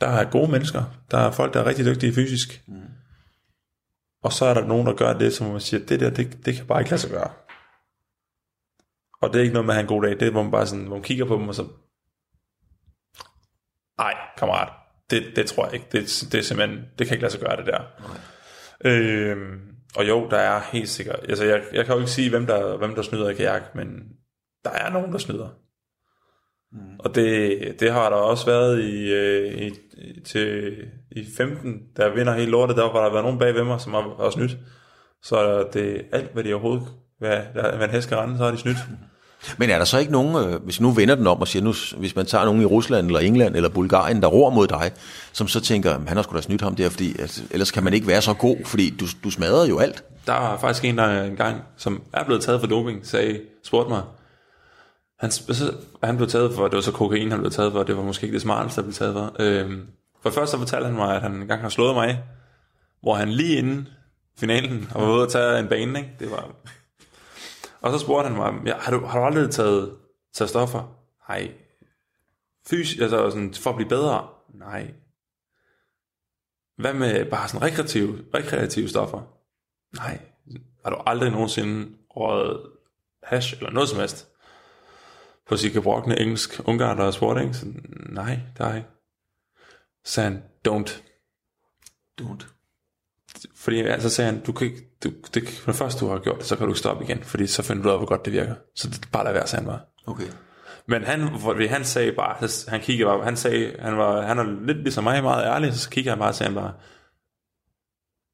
der 0.00 0.06
er 0.06 0.30
gode 0.30 0.50
mennesker. 0.50 0.82
Der 1.10 1.18
er 1.18 1.30
folk, 1.30 1.54
der 1.54 1.60
er 1.60 1.66
rigtig 1.66 1.84
dygtige 1.84 2.14
fysisk. 2.14 2.62
Mm. 2.66 2.82
Og 4.22 4.32
så 4.32 4.44
er 4.44 4.54
der 4.54 4.66
nogen, 4.66 4.86
der 4.86 4.94
gør 4.94 5.12
det, 5.12 5.32
som 5.32 5.46
man 5.46 5.60
siger, 5.60 5.86
det 5.86 6.00
der, 6.00 6.10
det, 6.10 6.46
det 6.46 6.54
kan 6.54 6.66
bare 6.66 6.80
ikke 6.80 6.90
lade 6.90 7.00
sig 7.00 7.10
gøre. 7.10 7.30
Og 9.22 9.32
det 9.32 9.38
er 9.38 9.42
ikke 9.42 9.52
noget 9.52 9.66
med 9.66 9.74
at 9.74 9.76
have 9.76 9.82
en 9.82 9.88
god 9.88 10.02
dag. 10.02 10.10
Det 10.10 10.22
er, 10.22 10.30
hvor 10.30 10.42
man 10.42 10.50
bare 10.50 10.66
sådan, 10.66 10.84
hvor 10.84 10.96
man 10.96 11.02
kigger 11.02 11.24
på 11.24 11.34
dem, 11.34 11.48
og 11.48 11.54
så... 11.54 11.66
Ej, 13.98 14.14
kammerat, 14.36 14.68
det, 15.10 15.36
det 15.36 15.46
tror 15.46 15.64
jeg 15.64 15.74
ikke. 15.74 15.86
Det, 15.92 16.28
det 16.32 16.38
er 16.38 16.42
simpelthen, 16.42 16.84
det 16.98 17.06
kan 17.06 17.14
ikke 17.14 17.22
lade 17.22 17.32
sig 17.32 17.40
gøre, 17.40 17.56
det 17.56 17.66
der. 17.66 17.80
Nej. 18.00 18.92
Øhm, 18.92 19.60
og 19.96 20.08
jo, 20.08 20.28
der 20.30 20.38
er 20.38 20.60
helt 20.72 20.88
sikkert... 20.88 21.20
Altså, 21.28 21.44
jeg, 21.44 21.62
jeg 21.72 21.84
kan 21.84 21.94
jo 21.94 22.00
ikke 22.00 22.10
sige, 22.10 22.30
hvem 22.30 22.46
der, 22.46 22.76
hvem 22.76 22.94
der 22.94 23.02
snyder 23.02 23.28
i 23.28 23.34
kajak, 23.34 23.74
men 23.74 23.86
der 24.64 24.70
er 24.70 24.90
nogen, 24.90 25.12
der 25.12 25.18
snyder. 25.18 25.48
Mm. 26.72 26.78
Og 26.98 27.14
det, 27.14 27.58
det 27.80 27.92
har 27.92 28.10
der 28.10 28.16
også 28.16 28.46
været 28.46 28.80
i, 28.80 29.12
øh, 29.12 29.62
i, 29.62 29.70
til, 30.24 30.74
i 31.10 31.26
15, 31.36 31.82
der 31.96 32.14
vinder 32.14 32.34
helt 32.34 32.50
lortet, 32.50 32.76
der 32.76 32.92
var 32.92 33.04
der 33.04 33.10
været 33.10 33.24
nogen 33.24 33.38
bag 33.38 33.54
ved 33.54 33.64
mig, 33.64 33.80
som 33.80 33.94
har, 33.94 34.14
har 34.22 34.30
snydt. 34.30 34.56
Så 35.22 35.66
det 35.72 36.02
alt, 36.12 36.32
hvad 36.32 36.44
de 36.44 36.52
overhovedet, 36.52 36.88
hvad, 37.18 37.40
der, 37.54 37.76
hvad 37.76 37.88
en 37.88 37.94
hest 37.94 38.08
kan 38.08 38.18
rende, 38.18 38.38
så 38.38 38.44
har 38.44 38.50
de 38.50 38.58
snydt. 38.58 38.78
Men 39.58 39.70
er 39.70 39.78
der 39.78 39.84
så 39.84 39.98
ikke 39.98 40.12
nogen, 40.12 40.48
øh, 40.48 40.64
hvis 40.64 40.80
nu 40.80 40.90
vender 40.90 41.14
den 41.14 41.26
om 41.26 41.40
og 41.40 41.48
siger, 41.48 41.62
nu, 41.62 41.74
hvis 41.96 42.16
man 42.16 42.26
tager 42.26 42.44
nogen 42.44 42.62
i 42.62 42.64
Rusland 42.64 43.06
eller 43.06 43.20
England 43.20 43.56
eller 43.56 43.68
Bulgarien, 43.68 44.22
der 44.22 44.28
ror 44.28 44.50
mod 44.50 44.66
dig, 44.66 44.90
som 45.32 45.48
så 45.48 45.60
tænker, 45.60 45.98
han 46.06 46.16
har 46.16 46.22
sgu 46.22 46.36
da 46.36 46.40
snydt 46.40 46.62
ham 46.62 46.76
der, 46.76 46.88
fordi 46.88 47.20
at, 47.20 47.42
ellers 47.50 47.70
kan 47.70 47.84
man 47.84 47.94
ikke 47.94 48.06
være 48.06 48.22
så 48.22 48.34
god, 48.34 48.56
fordi 48.64 48.90
du, 48.90 49.06
du 49.24 49.30
smadrer 49.30 49.66
jo 49.66 49.78
alt. 49.78 50.04
Der 50.26 50.32
er 50.32 50.58
faktisk 50.58 50.84
en, 50.84 50.98
der 50.98 51.22
engang, 51.22 51.62
som 51.76 52.02
er 52.12 52.24
blevet 52.24 52.42
taget 52.42 52.60
for 52.60 52.66
doping, 52.66 53.06
sagde, 53.06 53.40
spurgte 53.64 53.90
mig, 53.90 54.02
han, 55.22 55.30
så, 55.30 55.74
han 56.02 56.16
blev 56.16 56.28
taget 56.28 56.54
for, 56.54 56.68
det 56.68 56.74
var 56.74 56.80
så 56.80 56.92
kokain, 56.92 57.30
han 57.30 57.40
blev 57.40 57.50
taget 57.50 57.72
for, 57.72 57.82
det 57.82 57.96
var 57.96 58.02
måske 58.02 58.24
ikke 58.24 58.34
det 58.34 58.42
smarteste, 58.42 58.80
der 58.80 58.86
blev 58.86 58.94
taget 58.94 59.14
for. 59.14 59.36
Øhm, 59.38 59.88
for 60.22 60.30
først 60.30 60.50
så 60.50 60.58
fortalte 60.58 60.86
han 60.86 60.96
mig, 60.96 61.16
at 61.16 61.22
han 61.22 61.32
engang 61.32 61.62
har 61.62 61.68
slået 61.68 61.94
mig, 61.94 62.24
hvor 63.02 63.14
han 63.14 63.28
lige 63.28 63.58
inden 63.58 63.88
finalen 64.38 64.88
og 64.94 65.02
var 65.02 65.14
ude 65.14 65.22
at 65.22 65.28
tage 65.28 65.58
en 65.58 65.68
bane, 65.68 65.98
ikke? 65.98 66.10
Det 66.18 66.30
var... 66.30 66.50
Og 67.80 67.92
så 67.92 67.98
spurgte 67.98 68.28
han 68.28 68.36
mig, 68.36 68.66
ja, 68.66 68.78
har, 68.78 68.92
du, 68.92 69.06
har 69.06 69.18
du 69.18 69.24
aldrig 69.24 69.50
taget, 69.50 69.96
taget 70.32 70.50
stoffer? 70.50 70.96
Nej. 71.28 71.50
Fys, 72.66 72.98
altså 73.00 73.30
sådan, 73.30 73.54
for 73.54 73.70
at 73.70 73.76
blive 73.76 73.88
bedre? 73.88 74.28
Nej. 74.54 74.94
Hvad 76.76 76.94
med 76.94 77.24
bare 77.24 77.48
sådan 77.48 77.62
rekreative, 77.62 78.18
rekreative 78.34 78.88
stoffer? 78.88 79.20
Nej. 79.96 80.18
Har 80.84 80.90
du 80.90 80.96
aldrig 81.06 81.30
nogensinde 81.30 81.88
røget 82.10 82.60
hash 83.22 83.54
eller 83.56 83.70
noget 83.70 83.88
som 83.88 83.98
helst? 83.98 84.31
På 85.48 85.56
sit 85.56 85.72
gebrokkende 85.72 86.20
engelsk, 86.20 86.60
ungar, 86.64 86.94
der 86.94 87.04
er 87.04 87.10
sport, 87.10 87.42
ikke? 87.42 87.54
Så, 87.54 87.66
nej, 88.10 88.40
der 88.58 88.64
er 88.64 88.76
ikke. 88.76 88.88
Så 90.04 90.12
sagde 90.12 90.30
han, 90.30 90.42
don't. 90.68 91.02
Don't. 92.20 92.46
Fordi 93.54 93.80
altså, 93.80 94.08
så 94.08 94.14
sagde 94.14 94.32
han, 94.32 94.40
du 94.40 94.52
kan 94.52 94.66
ikke, 94.66 94.82
du, 95.04 95.12
det, 95.34 95.48
for 95.48 95.70
det 95.70 95.78
første 95.78 96.04
du 96.04 96.10
har 96.10 96.18
gjort 96.18 96.38
det, 96.38 96.46
så 96.46 96.56
kan 96.56 96.66
du 96.66 96.72
ikke 96.72 96.78
stoppe 96.78 97.04
igen, 97.04 97.22
fordi 97.22 97.46
så 97.46 97.62
finder 97.62 97.82
du 97.82 97.88
ud 97.88 97.92
af, 97.92 97.98
hvor 97.98 98.06
godt 98.06 98.24
det 98.24 98.32
virker. 98.32 98.54
Så 98.74 98.88
det 98.88 99.08
bare 99.12 99.24
lad 99.24 99.32
være, 99.32 99.46
sagde 99.46 99.64
han 99.64 99.72
bare. 99.72 99.80
Okay. 100.06 100.26
Men 100.86 101.04
han, 101.04 101.40
fordi 101.40 101.66
han 101.66 101.84
sagde 101.84 102.12
bare, 102.12 102.48
han 102.68 102.80
kiggede 102.80 103.06
bare, 103.06 103.24
han 103.24 103.36
sagde, 103.36 103.76
han 103.78 103.98
var, 103.98 104.22
han 104.22 104.38
er 104.38 104.66
lidt 104.66 104.78
ligesom 104.78 105.04
mig, 105.04 105.22
meget 105.22 105.46
ærlig, 105.46 105.74
så 105.74 105.90
kigger 105.90 106.10
han 106.10 106.18
bare 106.18 106.28
og 106.28 106.34
sagde 106.34 106.52
han 106.52 106.62
bare, 106.62 106.74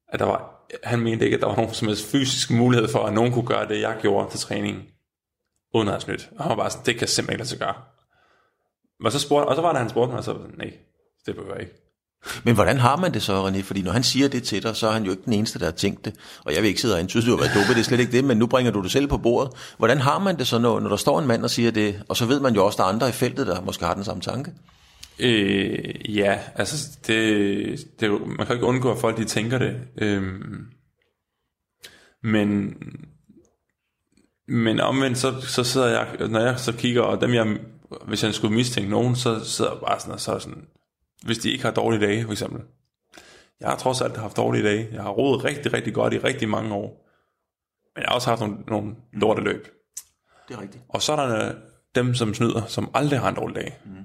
at 0.07 0.19
der 0.19 0.25
var, 0.25 0.65
han 0.83 0.99
mente 0.99 1.25
ikke, 1.25 1.35
at 1.35 1.41
der 1.41 1.47
var 1.47 1.55
nogen 1.55 1.73
som 1.73 1.87
helst 1.87 2.11
fysisk 2.11 2.51
mulighed 2.51 2.87
for, 2.87 2.99
at 2.99 3.13
nogen 3.13 3.33
kunne 3.33 3.47
gøre 3.47 3.67
det, 3.67 3.81
jeg 3.81 3.97
gjorde 4.01 4.31
til 4.31 4.39
træningen 4.39 4.83
uden 5.73 5.87
at 5.87 5.93
have 5.93 6.01
snydt. 6.01 6.29
Og 6.37 6.43
han 6.43 6.49
var 6.49 6.55
bare 6.55 6.69
sådan, 6.69 6.85
det 6.85 6.97
kan 6.97 7.07
simpelthen 7.07 7.33
ikke 7.33 7.39
lade 7.39 7.49
sig 7.49 7.59
gøre. 7.59 7.75
Og 9.05 9.11
så, 9.11 9.19
spurgte, 9.19 9.47
og 9.47 9.55
så 9.55 9.61
var 9.61 9.71
der, 9.71 9.79
han 9.79 9.89
spurgte 9.89 10.11
mig, 10.11 10.17
og 10.17 10.23
så 10.23 10.33
var 10.33 10.39
sådan, 10.39 10.55
nej, 10.57 10.73
det 11.25 11.35
behøver 11.35 11.53
jeg 11.53 11.61
ikke. 11.61 11.75
Men 12.43 12.55
hvordan 12.55 12.77
har 12.77 12.95
man 12.95 13.13
det 13.13 13.21
så, 13.21 13.47
René? 13.47 13.61
Fordi 13.61 13.81
når 13.81 13.91
han 13.91 14.03
siger 14.03 14.27
det 14.27 14.43
til 14.43 14.63
dig, 14.63 14.75
så 14.75 14.87
er 14.87 14.91
han 14.91 15.03
jo 15.03 15.11
ikke 15.11 15.23
den 15.25 15.33
eneste, 15.33 15.59
der 15.59 15.65
har 15.65 15.71
tænkt 15.71 16.05
det. 16.05 16.15
Og 16.45 16.53
jeg 16.53 16.61
vil 16.61 16.67
ikke 16.67 16.81
sidde 16.81 16.95
og 16.95 17.09
synes, 17.09 17.25
du 17.25 17.31
har 17.31 17.37
været 17.37 17.55
dopet, 17.55 17.75
det 17.75 17.79
er 17.79 17.83
slet 17.83 17.99
ikke 17.99 18.11
det, 18.11 18.23
men 18.23 18.37
nu 18.37 18.47
bringer 18.47 18.71
du 18.71 18.81
det 18.81 18.91
selv 18.91 19.07
på 19.07 19.17
bordet. 19.17 19.53
Hvordan 19.77 19.97
har 19.97 20.19
man 20.19 20.37
det 20.37 20.47
så, 20.47 20.59
når, 20.59 20.79
når 20.79 20.89
der 20.89 20.95
står 20.95 21.19
en 21.19 21.27
mand 21.27 21.43
og 21.43 21.49
siger 21.49 21.71
det, 21.71 22.03
og 22.07 22.17
så 22.17 22.25
ved 22.25 22.39
man 22.39 22.55
jo 22.55 22.65
også, 22.65 22.75
at 22.75 22.77
der 22.77 22.83
er 22.83 22.87
andre 22.87 23.09
i 23.09 23.11
feltet, 23.11 23.47
der 23.47 23.61
måske 23.61 23.85
har 23.85 23.93
den 23.93 24.03
samme 24.03 24.21
tanke? 24.21 24.51
Øh, 25.19 26.17
ja, 26.17 26.39
altså 26.55 26.97
det, 27.07 27.87
det, 27.99 28.11
man 28.11 28.47
kan 28.47 28.55
ikke 28.55 28.65
undgå, 28.65 28.91
at 28.91 28.97
folk 28.97 29.17
de 29.17 29.25
tænker 29.25 29.57
det. 29.57 29.75
Øhm, 29.97 30.65
men 32.23 32.75
men 34.49 34.79
omvendt, 34.79 35.17
så, 35.17 35.41
så 35.41 35.63
sidder 35.63 35.87
jeg, 35.87 36.27
når 36.29 36.39
jeg 36.39 36.59
så 36.59 36.73
kigger, 36.73 37.01
og 37.01 37.21
dem 37.21 37.33
jeg, 37.33 37.57
hvis 38.07 38.23
jeg 38.23 38.33
skulle 38.33 38.55
mistænke 38.55 38.89
nogen, 38.89 39.15
så 39.15 39.45
sidder 39.45 39.71
jeg 39.71 39.79
bare 39.79 39.99
sådan, 39.99 40.13
og 40.13 40.19
så 40.19 40.39
sådan, 40.39 40.67
hvis 41.25 41.37
de 41.37 41.51
ikke 41.51 41.63
har 41.63 41.71
dårlige 41.71 42.05
dage, 42.05 42.23
for 42.23 42.31
eksempel. 42.31 42.61
Jeg 43.59 43.69
har 43.69 43.75
trods 43.75 44.01
alt 44.01 44.17
haft 44.17 44.37
dårlige 44.37 44.63
dage. 44.63 44.89
Jeg 44.91 45.01
har 45.03 45.09
rodet 45.09 45.43
rigtig, 45.43 45.73
rigtig 45.73 45.93
godt 45.93 46.13
i 46.13 46.17
rigtig 46.17 46.49
mange 46.49 46.73
år. 46.73 47.05
Men 47.95 48.01
jeg 48.01 48.07
har 48.07 48.15
også 48.15 48.29
haft 48.29 48.41
nogle, 48.41 48.57
nogle 48.67 48.95
lorteløb. 49.13 49.67
Det 50.47 50.55
er 50.55 50.61
rigtigt. 50.61 50.83
Og 50.89 51.01
så 51.01 51.13
er 51.13 51.27
der 51.27 51.55
dem, 51.95 52.15
som 52.15 52.33
snyder, 52.33 52.65
som 52.65 52.91
aldrig 52.93 53.19
har 53.19 53.29
en 53.29 53.35
dårlig 53.35 53.55
dag. 53.55 53.79
Mm. 53.85 54.03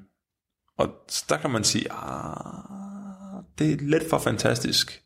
Og 0.79 0.89
der 1.29 1.37
kan 1.37 1.51
man 1.51 1.65
sige, 1.65 1.93
ah, 1.93 3.43
det 3.59 3.73
er 3.73 3.77
lidt 3.81 4.11
for 4.11 4.19
fantastisk. 4.19 5.03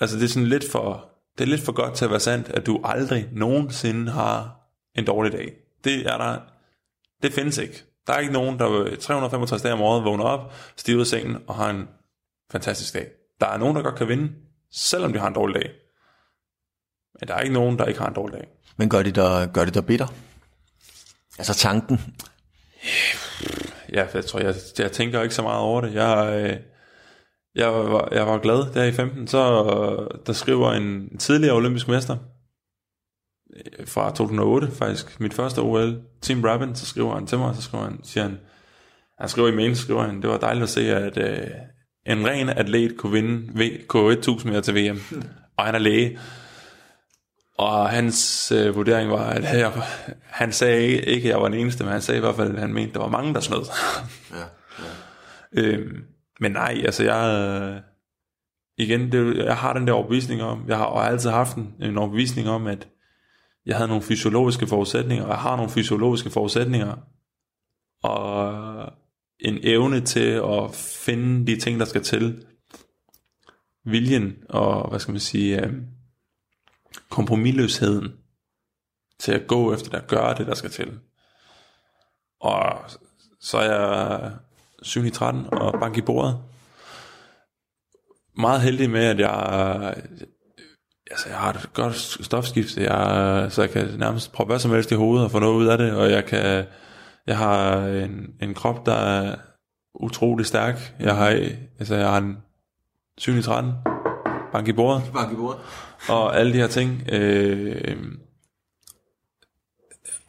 Altså 0.00 0.16
det 0.16 0.24
er 0.24 0.28
sådan 0.28 0.48
lidt 0.48 0.70
for, 0.70 1.13
det 1.38 1.44
er 1.44 1.48
lidt 1.48 1.60
for 1.60 1.72
godt 1.72 1.94
til 1.94 2.04
at 2.04 2.10
være 2.10 2.20
sandt, 2.20 2.48
at 2.48 2.66
du 2.66 2.80
aldrig 2.84 3.28
nogensinde 3.32 4.12
har 4.12 4.56
en 4.94 5.04
dårlig 5.04 5.32
dag. 5.32 5.52
Det 5.84 6.06
er 6.06 6.18
der, 6.18 6.38
det 7.22 7.32
findes 7.32 7.58
ikke. 7.58 7.84
Der 8.06 8.12
er 8.12 8.18
ikke 8.18 8.32
nogen, 8.32 8.58
der 8.58 8.96
365 9.00 9.62
dage 9.62 9.72
om 9.72 9.80
året 9.80 10.04
vågner 10.04 10.24
op, 10.24 10.54
stiger 10.76 10.96
ud 10.96 11.00
af 11.00 11.06
sengen 11.06 11.38
og 11.46 11.54
har 11.54 11.70
en 11.70 11.88
fantastisk 12.52 12.94
dag. 12.94 13.08
Der 13.40 13.46
er 13.46 13.58
nogen, 13.58 13.76
der 13.76 13.82
godt 13.82 13.94
kan 13.94 14.08
vinde, 14.08 14.32
selvom 14.72 15.12
de 15.12 15.18
har 15.18 15.28
en 15.28 15.34
dårlig 15.34 15.54
dag. 15.62 15.70
Men 17.20 17.28
der 17.28 17.34
er 17.34 17.40
ikke 17.40 17.54
nogen, 17.54 17.78
der 17.78 17.84
ikke 17.84 18.00
har 18.00 18.08
en 18.08 18.14
dårlig 18.14 18.36
dag. 18.36 18.48
Men 18.76 18.88
gør 18.88 19.02
det 19.02 19.14
der, 19.14 19.46
gør 19.46 19.64
det 19.64 19.74
der 19.74 19.80
bitter? 19.80 20.06
Altså 21.38 21.54
tanken. 21.54 22.00
Ja, 23.92 24.06
jeg 24.14 24.24
tror, 24.24 24.40
jeg, 24.40 24.54
jeg 24.78 24.92
tænker 24.92 25.22
ikke 25.22 25.34
så 25.34 25.42
meget 25.42 25.60
over 25.60 25.80
det. 25.80 25.94
Jeg, 25.94 26.42
øh, 26.50 26.56
jeg, 27.54 27.72
var, 27.72 28.08
jeg 28.12 28.26
var 28.26 28.38
glad 28.38 28.74
der 28.74 28.84
i 28.84 28.92
15, 28.92 29.26
så 29.26 29.38
der 30.26 30.32
skriver 30.32 30.72
en 30.72 31.18
tidligere 31.18 31.56
olympisk 31.56 31.88
mester 31.88 32.16
øh, 33.56 33.86
fra 33.86 34.10
2008 34.10 34.70
faktisk, 34.70 35.20
mit 35.20 35.34
første 35.34 35.58
OL, 35.58 36.00
Tim 36.22 36.44
Rabin, 36.44 36.74
så 36.74 36.86
skriver 36.86 37.14
han 37.14 37.26
til 37.26 37.38
mig, 37.38 37.56
så 37.56 37.62
skriver 37.62 37.84
han, 37.84 38.00
siger 38.02 38.24
han, 38.24 38.38
han 39.18 39.28
skriver 39.28 39.48
i 39.48 39.56
mail, 39.56 39.76
skriver 39.76 40.02
han, 40.02 40.22
det 40.22 40.30
var 40.30 40.38
dejligt 40.38 40.62
at 40.62 40.68
se, 40.68 40.96
at 40.96 41.18
øh, 41.18 41.46
en 42.06 42.26
ren 42.26 42.48
atlet 42.48 42.96
kunne 42.96 43.12
vinde 43.12 43.52
v, 43.54 43.60
K1000 43.94 44.46
meter 44.46 44.60
til 44.60 44.74
VM, 44.74 45.00
og 45.56 45.64
han 45.64 45.74
er 45.74 45.78
læge. 45.78 46.18
Og 47.58 47.90
hans 47.90 48.52
øh, 48.52 48.76
vurdering 48.76 49.10
var, 49.10 49.24
at 49.30 49.58
jeg, 49.58 49.72
han 50.20 50.52
sagde 50.52 50.82
ikke, 50.82 51.04
ikke, 51.04 51.28
at 51.28 51.32
jeg 51.32 51.42
var 51.42 51.48
den 51.48 51.60
eneste, 51.60 51.84
men 51.84 51.92
han 51.92 52.02
sagde 52.02 52.18
i 52.18 52.20
hvert 52.20 52.36
fald, 52.36 52.54
at 52.54 52.60
han 52.60 52.74
mente, 52.74 52.88
at 52.88 52.94
der 52.94 53.00
var 53.00 53.08
mange, 53.08 53.34
der 53.34 53.40
snød. 53.40 53.62
Ja, 54.30 54.38
ja. 54.38 54.44
Øhm, 55.62 56.04
men 56.40 56.52
nej, 56.52 56.82
altså 56.84 57.04
jeg... 57.04 57.50
Øh, 57.62 57.80
igen, 58.76 59.12
det, 59.12 59.36
jeg 59.36 59.56
har 59.56 59.72
den 59.72 59.86
der 59.86 59.92
overbevisning 59.92 60.42
om, 60.42 60.68
jeg 60.68 60.76
har, 60.76 60.84
og 60.84 60.96
jeg 60.96 61.04
har 61.04 61.12
altid 61.12 61.30
haft 61.30 61.56
en, 61.56 61.74
en 61.80 61.98
overbevisning 61.98 62.48
om, 62.48 62.66
at 62.66 62.88
jeg 63.66 63.76
havde 63.76 63.88
nogle 63.88 64.02
fysiologiske 64.02 64.66
forudsætninger, 64.66 65.24
og 65.24 65.30
jeg 65.30 65.38
har 65.38 65.56
nogle 65.56 65.70
fysiologiske 65.70 66.30
forudsætninger, 66.30 66.96
og 68.02 68.92
en 69.38 69.58
evne 69.62 70.00
til 70.00 70.28
at 70.30 70.74
finde 70.74 71.46
de 71.46 71.60
ting, 71.60 71.80
der 71.80 71.86
skal 71.86 72.02
til. 72.02 72.46
Viljen 73.84 74.36
og, 74.48 74.88
hvad 74.90 75.00
skal 75.00 75.12
man 75.12 75.20
sige, 75.20 75.60
øh, 75.60 75.72
til 79.18 79.32
at 79.32 79.46
gå 79.46 79.74
efter 79.74 79.90
det, 79.90 79.98
at 79.98 80.06
gøre 80.06 80.34
det, 80.34 80.46
der 80.46 80.54
skal 80.54 80.70
til. 80.70 81.00
Og 82.40 82.78
så 83.40 83.58
er 83.58 83.72
jeg 83.72 84.32
7 84.84 85.04
i 85.04 85.10
13 85.10 85.46
og 85.52 85.80
bank 85.80 85.96
i 85.96 86.00
bordet. 86.00 86.38
Meget 88.36 88.60
heldig 88.60 88.90
med, 88.90 89.04
at 89.04 89.18
jeg, 89.18 89.94
altså 91.10 91.28
jeg 91.28 91.38
har 91.38 91.50
et 91.50 91.70
godt 91.74 91.96
stofskifte, 91.96 92.82
jeg, 92.82 93.52
så 93.52 93.62
jeg 93.62 93.70
kan 93.70 93.88
nærmest 93.98 94.32
prøve 94.32 94.46
hvad 94.46 94.58
som 94.58 94.70
helst 94.70 94.92
i 94.92 94.94
hovedet 94.94 95.24
og 95.24 95.30
få 95.30 95.38
noget 95.38 95.54
ud 95.54 95.66
af 95.66 95.78
det, 95.78 95.92
og 95.92 96.10
jeg 96.10 96.24
kan, 96.24 96.64
jeg 97.26 97.38
har 97.38 97.86
en, 97.86 98.26
en 98.42 98.54
krop, 98.54 98.86
der 98.86 98.94
er 98.94 99.36
utrolig 99.94 100.46
stærk. 100.46 100.94
Jeg 101.00 101.16
har, 101.16 101.28
altså 101.78 101.94
jeg 101.94 102.08
har 102.08 102.18
en 102.18 102.36
7 103.18 103.32
i 103.32 103.42
13, 103.42 103.72
bank 104.52 104.68
i 104.68 104.72
bordet, 104.72 105.02
Bank 105.12 105.32
i 105.32 105.36
bordet. 105.36 105.60
og 106.08 106.38
alle 106.38 106.52
de 106.52 106.58
her 106.58 106.66
ting. 106.66 107.02
Øh, 107.12 107.96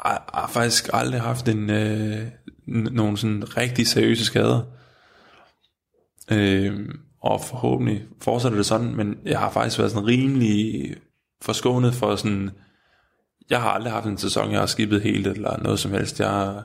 jeg 0.04 0.20
har 0.34 0.50
faktisk 0.54 0.90
aldrig 0.94 1.22
haft 1.22 1.48
en, 1.48 1.70
øh, 1.70 2.28
nogle 2.68 3.18
sådan 3.18 3.58
rigtig 3.58 3.88
seriøse 3.88 4.26
skader. 4.26 4.62
Øh, 6.32 6.90
og 7.22 7.42
forhåbentlig 7.42 8.04
fortsætter 8.22 8.58
det 8.58 8.66
sådan, 8.66 8.96
men 8.96 9.18
jeg 9.26 9.40
har 9.40 9.52
faktisk 9.52 9.80
været 9.80 9.92
sådan 9.92 10.08
rimelig 10.08 10.96
forskånet 11.42 11.94
for 11.94 12.16
sådan, 12.16 12.52
jeg 13.50 13.62
har 13.62 13.70
aldrig 13.70 13.94
haft 13.94 14.06
en 14.06 14.18
sæson, 14.18 14.52
jeg 14.52 14.60
har 14.60 14.66
skibet 14.66 15.02
helt 15.02 15.28
eller 15.28 15.58
noget 15.58 15.80
som 15.80 15.92
helst. 15.92 16.20
Jeg, 16.20 16.64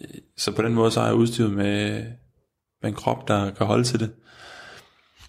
øh, 0.00 0.08
så 0.36 0.52
på 0.52 0.62
den 0.62 0.74
måde 0.74 0.90
så 0.90 1.00
har 1.00 1.06
jeg 1.06 1.16
udstyret 1.16 1.50
med, 1.50 2.02
med 2.82 2.90
en 2.90 2.94
krop, 2.94 3.28
der 3.28 3.50
kan 3.50 3.66
holde 3.66 3.84
til 3.84 4.00
det. 4.00 4.10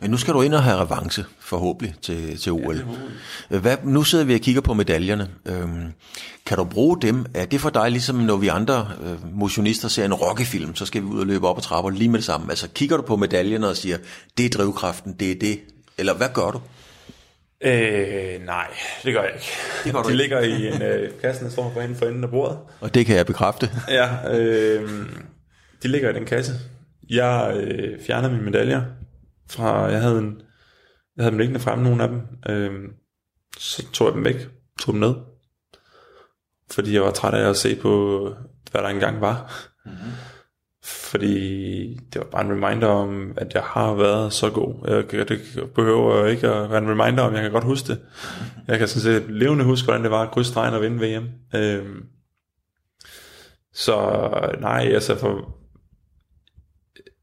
Men 0.01 0.11
nu 0.11 0.17
skal 0.17 0.33
du 0.33 0.41
ind 0.41 0.53
og 0.53 0.63
have 0.63 0.77
revanche, 0.77 1.25
forhåbentlig, 1.39 1.95
til, 2.01 2.37
til 2.37 2.51
OL. 2.51 2.85
Hvad, 3.49 3.77
nu 3.83 4.03
sidder 4.03 4.25
vi 4.25 4.33
og 4.35 4.39
kigger 4.39 4.61
på 4.61 4.73
medaljerne. 4.73 5.27
Øhm, 5.45 5.91
kan 6.45 6.57
du 6.57 6.63
bruge 6.63 7.01
dem? 7.01 7.25
Er 7.33 7.45
det 7.45 7.61
for 7.61 7.69
dig, 7.69 7.91
ligesom 7.91 8.15
når 8.15 8.37
vi 8.37 8.47
andre 8.47 8.91
øh, 9.03 9.35
motionister 9.35 9.87
ser 9.87 10.05
en 10.05 10.13
rockefilm, 10.13 10.75
så 10.75 10.85
skal 10.85 11.01
vi 11.01 11.07
ud 11.07 11.19
og 11.19 11.25
løbe 11.27 11.47
op 11.47 11.57
ad 11.57 11.61
trapper 11.61 11.91
lige 11.91 12.09
med 12.09 12.17
det 12.19 12.25
samme? 12.25 12.49
Altså 12.49 12.67
kigger 12.75 12.97
du 12.97 13.03
på 13.03 13.15
medaljerne 13.15 13.67
og 13.67 13.77
siger, 13.77 13.97
det 14.37 14.45
er 14.45 14.49
drivkraften, 14.49 15.13
det 15.19 15.31
er 15.31 15.35
det? 15.39 15.59
Eller 15.97 16.13
hvad 16.13 16.27
gør 16.33 16.51
du? 16.51 16.61
Øh, 17.63 18.45
nej, 18.45 18.67
det 19.03 19.13
gør 19.13 19.21
jeg 19.21 19.31
ikke. 19.35 19.47
Det 19.83 19.93
gør 19.93 20.01
du 20.01 20.09
De 20.09 20.13
ikke. 20.13 20.23
ligger 20.23 20.39
i 20.39 20.67
en 20.75 20.81
øh, 20.81 21.09
kasse, 21.21 21.43
der 21.45 21.51
står 21.51 21.71
for 21.73 21.81
enden 21.81 21.97
for 21.97 22.05
enden 22.05 22.23
af 22.23 22.29
bordet. 22.29 22.57
Og 22.81 22.93
det 22.93 23.05
kan 23.05 23.15
jeg 23.15 23.25
bekræfte. 23.25 23.69
Ja, 23.89 24.37
øh, 24.37 24.89
de 25.83 25.87
ligger 25.87 26.09
i 26.09 26.13
den 26.13 26.25
kasse. 26.25 26.53
Jeg 27.09 27.53
øh, 27.55 27.99
fjernede 28.07 28.31
mine 28.31 28.43
medaljer 28.45 28.81
fra, 29.49 29.85
jeg 29.85 30.01
havde, 30.01 30.19
en, 30.19 30.41
jeg 31.15 31.23
havde 31.23 31.31
dem 31.31 31.39
liggende 31.39 31.59
fremme, 31.59 31.83
nogle 31.83 32.03
af 32.03 32.09
dem. 32.09 32.21
Øh, 32.49 32.89
så 33.57 33.91
tog 33.91 34.07
jeg 34.07 34.15
dem 34.15 34.25
væk, 34.25 34.49
tog 34.79 34.93
dem 34.93 34.99
ned. 34.99 35.15
Fordi 36.71 36.93
jeg 36.93 37.01
var 37.01 37.11
træt 37.11 37.33
af 37.33 37.49
at 37.49 37.57
se 37.57 37.75
på, 37.75 38.19
hvad 38.71 38.81
der 38.81 38.87
engang 38.87 39.21
var. 39.21 39.69
Mm-hmm. 39.85 40.11
Fordi 40.83 41.93
det 42.13 42.21
var 42.21 42.27
bare 42.31 42.45
en 42.45 42.51
reminder 42.51 42.87
om, 42.87 43.33
at 43.37 43.53
jeg 43.53 43.63
har 43.63 43.93
været 43.93 44.33
så 44.33 44.49
god. 44.49 44.87
Jeg, 45.13 45.29
det 45.29 45.41
behøver 45.75 46.25
ikke 46.25 46.47
at 46.47 46.69
være 46.69 46.77
en 46.77 47.01
reminder 47.01 47.23
om, 47.23 47.33
jeg 47.33 47.41
kan 47.41 47.51
godt 47.51 47.63
huske 47.63 47.87
det. 47.87 47.99
Jeg 48.67 48.79
kan 48.79 48.87
sådan 48.87 49.21
set 49.21 49.31
levende 49.31 49.65
huske, 49.65 49.85
hvordan 49.85 50.03
det 50.03 50.11
var 50.11 50.21
at 50.21 50.31
krydse 50.31 50.51
stregen 50.51 50.73
og 50.73 50.81
vinde 50.81 51.17
VM. 51.17 51.29
Øh, 51.55 51.85
så 53.73 53.95
nej, 54.59 54.91
altså 54.93 55.15
for, 55.15 55.58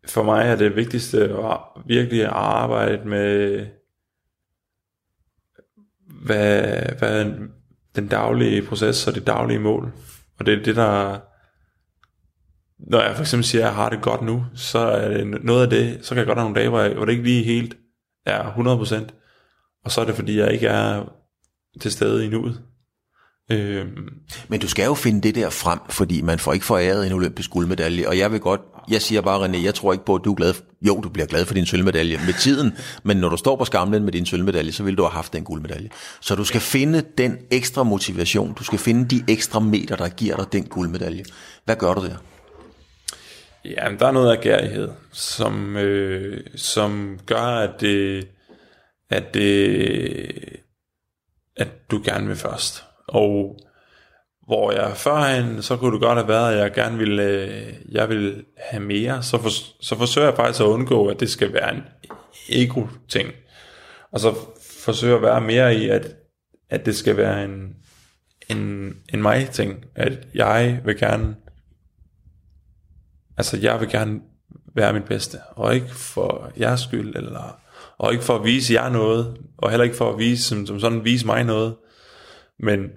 for 0.06 0.22
mig 0.22 0.46
er 0.46 0.56
det 0.56 0.76
vigtigste 0.76 1.22
at 1.24 1.58
virkelig 1.86 2.22
at 2.22 2.30
arbejde 2.32 3.08
med, 3.08 3.66
hvad, 6.24 6.62
hvad 6.98 7.24
er 7.24 7.34
den 7.96 8.08
daglige 8.08 8.62
proces 8.62 9.06
og 9.06 9.14
det 9.14 9.26
daglige 9.26 9.58
mål. 9.58 9.92
Og 10.38 10.46
det 10.46 10.58
er 10.58 10.62
det, 10.62 10.76
der... 10.76 11.18
Når 12.90 13.00
jeg 13.00 13.16
for 13.16 13.22
eksempel 13.22 13.44
siger, 13.44 13.62
at 13.62 13.66
jeg 13.66 13.74
har 13.74 13.88
det 13.88 14.02
godt 14.02 14.22
nu, 14.22 14.44
så 14.54 14.78
er 14.78 15.08
det 15.08 15.44
noget 15.44 15.62
af 15.62 15.70
det, 15.70 15.98
så 16.02 16.08
kan 16.08 16.18
jeg 16.18 16.26
godt 16.26 16.38
have 16.38 16.44
nogle 16.44 16.60
dage, 16.60 16.68
hvor, 16.68 16.80
jeg, 16.80 16.94
hvor 16.94 17.04
det 17.04 17.12
ikke 17.12 17.24
lige 17.24 17.44
helt 17.44 17.76
er 18.26 18.52
100%. 18.52 19.80
Og 19.84 19.90
så 19.90 20.00
er 20.00 20.04
det, 20.04 20.14
fordi 20.14 20.38
jeg 20.38 20.52
ikke 20.52 20.66
er 20.66 21.04
til 21.80 21.92
stede 21.92 22.26
i 22.26 22.28
nuet. 22.28 22.62
Øhm, 23.50 24.08
Men 24.48 24.60
du 24.60 24.68
skal 24.68 24.84
jo 24.84 24.94
finde 24.94 25.20
det 25.20 25.34
der 25.34 25.50
frem, 25.50 25.78
fordi 25.90 26.22
man 26.22 26.38
får 26.38 26.52
ikke 26.52 26.64
foræret 26.64 27.06
en 27.06 27.12
olympisk 27.12 27.50
guldmedalje. 27.50 28.08
Og 28.08 28.18
jeg 28.18 28.32
vil 28.32 28.40
godt, 28.40 28.60
jeg 28.90 29.02
siger 29.02 29.20
bare, 29.20 29.46
René, 29.46 29.64
jeg 29.64 29.74
tror 29.74 29.92
ikke 29.92 30.04
på, 30.04 30.14
at 30.14 30.24
du 30.24 30.32
er 30.32 30.36
glad. 30.36 30.54
Jo, 30.82 31.00
du 31.00 31.08
bliver 31.08 31.26
glad 31.26 31.46
for 31.46 31.54
din 31.54 31.66
sølvmedalje 31.66 32.20
med 32.26 32.40
tiden, 32.40 32.76
men 33.02 33.16
når 33.16 33.28
du 33.28 33.36
står 33.36 33.56
på 33.56 33.64
skamlen 33.64 34.02
med 34.02 34.12
din 34.12 34.26
sølvmedalje, 34.26 34.72
så 34.72 34.82
vil 34.82 34.98
du 34.98 35.02
have 35.02 35.12
haft 35.12 35.32
den 35.32 35.44
guldmedalje. 35.44 35.88
Så 36.20 36.34
du 36.34 36.44
skal 36.44 36.60
finde 36.60 37.04
den 37.18 37.38
ekstra 37.50 37.82
motivation, 37.82 38.52
du 38.52 38.64
skal 38.64 38.78
finde 38.78 39.08
de 39.16 39.24
ekstra 39.28 39.60
meter, 39.60 39.96
der 39.96 40.08
giver 40.08 40.36
dig 40.36 40.52
den 40.52 40.64
guldmedalje. 40.64 41.24
Hvad 41.64 41.76
gør 41.76 41.94
du 41.94 42.04
der? 42.04 42.16
Ja, 43.64 43.90
men 43.90 43.98
der 43.98 44.06
er 44.06 44.12
noget 44.12 44.36
af 44.36 44.42
gærighed, 44.42 44.88
som, 45.12 45.76
øh, 45.76 46.40
som 46.56 47.18
gør, 47.26 47.42
at 47.42 47.80
det, 47.80 48.28
at 49.10 49.34
det, 49.34 50.60
at 51.56 51.68
du 51.90 52.00
gerne 52.04 52.26
vil 52.26 52.36
først. 52.36 52.84
Og 53.08 53.58
hvor 54.46 54.72
jeg 54.72 54.96
førhen, 54.96 55.62
så 55.62 55.76
kunne 55.76 55.92
det 55.92 56.00
godt 56.00 56.18
have 56.18 56.28
været, 56.28 56.52
at 56.52 56.58
jeg 56.58 56.72
gerne 56.72 56.98
ville, 56.98 57.22
øh, 57.22 57.74
jeg 57.88 58.08
vil 58.08 58.44
have 58.58 58.82
mere, 58.82 59.22
så, 59.22 59.38
for, 59.38 59.48
så 59.82 59.96
forsøger 59.96 60.26
jeg 60.28 60.36
faktisk 60.36 60.60
at 60.60 60.66
undgå, 60.66 61.06
at 61.06 61.20
det 61.20 61.30
skal 61.30 61.52
være 61.52 61.74
en 61.74 61.82
ego-ting. 62.48 63.32
Og 64.12 64.20
så 64.20 64.34
forsøger 64.84 65.16
at 65.16 65.22
være 65.22 65.40
mere 65.40 65.74
i, 65.74 65.88
at, 65.88 66.16
at 66.70 66.86
det 66.86 66.96
skal 66.96 67.16
være 67.16 67.44
en, 67.44 67.76
en, 68.48 68.92
en 69.14 69.22
mig-ting. 69.22 69.84
At 69.94 70.12
jeg 70.34 70.80
vil 70.84 70.98
gerne, 70.98 71.36
altså 73.36 73.56
jeg 73.56 73.80
vil 73.80 73.88
gerne 73.88 74.20
være 74.74 74.92
mit 74.92 75.04
bedste, 75.04 75.38
og 75.50 75.74
ikke 75.74 75.94
for 75.94 76.52
jeres 76.60 76.80
skyld, 76.80 77.16
eller, 77.16 77.60
og 77.98 78.12
ikke 78.12 78.24
for 78.24 78.36
at 78.36 78.44
vise 78.44 78.74
jer 78.74 78.88
noget, 78.88 79.36
og 79.58 79.70
heller 79.70 79.84
ikke 79.84 79.96
for 79.96 80.12
at 80.12 80.18
vise, 80.18 80.42
som, 80.42 80.66
som 80.66 80.80
sådan 80.80 81.04
vise 81.04 81.26
mig 81.26 81.44
noget, 81.44 81.74
men 82.58 82.90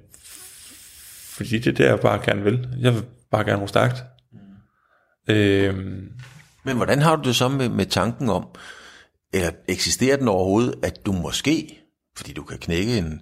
fordi 1.39 1.57
det 1.57 1.67
er 1.67 1.71
det, 1.71 1.83
jeg 1.85 1.99
bare 1.99 2.21
gerne 2.25 2.43
vil. 2.43 2.67
Jeg 2.79 2.93
vil 2.93 3.03
bare 3.31 3.43
gerne 3.43 3.59
være 3.59 3.67
stærkt. 3.67 4.03
Mm. 4.31 5.33
Øhm, 5.33 6.11
Men 6.63 6.75
hvordan 6.75 7.01
har 7.01 7.15
du 7.15 7.27
det 7.27 7.35
så 7.35 7.47
med, 7.47 7.69
med 7.69 7.85
tanken 7.85 8.29
om, 8.29 8.47
eller 9.33 9.49
eksisterer 9.67 10.17
den 10.17 10.27
overhovedet, 10.27 10.75
at 10.83 11.05
du 11.05 11.11
måske, 11.11 11.79
fordi 12.17 12.33
du 12.33 12.43
kan 12.43 12.57
knække 12.57 12.97
en, 12.97 13.21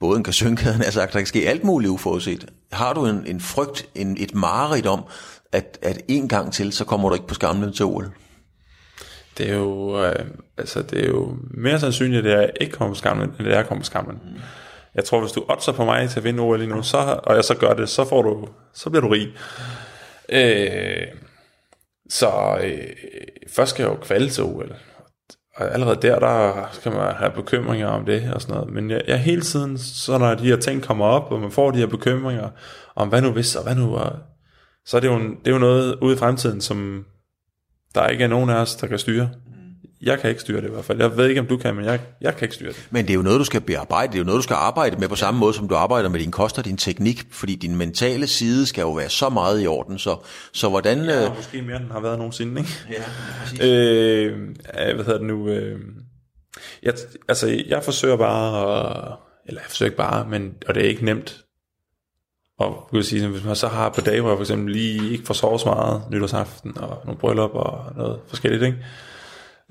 både 0.00 0.16
en 0.16 0.24
kasønkæde, 0.24 0.84
altså 0.84 1.00
der 1.00 1.06
kan 1.06 1.26
ske 1.26 1.48
alt 1.48 1.64
muligt 1.64 1.90
uforudset. 1.90 2.50
Har 2.72 2.92
du 2.92 3.06
en, 3.06 3.26
en 3.26 3.40
frygt, 3.40 3.88
en, 3.94 4.16
et 4.20 4.34
mareridt 4.34 4.86
om, 4.86 5.04
at, 5.52 5.78
at 5.82 6.02
en 6.08 6.28
gang 6.28 6.52
til, 6.52 6.72
så 6.72 6.84
kommer 6.84 7.08
du 7.08 7.14
ikke 7.14 7.26
på 7.26 7.34
skamlen 7.34 7.72
til 7.72 7.84
OL? 7.84 8.12
Det 9.38 9.50
er 9.50 9.54
jo, 9.54 10.04
øh, 10.04 10.26
altså 10.58 10.82
det 10.82 11.04
er 11.04 11.08
jo 11.08 11.36
mere 11.50 11.80
sandsynligt, 11.80 12.26
at 12.26 12.40
jeg 12.40 12.50
ikke 12.60 12.72
kommer 12.72 12.94
på 12.94 12.98
skamlen, 12.98 13.30
end 13.38 13.48
at 13.48 13.54
jeg 13.56 13.66
kommer 13.66 13.82
på 13.82 13.86
skamlen. 13.86 14.20
Mm. 14.24 14.40
Jeg 14.96 15.04
tror, 15.04 15.20
hvis 15.20 15.32
du 15.32 15.44
oddser 15.48 15.72
på 15.72 15.84
mig 15.84 16.10
til 16.10 16.20
at 16.20 16.24
vinde 16.24 16.42
OL 16.42 16.58
lige 16.58 16.70
nu, 16.70 16.82
så, 16.82 17.20
og 17.22 17.34
jeg 17.34 17.44
så 17.44 17.54
gør 17.54 17.74
det, 17.74 17.88
så, 17.88 18.04
får 18.04 18.22
du, 18.22 18.48
så 18.74 18.90
bliver 18.90 19.02
du 19.02 19.08
rig. 19.08 19.34
Øh, 20.28 21.06
så 22.08 22.58
øh, 22.62 22.88
først 23.54 23.70
skal 23.70 23.82
jeg 23.82 23.92
jo 23.92 23.96
kvalde 23.96 24.28
til 24.28 24.44
OL. 24.44 24.76
Og 25.56 25.72
allerede 25.72 26.02
der, 26.02 26.18
der 26.18 26.68
skal 26.72 26.92
man 26.92 27.14
have 27.14 27.30
bekymringer 27.30 27.86
om 27.86 28.04
det 28.04 28.32
og 28.34 28.42
sådan 28.42 28.54
noget. 28.54 28.72
Men 28.72 28.90
jeg, 28.90 29.02
jeg 29.06 29.18
hele 29.18 29.42
tiden, 29.42 29.78
så 29.78 30.18
når 30.18 30.34
de 30.34 30.44
her 30.44 30.56
ting 30.56 30.82
kommer 30.82 31.04
op, 31.04 31.32
og 31.32 31.40
man 31.40 31.50
får 31.50 31.70
de 31.70 31.78
her 31.78 31.86
bekymringer 31.86 32.48
om, 32.96 33.08
hvad 33.08 33.22
nu 33.22 33.30
hvis, 33.30 33.56
og 33.56 33.62
hvad 33.62 33.74
nu, 33.74 33.96
og, 33.96 34.12
så 34.86 34.96
er 34.96 35.00
det, 35.00 35.08
jo, 35.08 35.18
det 35.18 35.46
er 35.46 35.50
jo 35.50 35.58
noget 35.58 35.98
ude 36.02 36.14
i 36.14 36.18
fremtiden, 36.18 36.60
som 36.60 37.04
der 37.94 38.08
ikke 38.08 38.24
er 38.24 38.28
nogen 38.28 38.50
af 38.50 38.54
os, 38.54 38.76
der 38.76 38.86
kan 38.86 38.98
styre. 38.98 39.30
Jeg 40.02 40.20
kan 40.20 40.30
ikke 40.30 40.40
styre 40.42 40.60
det 40.60 40.68
i 40.68 40.70
hvert 40.70 40.84
fald. 40.84 41.00
Jeg 41.00 41.16
ved 41.16 41.28
ikke, 41.28 41.40
om 41.40 41.46
du 41.46 41.56
kan, 41.56 41.74
men 41.74 41.84
jeg, 41.84 42.00
jeg 42.20 42.36
kan 42.36 42.44
ikke 42.44 42.54
styre 42.54 42.68
det. 42.68 42.88
Men 42.90 43.04
det 43.04 43.10
er 43.10 43.14
jo 43.14 43.22
noget, 43.22 43.38
du 43.38 43.44
skal 43.44 43.60
bearbejde. 43.60 44.12
Det 44.12 44.14
er 44.14 44.18
jo 44.18 44.24
noget, 44.24 44.38
du 44.38 44.42
skal 44.42 44.54
arbejde 44.54 44.96
med 44.96 45.08
på 45.08 45.16
samme 45.16 45.40
måde, 45.40 45.54
som 45.54 45.68
du 45.68 45.74
arbejder 45.74 46.08
med 46.08 46.20
din 46.20 46.30
kost 46.30 46.58
og 46.58 46.64
din 46.64 46.76
teknik. 46.76 47.26
Fordi 47.30 47.54
din 47.54 47.76
mentale 47.76 48.26
side 48.26 48.66
skal 48.66 48.82
jo 48.82 48.92
være 48.92 49.08
så 49.08 49.28
meget 49.28 49.62
i 49.62 49.66
orden. 49.66 49.98
Så, 49.98 50.16
så 50.52 50.68
hvordan... 50.68 51.04
Ja, 51.04 51.24
øh, 51.24 51.36
måske 51.36 51.62
mere, 51.62 51.78
den 51.78 51.90
har 51.90 52.00
været 52.00 52.18
nogensinde, 52.18 52.60
ikke? 52.60 52.72
Ja, 52.90 53.02
præcis. 53.40 53.60
Øh, 53.60 54.38
hvad 54.94 55.04
hedder 55.04 55.18
det 55.18 55.26
nu? 55.26 55.48
Øh, 55.48 55.80
jeg, 56.82 56.94
altså, 57.28 57.62
jeg 57.68 57.84
forsøger 57.84 58.16
bare, 58.16 58.60
at, 58.60 59.16
eller 59.46 59.60
jeg 59.60 59.70
forsøger 59.70 59.90
ikke 59.90 59.96
bare, 59.96 60.28
men, 60.28 60.54
og 60.66 60.74
det 60.74 60.84
er 60.84 60.88
ikke 60.88 61.04
nemt. 61.04 61.42
Og 62.58 62.88
vil 62.92 63.04
sige, 63.04 63.28
hvis 63.28 63.44
man 63.44 63.56
så 63.56 63.68
har 63.68 63.88
på 63.88 64.00
dage, 64.00 64.20
hvor 64.20 64.30
jeg 64.30 64.36
for 64.36 64.42
eksempel 64.42 64.72
lige 64.72 65.12
ikke 65.12 65.26
får 65.26 65.34
sovet 65.34 65.60
så 65.60 65.66
meget 65.66 66.02
nytårsaften, 66.10 66.78
og 66.78 67.02
nogle 67.04 67.20
bryllup 67.20 67.50
og 67.54 67.96
noget 67.96 68.20
forskelligt, 68.28 68.62
ikke? 68.62 68.78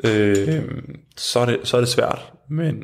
Øh, 0.03 0.83
så, 1.17 1.39
er 1.39 1.45
det, 1.45 1.67
så 1.67 1.77
er 1.77 1.81
det 1.81 1.89
svært, 1.89 2.33
men 2.49 2.75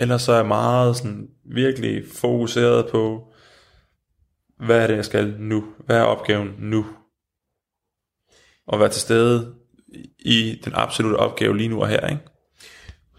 ellers 0.00 0.22
så 0.22 0.32
er 0.32 0.36
jeg 0.36 0.46
meget 0.46 0.96
sådan 0.96 1.28
virkelig 1.44 2.04
fokuseret 2.14 2.90
på, 2.90 3.32
hvad 4.66 4.82
er 4.82 4.86
det, 4.86 4.96
jeg 4.96 5.04
skal 5.04 5.36
nu? 5.38 5.64
Hvad 5.86 5.96
er 5.96 6.02
opgaven 6.02 6.54
nu? 6.58 6.86
Og 8.66 8.80
være 8.80 8.88
til 8.88 9.00
stede 9.00 9.54
i 10.18 10.60
den 10.64 10.72
absolutte 10.74 11.16
opgave 11.16 11.56
lige 11.56 11.68
nu 11.68 11.80
og 11.80 11.88
her, 11.88 12.06
ikke? 12.06 12.22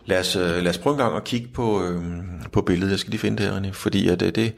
Lad 0.06 0.20
os, 0.20 0.36
øh, 0.36 0.42
lad 0.64 0.68
os 0.68 0.78
prøve 0.78 0.94
en 0.94 0.98
gang 1.00 1.16
at 1.16 1.24
kigge 1.24 1.48
på, 1.48 1.84
øh, 1.84 2.04
på 2.52 2.62
billedet. 2.62 2.92
Jeg 2.92 3.00
skal 3.00 3.12
lige 3.12 3.20
finde 3.22 3.44
det 3.44 3.52
her, 3.52 3.60
René. 3.62 3.72
Fordi 3.72 4.08
at, 4.10 4.22
øh, 4.22 4.36
det, 4.36 4.54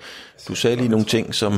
du 0.48 0.56
sagde 0.56 0.76
lige 0.76 0.88
nogle 0.90 1.06
ting, 1.06 1.36
som... 1.36 1.54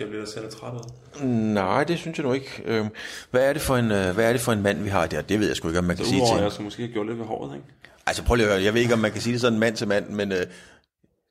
Jeg 0.00 0.08
bliver 0.08 0.26
selv 0.26 0.50
træt 0.50 0.72
ud. 0.74 1.24
Nej, 1.26 1.84
det 1.84 1.98
synes 1.98 2.18
jeg 2.18 2.26
nu 2.26 2.32
ikke. 2.32 2.62
Øh, 2.64 2.86
hvad, 3.30 3.42
er 3.48 3.52
det 3.52 3.62
for 3.62 3.76
en, 3.76 3.86
hvad 3.86 4.18
er 4.28 4.32
det 4.32 4.40
for 4.40 4.52
en 4.52 4.62
mand, 4.62 4.82
vi 4.82 4.88
har 4.88 5.06
der? 5.06 5.22
Det 5.22 5.40
ved 5.40 5.46
jeg 5.46 5.56
sgu 5.56 5.68
ikke, 5.68 5.78
om 5.78 5.84
man 5.84 5.96
kan 5.96 6.04
Så 6.04 6.10
sige 6.10 6.22
til. 6.34 6.42
jeg 6.42 6.52
skal 6.52 6.62
måske 6.64 6.88
gjort 6.88 7.06
lidt 7.06 7.18
ved 7.18 7.26
håret, 7.26 7.56
ikke? 7.56 7.66
Altså 8.06 8.22
prøv 8.24 8.34
lige 8.34 8.46
at 8.46 8.52
høre. 8.52 8.62
Jeg 8.64 8.74
ved 8.74 8.80
ikke, 8.80 8.94
om 8.94 9.00
man 9.00 9.12
kan 9.12 9.20
sige 9.20 9.32
det 9.32 9.40
sådan 9.40 9.58
mand 9.58 9.76
til 9.76 9.88
mand, 9.88 10.08
men 10.08 10.32
øh, 10.32 10.46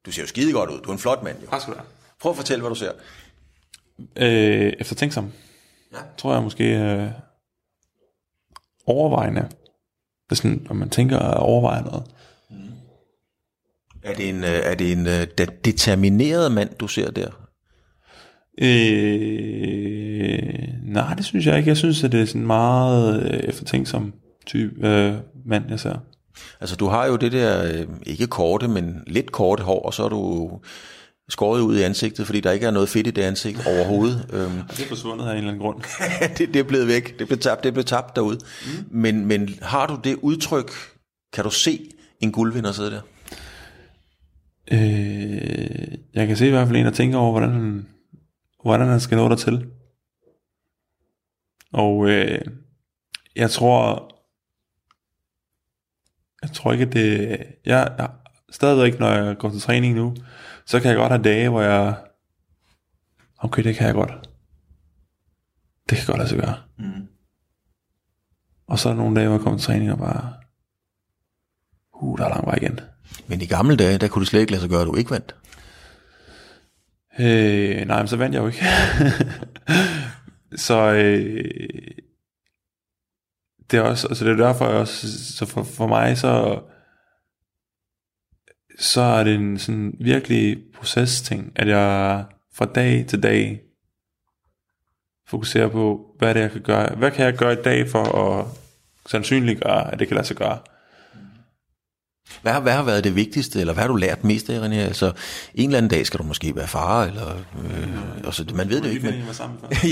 du 0.06 0.12
ser 0.12 0.22
jo 0.22 0.28
skide 0.28 0.54
godt 0.54 0.70
ud. 0.70 0.80
Du 0.82 0.90
er 0.90 0.94
en 0.94 1.00
flot 1.00 1.24
mand, 1.24 1.38
jo. 1.42 1.50
Tak 1.50 1.62
skal 1.62 1.74
du 1.74 1.78
have. 1.80 1.88
Prøv 2.22 2.30
at 2.30 2.36
fortælle, 2.36 2.62
hvad 2.62 2.70
du 2.70 2.76
ser. 2.76 2.92
Øh, 4.16 4.74
efter 4.80 4.96
tænksom. 4.96 5.32
Ja. 5.94 5.98
Tror 6.18 6.34
jeg 6.34 6.44
måske 6.44 6.64
øh, 6.78 7.08
overvejende. 8.88 9.50
Er 10.32 10.36
sådan, 10.36 10.62
når 10.68 10.74
man 10.76 10.90
tænker 10.90 11.20
at 11.20 11.38
overveje 11.38 11.82
noget. 11.84 12.04
Er 14.04 14.14
det 14.14 14.30
en, 14.30 14.44
øh, 14.44 14.50
er 14.64 14.76
det 14.76 14.92
en 14.92 15.08
øh, 15.08 15.28
de- 15.38 15.48
determineret 15.66 16.52
mand, 16.52 16.70
du 16.80 16.88
ser 16.88 17.12
der? 17.12 17.28
Øh, 19.32 20.68
nej, 20.84 21.14
det 21.14 21.26
synes 21.26 21.46
jeg 21.46 21.58
ikke. 21.58 21.68
Jeg 21.70 21.78
synes, 21.78 22.04
at 22.04 22.12
det 22.12 22.22
er 22.22 22.26
sådan 22.26 22.48
meget 22.48 23.24
øh, 23.24 23.40
eftertænksom 23.40 24.14
type 24.46 24.88
øh, 24.88 25.14
mand, 25.46 25.64
jeg 25.70 25.80
ser. 25.80 25.96
Altså, 26.62 26.76
du 26.76 26.88
har 26.88 27.06
jo 27.06 27.16
det 27.16 27.32
der, 27.32 27.64
øh, 27.74 27.88
ikke 28.06 28.28
korte, 28.28 28.68
men 28.68 29.04
lidt 29.08 29.32
korte 29.32 29.64
hår, 29.64 29.82
og 29.86 29.94
så 29.94 30.04
er 30.04 30.10
du 30.10 30.52
skåret 31.32 31.62
ud 31.62 31.78
i 31.78 31.82
ansigtet, 31.82 32.26
fordi 32.26 32.40
der 32.40 32.52
ikke 32.52 32.66
er 32.66 32.72
noget 32.72 32.90
fedt 32.90 33.08
i 33.08 33.12
det 33.12 33.22
ansigt 33.22 33.68
overhovedet. 33.68 34.28
øhm, 34.34 34.60
Og 34.70 34.78
det 34.78 34.84
er 34.84 34.88
forsvundet 34.88 35.26
af 35.26 35.32
en 35.32 35.38
eller 35.38 35.50
anden 35.50 35.62
grund. 35.62 35.82
det, 36.38 36.54
det 36.54 36.56
er 36.56 36.64
blevet 36.64 36.88
væk. 36.88 37.20
Det 37.20 37.28
blev 37.28 37.40
tabt, 37.40 37.64
det 37.64 37.74
blev 37.74 37.86
tabt 37.86 38.16
derude. 38.16 38.40
Mm. 38.66 38.86
Men, 38.92 39.26
men 39.26 39.50
har 39.62 39.88
du 39.88 40.00
det 40.04 40.16
udtryk, 40.16 40.72
kan 41.34 41.44
du 41.44 41.50
se 41.50 41.92
en 42.20 42.32
guldvinder 42.32 42.72
sidde 42.72 42.92
der? 42.92 43.02
øh, 44.72 45.98
jeg 46.14 46.28
kan 46.28 46.38
se 46.38 46.48
i 46.48 46.50
hvert 46.50 46.68
fald 46.68 46.78
en, 46.78 46.86
der 46.86 46.92
tænker 46.92 47.18
over, 47.18 47.32
hvordan 47.32 47.52
han, 47.52 47.88
hvordan 48.64 48.88
han 48.88 49.00
skal 49.00 49.16
nå 49.16 49.30
der 49.30 49.36
til. 49.36 49.66
Og 51.74 52.10
øh, 52.10 52.42
jeg 53.36 53.52
tror, 53.52 54.12
jeg 56.42 56.52
tror 56.52 56.72
ikke, 56.72 56.86
at 56.86 56.94
det... 56.94 57.38
Jeg, 57.66 57.96
jeg 57.98 58.10
stadigvæk, 58.50 59.00
når 59.00 59.12
jeg 59.12 59.38
går 59.38 59.50
til 59.50 59.62
træning 59.62 59.96
nu, 59.96 60.16
så 60.66 60.80
kan 60.80 60.90
jeg 60.90 60.98
godt 60.98 61.12
have 61.12 61.24
dage, 61.24 61.50
hvor 61.50 61.62
jeg... 61.62 61.96
Okay, 63.38 63.64
det 63.64 63.76
kan 63.76 63.88
jeg 63.88 63.94
godt. 63.94 64.30
Det 65.90 65.98
kan 65.98 66.08
godt 66.08 66.18
lade 66.18 66.30
sig 66.30 66.40
gøre. 66.40 66.56
Mm. 66.78 67.08
Og 68.68 68.80
så 68.80 68.90
er 68.90 68.94
der 68.94 69.02
nogle 69.02 69.16
dage, 69.16 69.28
hvor 69.28 69.38
jeg 69.38 69.44
kommer 69.44 69.60
til 69.60 69.66
træning 69.66 69.92
og 69.92 69.98
bare... 69.98 70.34
Uh, 71.94 72.18
der 72.18 72.26
er 72.26 72.30
lang 72.30 72.46
vej 72.46 72.56
igen. 72.56 72.80
Men 73.28 73.42
i 73.42 73.46
gamle 73.46 73.76
dage, 73.76 73.98
der 73.98 74.08
kunne 74.08 74.20
det 74.20 74.28
slet 74.28 74.40
ikke 74.40 74.52
lade 74.52 74.62
sig 74.62 74.70
gøre, 74.70 74.82
at 74.82 74.88
du 74.88 74.96
ikke 74.96 75.12
vandt. 75.12 75.36
Øh, 77.20 77.88
nej, 77.88 77.98
men 78.00 78.08
så 78.08 78.18
vandt 78.18 78.36
jeg 78.36 78.42
jo 78.42 78.48
ikke. 78.48 78.66
så 80.66 80.94
øh, 80.94 81.44
det 83.72 83.78
er 83.78 83.82
også, 83.82 84.08
altså 84.08 84.26
det 84.26 84.32
er 84.32 84.46
derfor 84.46 84.66
jeg 84.66 84.76
også, 84.76 85.34
så 85.36 85.46
for, 85.46 85.64
for 85.64 85.88
mig 85.88 86.18
så, 86.18 86.62
så 88.82 89.02
er 89.02 89.24
det 89.24 89.36
en 89.36 89.60
sådan 89.60 89.94
virkelig 90.00 90.58
procesting, 90.76 91.52
at 91.56 91.68
jeg 91.68 92.24
fra 92.54 92.66
dag 92.66 93.06
til 93.08 93.24
dag 93.24 93.62
fokuserer 95.28 95.68
på, 95.68 96.06
hvad 96.18 96.30
er 96.30 96.34
det, 96.34 96.42
jeg 96.42 96.52
kan 96.52 96.62
gøre, 96.62 96.96
hvad 96.96 97.12
kan 97.12 97.26
jeg 97.26 97.34
gøre 97.34 97.54
i 97.54 97.64
dag 97.64 97.90
for 97.90 98.04
at 98.04 98.46
sandsynliggøre, 99.06 99.94
at 99.94 100.00
det 100.00 100.08
kan 100.08 100.16
lade 100.16 100.28
sig 100.28 100.36
gøre. 100.36 100.58
Hvad 102.42 102.52
har, 102.52 102.60
hvad 102.60 102.74
har 102.74 102.84
været 102.84 103.04
det 103.04 103.16
vigtigste, 103.16 103.60
eller 103.60 103.74
hvad 103.74 103.82
har 103.82 103.88
du 103.88 103.96
lært 103.96 104.24
mest 104.24 104.50
af, 104.50 104.68
René? 104.68 104.76
Altså, 104.76 105.12
en 105.56 105.70
eller 105.70 105.78
anden 105.78 105.90
dag 105.90 106.06
skal 106.06 106.18
du 106.20 106.24
måske 106.24 106.56
være 106.56 106.68
far, 106.68 107.06
eller... 107.06 107.28
Øh, 107.64 108.26
altså, 108.26 108.46
man 108.56 108.70
ved 108.70 108.82
det 108.82 108.88
jo 108.88 108.94
ikke, 108.94 109.06
men... 109.06 109.24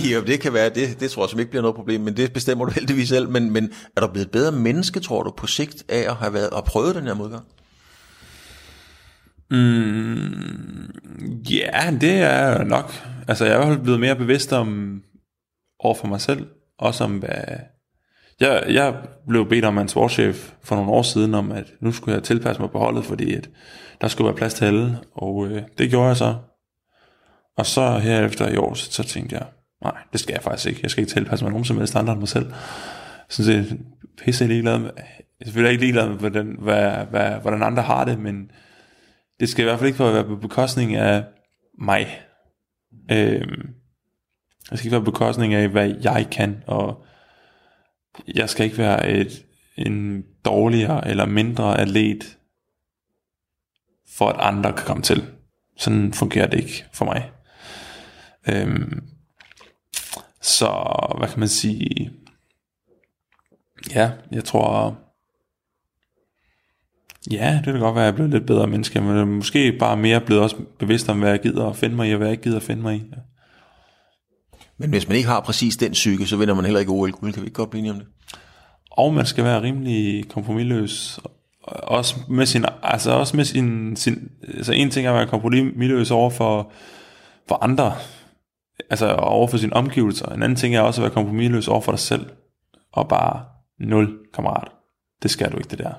Ja, 0.11 0.21
det 0.21 0.39
kan 0.39 0.53
være, 0.53 0.69
det, 0.69 0.99
det 0.99 1.11
tror 1.11 1.23
jeg 1.23 1.29
som 1.29 1.39
ikke 1.39 1.49
bliver 1.49 1.61
noget 1.61 1.75
problem, 1.75 2.01
men 2.01 2.17
det 2.17 2.33
bestemmer 2.33 2.65
du 2.65 2.71
heldigvis 2.71 3.09
selv. 3.09 3.29
Men, 3.29 3.51
men 3.51 3.71
er 3.95 4.01
du 4.01 4.07
blevet 4.07 4.25
et 4.25 4.31
bedre 4.31 4.51
menneske, 4.51 4.99
tror 4.99 5.23
du, 5.23 5.31
på 5.31 5.47
sigt 5.47 5.83
af 5.89 6.09
at 6.09 6.15
have 6.15 6.33
været 6.33 6.49
og 6.49 6.63
prøvet 6.63 6.95
den 6.95 7.03
her 7.03 7.13
modgang? 7.13 7.43
Mm, 9.51 10.91
ja, 11.49 11.97
det 12.01 12.21
er 12.21 12.63
nok. 12.63 12.91
Altså, 13.27 13.45
jeg 13.45 13.53
er 13.53 13.57
i 13.57 13.65
hvert 13.65 13.75
fald 13.75 13.83
blevet 13.83 13.99
mere 13.99 14.15
bevidst 14.15 14.53
om 14.53 15.01
over 15.79 15.95
for 15.95 16.07
mig 16.07 16.21
selv. 16.21 16.47
Også 16.79 17.03
om, 17.03 17.17
hvad... 17.17 17.43
Jeg, 18.39 18.63
jeg 18.69 18.95
blev 19.27 19.49
bedt 19.49 19.65
om 19.65 19.77
en 19.77 19.87
sportschef 19.87 20.51
for 20.63 20.75
nogle 20.75 20.91
år 20.91 21.01
siden, 21.01 21.33
om 21.33 21.51
at 21.51 21.73
nu 21.81 21.91
skulle 21.91 22.15
jeg 22.15 22.23
tilpasse 22.23 22.61
mig 22.61 22.71
på 22.71 22.79
holdet, 22.79 23.05
fordi 23.05 23.33
at 23.33 23.49
der 24.01 24.07
skulle 24.07 24.25
være 24.25 24.37
plads 24.37 24.53
til 24.53 24.65
alle. 24.65 24.99
Og 25.11 25.47
øh, 25.47 25.61
det 25.77 25.89
gjorde 25.89 26.07
jeg 26.07 26.17
så. 26.17 26.35
Og 27.57 27.65
så 27.65 27.97
herefter 27.97 28.49
i 28.49 28.57
år, 28.57 28.73
så, 28.73 28.91
så 28.91 29.03
tænkte 29.03 29.35
jeg, 29.35 29.45
nej, 29.83 29.97
det 30.11 30.19
skal 30.19 30.33
jeg 30.33 30.43
faktisk 30.43 30.67
ikke. 30.67 30.79
Jeg 30.83 30.91
skal 30.91 31.01
ikke 31.01 31.13
tilpasse 31.13 31.45
mig 31.45 31.51
nogen 31.51 31.65
som 31.65 31.77
helst 31.77 31.95
andre 31.95 32.13
end 32.13 32.19
mig 32.19 32.29
selv. 32.29 32.53
Sådan 33.29 33.65
set 33.65 33.79
pisse 34.17 34.47
ligeglad 34.47 34.79
med, 34.79 34.91
jeg 34.95 35.05
er 35.39 35.45
selvfølgelig 35.45 35.71
ikke 35.71 35.83
ligeglad 35.83 36.09
med, 36.09 36.17
hvordan, 36.17 36.57
hvad, 36.59 36.91
hvad, 37.09 37.31
hvordan 37.31 37.63
andre 37.63 37.83
har 37.83 38.05
det, 38.05 38.19
men 38.19 38.51
det 39.39 39.49
skal 39.49 39.63
i 39.63 39.67
hvert 39.67 39.79
fald 39.79 39.87
ikke 39.87 40.03
være 40.03 40.23
på 40.23 40.35
bekostning 40.35 40.95
af 40.95 41.23
mig. 41.77 42.21
Øh, 43.11 43.47
jeg 44.71 44.77
skal 44.77 44.85
ikke 44.85 44.91
være 44.91 45.05
på 45.05 45.11
bekostning 45.11 45.53
af, 45.53 45.69
hvad 45.69 45.95
jeg 46.03 46.27
kan, 46.31 46.63
og 46.67 47.05
jeg 48.35 48.49
skal 48.49 48.65
ikke 48.65 48.77
være 48.77 49.09
et, 49.09 49.45
en 49.77 50.23
dårligere 50.45 51.07
eller 51.07 51.25
mindre 51.25 51.79
atlet, 51.79 52.37
for 54.17 54.29
at 54.29 54.35
andre 54.39 54.73
kan 54.73 54.85
komme 54.85 55.03
til. 55.03 55.25
Sådan 55.77 56.13
fungerer 56.13 56.47
det 56.47 56.59
ikke 56.59 56.85
for 56.93 57.05
mig. 57.05 57.31
Øhm, 58.49 59.03
så 60.41 60.69
hvad 61.17 61.27
kan 61.27 61.39
man 61.39 61.49
sige? 61.49 62.11
Ja, 63.95 64.11
jeg 64.31 64.43
tror... 64.43 64.97
Ja, 67.31 67.61
det 67.65 67.73
kan 67.73 67.79
godt 67.79 67.95
være, 67.95 68.03
at 68.03 68.05
jeg 68.05 68.11
er 68.11 68.15
blevet 68.15 68.31
lidt 68.31 68.45
bedre 68.45 68.67
menneske, 68.67 69.01
men 69.01 69.27
måske 69.27 69.71
bare 69.71 69.97
mere 69.97 70.21
blevet 70.21 70.43
også 70.43 70.55
bevidst 70.79 71.09
om, 71.09 71.19
hvad 71.19 71.29
jeg 71.29 71.41
gider 71.41 71.69
at 71.69 71.75
finde 71.75 71.95
mig 71.95 72.09
i, 72.09 72.11
og 72.11 72.17
hvad 72.17 72.27
jeg 72.27 72.31
ikke 72.31 72.43
gider 72.43 72.57
at 72.57 72.63
finde 72.63 72.81
mig 72.81 72.95
i. 72.95 73.03
Ja. 73.11 73.17
Men 74.77 74.89
hvis 74.89 75.07
man 75.07 75.17
ikke 75.17 75.29
har 75.29 75.39
præcis 75.39 75.77
den 75.77 75.91
psyke, 75.91 76.27
så 76.27 76.37
vinder 76.37 76.53
man 76.53 76.65
heller 76.65 76.79
ikke 76.79 76.91
OL-guld. 76.91 77.33
Kan 77.33 77.41
vi 77.41 77.47
ikke 77.47 77.55
godt 77.55 77.69
blive 77.69 77.79
enige 77.79 77.91
om 77.91 77.99
det? 77.99 78.07
Og 78.91 79.13
man 79.13 79.25
skal 79.25 79.43
være 79.43 79.61
rimelig 79.61 80.29
kompromilløs. 80.29 81.19
Også 81.63 82.15
med 82.29 82.45
sin, 82.45 82.65
altså 82.83 83.11
også 83.11 83.35
med 83.35 83.45
sin, 83.45 83.95
sin 83.95 84.31
altså 84.47 84.73
en 84.73 84.89
ting 84.89 85.07
er 85.07 85.11
at 85.11 85.17
være 85.17 85.27
kompromilløs 85.27 86.11
over 86.11 86.29
for, 86.29 86.71
for 87.47 87.63
andre, 87.63 87.93
altså 88.89 89.13
over 89.13 89.47
for 89.47 89.57
sine 89.57 89.73
omgivelser. 89.73 90.25
En 90.25 90.43
anden 90.43 90.55
ting 90.55 90.75
er 90.75 90.81
også 90.81 91.01
at 91.01 91.03
være 91.03 91.13
kompromilløs 91.13 91.67
over 91.67 91.81
for 91.81 91.91
dig 91.91 91.99
selv. 91.99 92.25
Og 92.93 93.07
bare 93.07 93.45
nul, 93.79 94.17
kammerat. 94.33 94.67
Det 95.23 95.31
skal 95.31 95.51
du 95.51 95.57
ikke, 95.57 95.69
det 95.69 95.79
der. 95.79 95.93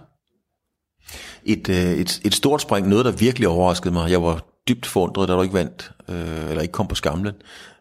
Et, 1.44 1.68
øh, 1.68 1.76
et, 1.76 2.20
et 2.24 2.34
stort 2.34 2.62
spring, 2.62 2.88
noget 2.88 3.04
der 3.04 3.12
virkelig 3.12 3.48
overraskede 3.48 3.94
mig. 3.94 4.10
Jeg 4.10 4.22
var 4.22 4.44
dybt 4.68 4.86
forundret, 4.86 5.28
da 5.28 5.34
du 5.34 5.42
ikke 5.42 5.54
vandt, 5.54 5.92
øh, 6.08 6.48
eller 6.48 6.62
ikke 6.62 6.72
kom 6.72 6.86
på 6.86 6.94
skamlen. 6.94 7.34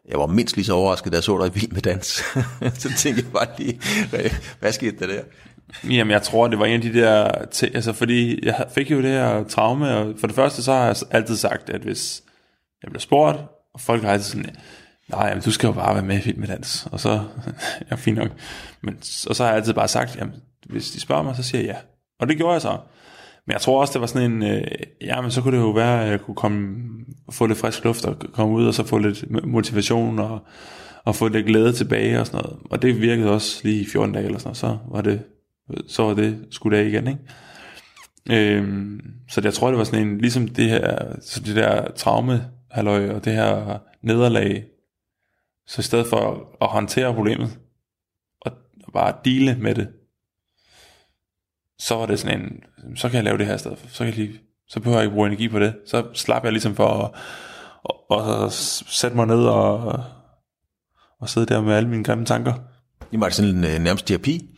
Jeg 0.09 0.19
var 0.19 0.27
mindst 0.27 0.55
lige 0.55 0.65
så 0.65 0.73
overrasket, 0.73 1.11
da 1.11 1.17
jeg 1.17 1.23
så 1.23 1.37
dig 1.37 1.47
i 1.47 1.59
Vild 1.59 1.71
med 1.71 1.81
Dans. 1.81 2.05
så 2.81 2.93
tænkte 2.97 3.23
jeg 3.23 3.31
bare 3.33 3.47
lige, 3.57 3.81
hvad, 4.59 4.71
skete 4.71 4.99
der 4.99 5.07
der? 5.07 5.21
Jamen, 5.83 6.11
jeg 6.11 6.21
tror, 6.21 6.47
det 6.47 6.59
var 6.59 6.65
en 6.65 6.73
af 6.73 6.81
de 6.81 6.93
der... 6.93 7.27
T- 7.27 7.75
altså, 7.75 7.93
fordi 7.93 8.45
jeg 8.45 8.65
fik 8.75 8.91
jo 8.91 9.01
det 9.01 9.09
her 9.09 9.43
traume, 9.43 9.97
og 9.97 10.13
for 10.19 10.27
det 10.27 10.35
første, 10.35 10.63
så 10.63 10.73
har 10.73 10.85
jeg 10.85 10.95
altid 11.11 11.35
sagt, 11.35 11.69
at 11.69 11.81
hvis 11.81 12.23
jeg 12.83 12.89
bliver 12.91 13.01
spurgt, 13.01 13.37
og 13.73 13.81
folk 13.81 14.03
har 14.03 14.11
altid 14.11 14.31
sådan, 14.31 14.55
nej, 15.07 15.27
jamen, 15.27 15.43
du 15.43 15.51
skal 15.51 15.67
jo 15.67 15.73
bare 15.73 15.95
være 15.95 16.03
med 16.03 16.19
i 16.19 16.21
Vild 16.21 16.37
med 16.37 16.47
Dans. 16.47 16.87
Og 16.91 16.99
så, 16.99 17.23
ja, 17.91 17.95
fint 17.95 18.17
nok. 18.17 18.31
Men, 18.81 18.97
og 19.27 19.35
så 19.35 19.43
har 19.43 19.49
jeg 19.49 19.57
altid 19.57 19.73
bare 19.73 19.87
sagt, 19.87 20.15
jamen, 20.15 20.33
hvis 20.65 20.91
de 20.91 20.99
spørger 20.99 21.23
mig, 21.23 21.35
så 21.35 21.43
siger 21.43 21.61
jeg 21.61 21.69
ja. 21.69 21.75
Og 22.19 22.27
det 22.27 22.37
gjorde 22.37 22.53
jeg 22.53 22.61
så. 22.61 22.77
Men 23.49 23.53
jeg 23.53 23.61
tror 23.61 23.81
også, 23.81 23.93
det 23.93 24.01
var 24.01 24.07
sådan 24.07 24.31
en, 24.31 24.43
øh, 24.43 24.61
ja, 25.01 25.21
men 25.21 25.31
så 25.31 25.41
kunne 25.41 25.57
det 25.57 25.63
jo 25.63 25.69
være, 25.69 26.03
at 26.03 26.11
jeg 26.11 26.21
kunne 26.21 26.35
komme, 26.35 26.77
få 27.31 27.45
lidt 27.45 27.57
frisk 27.57 27.83
luft 27.83 28.05
og 28.05 28.17
komme 28.33 28.55
ud 28.55 28.67
og 28.67 28.73
så 28.73 28.83
få 28.83 28.97
lidt 28.97 29.45
motivation 29.47 30.19
og, 30.19 30.39
og 31.05 31.15
få 31.15 31.27
lidt 31.27 31.45
glæde 31.45 31.73
tilbage 31.73 32.19
og 32.19 32.27
sådan 32.27 32.41
noget. 32.41 32.59
Og 32.69 32.81
det 32.81 33.01
virkede 33.01 33.31
også 33.31 33.61
lige 33.63 33.81
i 33.81 33.85
14 33.85 34.13
dage 34.13 34.25
eller 34.25 34.39
sådan 34.39 34.47
noget, 34.47 34.57
så 34.57 34.77
var 34.91 35.01
det, 35.01 35.21
så 35.87 36.03
var 36.03 36.13
det 36.13 36.47
skudt 36.51 36.73
af 36.73 36.85
igen, 36.85 37.07
ikke? 37.07 38.55
Øhm, 38.57 39.01
så 39.29 39.41
det, 39.41 39.45
jeg 39.45 39.53
tror, 39.53 39.67
det 39.69 39.77
var 39.77 39.83
sådan 39.83 40.07
en, 40.07 40.17
ligesom 40.17 40.47
det 40.47 40.69
her, 40.69 41.15
så 41.21 41.39
det 41.39 41.55
der 41.55 41.91
traume, 41.91 42.45
halløj, 42.71 43.09
og 43.09 43.25
det 43.25 43.33
her 43.33 43.77
nederlag, 44.01 44.65
så 45.67 45.79
i 45.79 45.83
stedet 45.83 46.07
for 46.07 46.47
at 46.61 46.67
håndtere 46.67 47.13
problemet, 47.13 47.59
og 48.41 48.51
bare 48.93 49.13
dele 49.25 49.57
med 49.59 49.75
det, 49.75 49.87
så 51.79 51.95
var 51.95 52.05
det 52.05 52.19
sådan 52.19 52.41
en, 52.41 52.63
så 52.95 53.09
kan 53.09 53.15
jeg 53.15 53.23
lave 53.23 53.37
det 53.37 53.45
her 53.45 53.57
sted, 53.57 53.71
så 53.87 53.97
kan 53.97 54.07
jeg 54.07 54.15
lige, 54.15 54.39
så 54.67 54.79
behøver 54.79 54.97
jeg 54.99 55.05
ikke 55.05 55.13
bruge 55.13 55.27
energi 55.27 55.47
på 55.47 55.59
det. 55.59 55.75
Så 55.87 56.05
slapper 56.13 56.47
jeg 56.47 56.53
ligesom 56.53 56.75
for 56.75 56.87
at, 56.87 57.11
at, 58.19 58.45
at 58.45 58.53
sætte 58.87 59.15
mig 59.15 59.27
ned 59.27 59.43
og, 59.45 60.03
og 61.19 61.29
sidde 61.29 61.45
der 61.45 61.61
med 61.61 61.73
alle 61.73 61.89
mine 61.89 62.03
grimme 62.03 62.25
tanker. 62.25 62.53
Jamen 63.11 63.21
var 63.21 63.27
det 63.27 63.35
sådan 63.35 63.55
en 63.55 63.63
øh, 63.63 63.79
nærmest 63.79 64.07
terapi? 64.07 64.49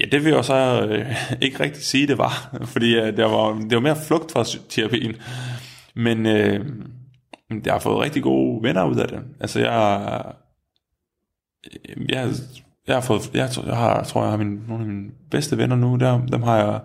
Ja, 0.00 0.04
det 0.12 0.24
vil 0.24 0.32
jeg 0.32 0.44
så 0.44 0.86
øh, 0.90 1.42
ikke 1.42 1.60
rigtig 1.60 1.82
sige, 1.82 2.06
det 2.06 2.18
var. 2.18 2.50
Fordi 2.72 2.96
øh, 2.96 3.16
det, 3.16 3.24
var, 3.24 3.52
det 3.54 3.74
var 3.74 3.80
mere 3.80 3.96
flugt 4.06 4.32
fra 4.32 4.44
terapien. 4.68 5.16
Men 5.94 6.26
øh, 6.26 6.66
jeg 7.64 7.72
har 7.72 7.80
fået 7.80 8.04
rigtig 8.04 8.22
gode 8.22 8.62
venner 8.62 8.84
ud 8.84 8.96
af 8.96 9.08
det. 9.08 9.20
Altså 9.40 9.60
jeg, 9.60 10.24
jeg 12.08 12.30
jeg 12.86 12.96
har 12.96 13.00
fået, 13.00 13.34
jeg, 13.34 13.50
tror, 13.50 13.64
jeg, 13.64 13.76
har, 13.76 14.04
tror, 14.04 14.22
jeg 14.22 14.30
har 14.30 14.36
min, 14.36 14.62
nogle 14.68 14.84
af 14.84 14.90
mine 14.90 15.10
bedste 15.30 15.58
venner 15.58 15.76
nu, 15.76 15.96
der, 15.96 16.26
dem 16.26 16.42
har 16.42 16.56
jeg, 16.56 16.80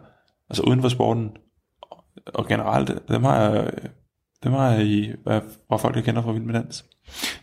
altså 0.49 0.63
uden 0.63 0.81
for 0.81 0.89
sporten, 0.89 1.29
og 2.25 2.47
generelt, 2.47 2.91
dem 3.07 3.23
har 3.23 3.41
jeg, 3.41 3.71
dem 4.43 4.51
har 4.51 4.71
jeg 4.71 4.85
i, 4.85 5.11
hvor 5.67 5.77
folk 5.77 5.95
jeg 5.95 6.03
kender 6.03 6.21
fra 6.21 6.31
Vild 6.31 6.43
med 6.43 6.53
Dans. 6.53 6.85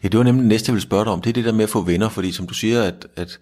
Ja, 0.02 0.08
det 0.08 0.18
var 0.18 0.24
nemlig 0.24 0.42
det 0.42 0.48
næste, 0.48 0.70
jeg 0.70 0.74
ville 0.74 0.82
spørge 0.82 1.04
dig 1.04 1.12
om, 1.12 1.20
det 1.20 1.30
er 1.30 1.34
det 1.34 1.44
der 1.44 1.52
med 1.52 1.64
at 1.64 1.70
få 1.70 1.80
venner, 1.80 2.08
fordi 2.08 2.32
som 2.32 2.46
du 2.46 2.54
siger, 2.54 2.82
at, 2.82 3.06
at, 3.16 3.38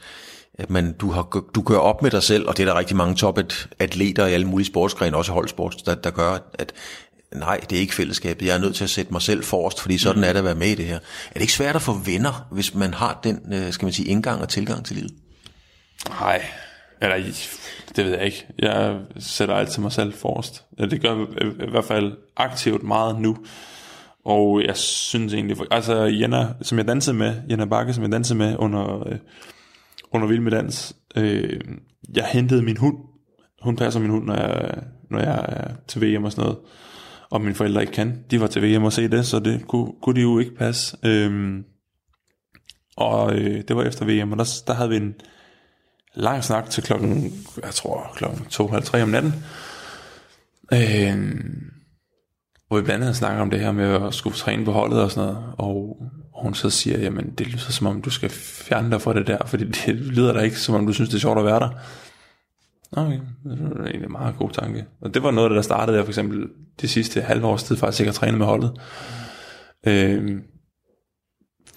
at 0.55 0.71
man, 0.71 0.93
du, 0.93 1.11
har, 1.11 1.23
du 1.55 1.63
gør 1.63 1.79
op 1.79 2.03
med 2.03 2.11
dig 2.11 2.23
selv, 2.23 2.49
og 2.49 2.57
det 2.57 2.63
er 2.63 2.73
der 2.73 2.79
rigtig 2.79 2.97
mange 2.97 3.15
topatleter 3.15 4.27
i 4.27 4.33
alle 4.33 4.47
mulige 4.47 4.67
sportsgrene, 4.67 5.17
også 5.17 5.33
holdsport, 5.33 5.77
der, 5.87 5.95
der 5.95 6.11
gør, 6.11 6.39
at 6.59 6.73
nej, 7.35 7.61
det 7.71 7.77
er 7.77 7.81
ikke 7.81 7.95
fællesskabet, 7.95 8.47
jeg 8.47 8.57
er 8.57 8.61
nødt 8.61 8.77
til 8.77 8.85
at 8.85 8.91
sætte 8.91 9.13
mig 9.13 9.23
selv 9.23 9.45
forrest, 9.45 9.81
fordi 9.81 9.99
sådan 9.99 10.21
mm. 10.21 10.25
er 10.25 10.33
det 10.33 10.39
at 10.39 10.45
være 10.45 10.55
med 10.55 10.69
i 10.69 10.75
det 10.75 10.85
her. 10.85 10.97
Er 10.97 11.35
det 11.35 11.41
ikke 11.41 11.53
svært 11.53 11.77
at 11.77 11.83
få 11.83 11.93
venner, 11.93 12.47
hvis 12.51 12.75
man 12.75 12.95
har 12.95 13.21
den, 13.25 13.41
øh, 13.53 13.73
skal 13.73 13.87
man 13.87 13.93
sige, 13.93 14.09
indgang 14.09 14.41
og 14.43 14.49
tilgang 14.49 14.85
til 14.85 14.97
livet? 14.97 15.13
Nej, 16.09 16.43
eller 17.03 17.17
det 17.97 18.05
ved 18.05 18.13
jeg 18.13 18.25
ikke. 18.25 18.47
Jeg 18.59 19.01
sætter 19.19 19.55
altid 19.55 19.83
mig 19.83 19.93
selv 19.93 20.13
forrest. 20.13 20.65
Det 20.79 21.01
gør 21.01 21.17
jeg 21.17 21.69
i 21.69 21.71
hvert 21.71 21.85
fald 21.85 22.13
aktivt 22.37 22.83
meget 22.83 23.21
nu. 23.21 23.37
Og 24.25 24.63
jeg 24.65 24.77
synes 24.77 25.35
egentlig, 25.35 25.57
altså 25.71 25.95
Jenna, 26.05 26.49
som 26.63 26.79
jeg 26.79 26.89
dansede 26.89 27.17
med, 27.17 27.35
Jenna 27.51 27.65
Bakke, 27.65 27.95
som 27.95 28.03
jeg 28.03 28.13
dansede 28.13 28.39
med 28.39 28.57
under, 28.59 29.09
øh, 29.09 29.19
under 30.13 30.29
Vild 30.29 30.41
med 30.41 30.53
Dans, 30.53 30.97
øh, 31.17 31.61
jeg 32.15 32.25
hentede 32.25 32.63
min 32.63 32.77
hund. 32.77 32.97
Hun 33.63 33.77
passer 33.77 34.01
min 34.01 34.11
hund, 34.11 34.25
når 34.25 34.35
jeg, 34.35 34.83
når 35.11 35.19
jeg 35.19 35.45
er 35.49 35.71
til 35.89 36.03
VM 36.03 36.25
og 36.25 36.33
sådan 36.33 36.45
noget 36.45 36.59
og 37.31 37.41
mine 37.41 37.55
forældre 37.55 37.81
ikke 37.81 37.93
kan. 37.93 38.25
De 38.31 38.41
var 38.41 38.47
til 38.47 38.63
VM 38.63 38.85
og 38.85 38.93
se 38.93 39.09
det, 39.09 39.27
så 39.27 39.39
det 39.39 39.69
kunne, 39.69 39.93
kunne 40.03 40.17
de 40.17 40.21
jo 40.21 40.39
ikke 40.39 40.55
passe. 40.55 40.97
Øhm, 41.03 41.65
og 42.97 43.35
øh, 43.35 43.63
det 43.69 43.77
var 43.77 43.83
efter 43.83 44.05
VM, 44.05 44.33
og 44.33 44.39
der, 44.39 44.63
der 44.67 44.75
havde 44.75 44.89
vi 44.89 44.97
en 44.97 45.15
lang 46.15 46.45
snak 46.45 46.71
til 46.71 46.83
klokken, 46.83 47.33
jeg 47.63 47.75
tror 47.75 48.13
klokken 48.17 48.47
2.30 48.53 49.03
om 49.03 49.09
natten. 49.09 49.35
Øhm, 50.73 51.71
hvor 52.69 52.77
vi 52.77 52.83
blandt 52.83 53.05
andet 53.05 53.17
snakker 53.17 53.43
om 53.43 53.51
det 53.51 53.61
her 53.61 53.73
med 53.73 54.07
at 54.07 54.15
skulle 54.15 54.37
træne 54.37 54.65
på 54.65 54.73
holdet 54.73 55.03
og 55.03 55.11
sådan 55.11 55.33
noget, 55.33 55.55
og 55.59 55.97
hun 56.43 56.55
så 56.55 56.71
siger, 56.71 56.99
jamen 56.99 57.31
det 57.39 57.47
lyder 57.47 57.71
som 57.71 57.87
om 57.87 58.03
du 58.03 58.11
skal 58.11 58.31
fjerne 58.31 58.91
dig 58.91 59.03
fra 59.03 59.15
det 59.15 59.27
der, 59.27 59.39
fordi 59.47 59.65
det 59.65 59.95
lyder 59.95 60.33
da 60.33 60.41
ikke 60.41 60.59
som 60.59 60.75
om 60.75 60.87
du 60.87 60.93
synes 60.93 61.11
det 61.11 61.17
er 61.17 61.21
sjovt 61.21 61.39
at 61.39 61.45
være 61.45 61.61
der. 61.61 61.71
Okay, 62.97 63.21
det 63.45 63.61
er 63.61 63.85
egentlig 63.85 64.05
en 64.05 64.13
meget 64.13 64.37
god 64.37 64.51
tanke. 64.51 64.87
Og 65.01 65.15
det 65.15 65.23
var 65.23 65.31
noget, 65.31 65.51
der 65.51 65.63
startede 65.63 65.97
jeg 65.97 66.05
for 66.05 66.11
eksempel 66.11 66.49
det 66.81 66.91
sidste 66.91 67.21
halve 67.21 67.47
års 67.47 67.63
tid, 67.63 67.77
faktisk 67.77 68.01
ikke 68.01 68.09
at 68.09 68.15
træne 68.15 68.39
med 68.39 68.47
holdet. 68.47 68.81
Øhm, 69.87 70.43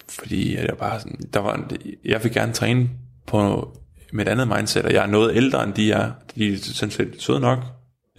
fordi 0.08 0.56
jeg 0.56 0.76
bare 0.78 1.00
sådan, 1.00 1.20
der 1.32 1.40
var, 1.40 1.70
jeg 2.04 2.24
vil 2.24 2.32
gerne 2.32 2.52
træne 2.52 2.90
på 3.26 3.72
med 4.12 4.26
et 4.26 4.30
andet 4.30 4.48
mindset, 4.48 4.84
og 4.84 4.92
jeg 4.92 5.02
er 5.02 5.06
noget 5.06 5.36
ældre 5.36 5.64
end 5.64 5.74
de 5.74 5.92
er. 5.92 6.12
De 6.34 6.52
er 6.52 6.56
sådan 6.56 6.90
set 6.90 7.22
søde 7.22 7.40
nok. 7.40 7.58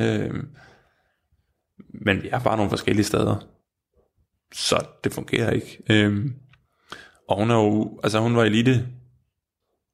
Øhm, 0.02 0.47
men 1.93 2.24
vi 2.24 2.30
er 2.30 2.39
bare 2.39 2.58
nogle 2.58 2.70
forskellige 2.70 3.06
steder. 3.06 3.47
Så 4.54 4.86
det 5.04 5.14
fungerer 5.14 5.52
ikke. 5.52 5.84
Øhm, 5.89 6.34
og 7.30 7.38
hun 7.38 7.52
er 7.52 7.56
jo, 7.56 8.00
altså 8.04 8.20
hun 8.20 8.36
var 8.36 8.43
elite 8.43 8.88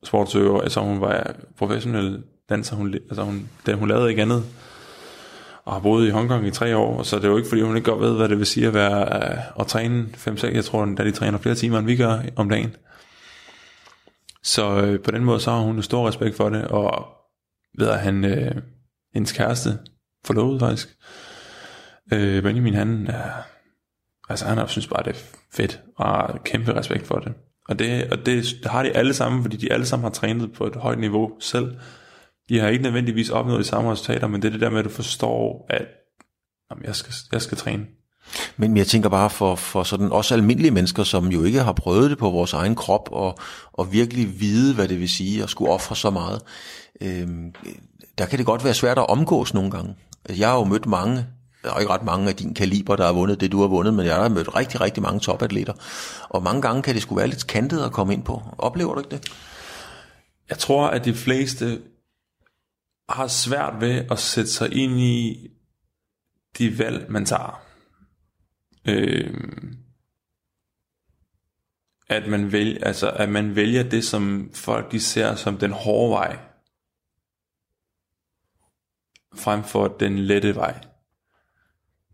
sportsøver, 0.03 0.61
altså 0.61 0.81
hun 0.81 1.01
var 1.01 1.35
professionel 1.57 2.23
danser. 2.49 2.75
Hun, 2.75 2.93
altså 2.93 3.23
hun, 3.23 3.49
det, 3.65 3.75
hun 3.75 3.87
lavede 3.87 4.09
ikke 4.09 4.21
andet. 4.21 4.43
Og 5.65 5.73
har 5.73 5.79
boet 5.79 6.07
i 6.07 6.09
Hongkong 6.09 6.47
i 6.47 6.51
tre 6.51 6.77
år, 6.77 7.03
så 7.03 7.15
det 7.15 7.25
er 7.25 7.29
jo 7.29 7.37
ikke 7.37 7.49
fordi, 7.49 7.61
hun 7.61 7.75
ikke 7.75 7.91
godt 7.91 8.01
ved, 8.01 8.15
hvad 8.15 8.29
det 8.29 8.37
vil 8.37 8.45
sige 8.45 8.67
at, 8.67 8.73
være, 8.73 9.31
øh, 9.31 9.59
at, 9.59 9.67
træne 9.67 10.07
5-6. 10.13 10.53
Jeg 10.53 10.65
tror, 10.65 10.85
da 10.85 11.03
de 11.03 11.11
træner 11.11 11.37
flere 11.37 11.55
timer, 11.55 11.79
end 11.79 11.85
vi 11.85 11.95
gør 11.95 12.21
om 12.35 12.49
dagen. 12.49 12.75
Så 14.43 14.81
øh, 14.81 14.99
på 15.03 15.11
den 15.11 15.23
måde, 15.23 15.39
så 15.39 15.51
har 15.51 15.59
hun 15.59 15.81
stor 15.81 16.07
respekt 16.07 16.37
for 16.37 16.49
det, 16.49 16.67
og 16.67 17.07
ved 17.77 17.87
at 17.87 17.99
han, 17.99 18.25
øh, 18.25 18.55
hendes 19.13 19.31
kæreste, 19.31 19.79
forlovet 20.25 20.59
faktisk, 20.59 20.97
øh, 22.13 22.43
Benjamin, 22.43 22.73
han, 22.73 23.07
er, 23.07 23.31
altså 24.29 24.45
han 24.45 24.57
har 24.57 24.67
synes 24.67 24.87
bare, 24.87 25.03
det 25.03 25.09
er 25.09 25.19
fedt, 25.53 25.81
og 25.97 26.05
har 26.05 26.39
kæmpe 26.45 26.73
respekt 26.73 27.07
for 27.07 27.15
det. 27.15 27.33
Og 27.69 27.79
det, 27.79 28.11
og 28.11 28.17
det, 28.17 28.43
det 28.63 28.71
har 28.71 28.83
de 28.83 28.91
alle 28.91 29.13
sammen, 29.13 29.41
fordi 29.41 29.57
de 29.57 29.73
alle 29.73 29.85
sammen 29.85 30.03
har 30.03 30.11
trænet 30.11 30.53
på 30.53 30.67
et 30.67 30.75
højt 30.75 30.99
niveau 30.99 31.31
selv. 31.39 31.75
De 32.49 32.59
har 32.59 32.67
ikke 32.67 32.83
nødvendigvis 32.83 33.29
opnået 33.29 33.59
de 33.59 33.69
samme 33.69 33.91
resultater, 33.91 34.27
men 34.27 34.41
det 34.41 34.47
er 34.47 34.51
det 34.51 34.61
der 34.61 34.69
med, 34.69 34.79
at 34.79 34.85
du 34.85 34.89
forstår, 34.89 35.65
at 35.69 35.87
jamen, 36.71 36.85
jeg, 36.85 36.95
skal, 36.95 37.13
jeg 37.31 37.41
skal 37.41 37.57
træne. 37.57 37.85
Men 38.57 38.77
jeg 38.77 38.87
tænker 38.87 39.09
bare 39.09 39.29
for, 39.29 39.55
for 39.55 39.83
sådan 39.83 40.11
også 40.11 40.35
almindelige 40.35 40.71
mennesker, 40.71 41.03
som 41.03 41.27
jo 41.27 41.43
ikke 41.43 41.63
har 41.63 41.73
prøvet 41.73 42.09
det 42.09 42.17
på 42.17 42.29
vores 42.29 42.53
egen 42.53 42.75
krop, 42.75 43.09
og, 43.11 43.37
og 43.73 43.93
virkelig 43.93 44.39
vide, 44.39 44.75
hvad 44.75 44.87
det 44.87 44.99
vil 44.99 45.09
sige 45.09 45.43
at 45.43 45.49
skulle 45.49 45.71
ofre 45.71 45.95
så 45.95 46.09
meget. 46.09 46.41
Øhm, 47.01 47.53
der 48.17 48.25
kan 48.25 48.37
det 48.37 48.45
godt 48.45 48.63
være 48.63 48.73
svært 48.73 48.97
at 48.97 49.09
omgås 49.09 49.53
nogle 49.53 49.71
gange. 49.71 49.95
Jeg 50.29 50.49
har 50.49 50.57
jo 50.57 50.63
mødt 50.63 50.85
mange 50.85 51.25
der 51.65 51.73
er 51.73 51.79
ikke 51.79 51.93
ret 51.93 52.03
mange 52.03 52.29
af 52.29 52.35
din 52.35 52.53
kaliber, 52.53 52.95
der 52.95 53.05
har 53.05 53.13
vundet 53.13 53.41
det, 53.41 53.51
du 53.51 53.61
har 53.61 53.67
vundet, 53.67 53.93
men 53.93 54.05
jeg 54.05 54.15
har 54.15 54.29
mødt 54.29 54.55
rigtig, 54.55 54.81
rigtig 54.81 55.03
mange 55.03 55.19
topatleter. 55.19 55.73
Og 56.29 56.43
mange 56.43 56.61
gange 56.61 56.81
kan 56.81 56.93
det 56.93 57.01
skulle 57.01 57.17
være 57.17 57.27
lidt 57.27 57.47
kantet 57.47 57.83
at 57.83 57.91
komme 57.91 58.13
ind 58.13 58.23
på. 58.23 58.41
Oplever 58.57 58.93
du 58.93 58.99
ikke 58.99 59.09
det? 59.09 59.31
Jeg 60.49 60.57
tror, 60.57 60.87
at 60.87 61.05
de 61.05 61.13
fleste 61.13 61.79
har 63.09 63.27
svært 63.27 63.81
ved 63.81 64.05
at 64.11 64.19
sætte 64.19 64.51
sig 64.51 64.73
ind 64.73 64.99
i 64.99 65.47
de 66.57 66.79
valg, 66.79 67.11
man 67.11 67.25
tager. 67.25 67.65
Øh, 68.87 69.33
at 72.07 72.27
man 72.27 72.51
vælger, 72.51 72.83
altså 72.83 73.11
at 73.11 73.29
man 73.29 73.55
vælger 73.55 73.83
det, 73.83 74.03
som 74.03 74.51
folk 74.53 74.91
de 74.91 74.99
ser 74.99 75.35
som 75.35 75.57
den 75.57 75.71
hårde 75.71 76.11
vej, 76.11 76.39
frem 79.35 79.63
for 79.63 79.87
den 79.87 80.19
lette 80.19 80.55
vej. 80.55 80.85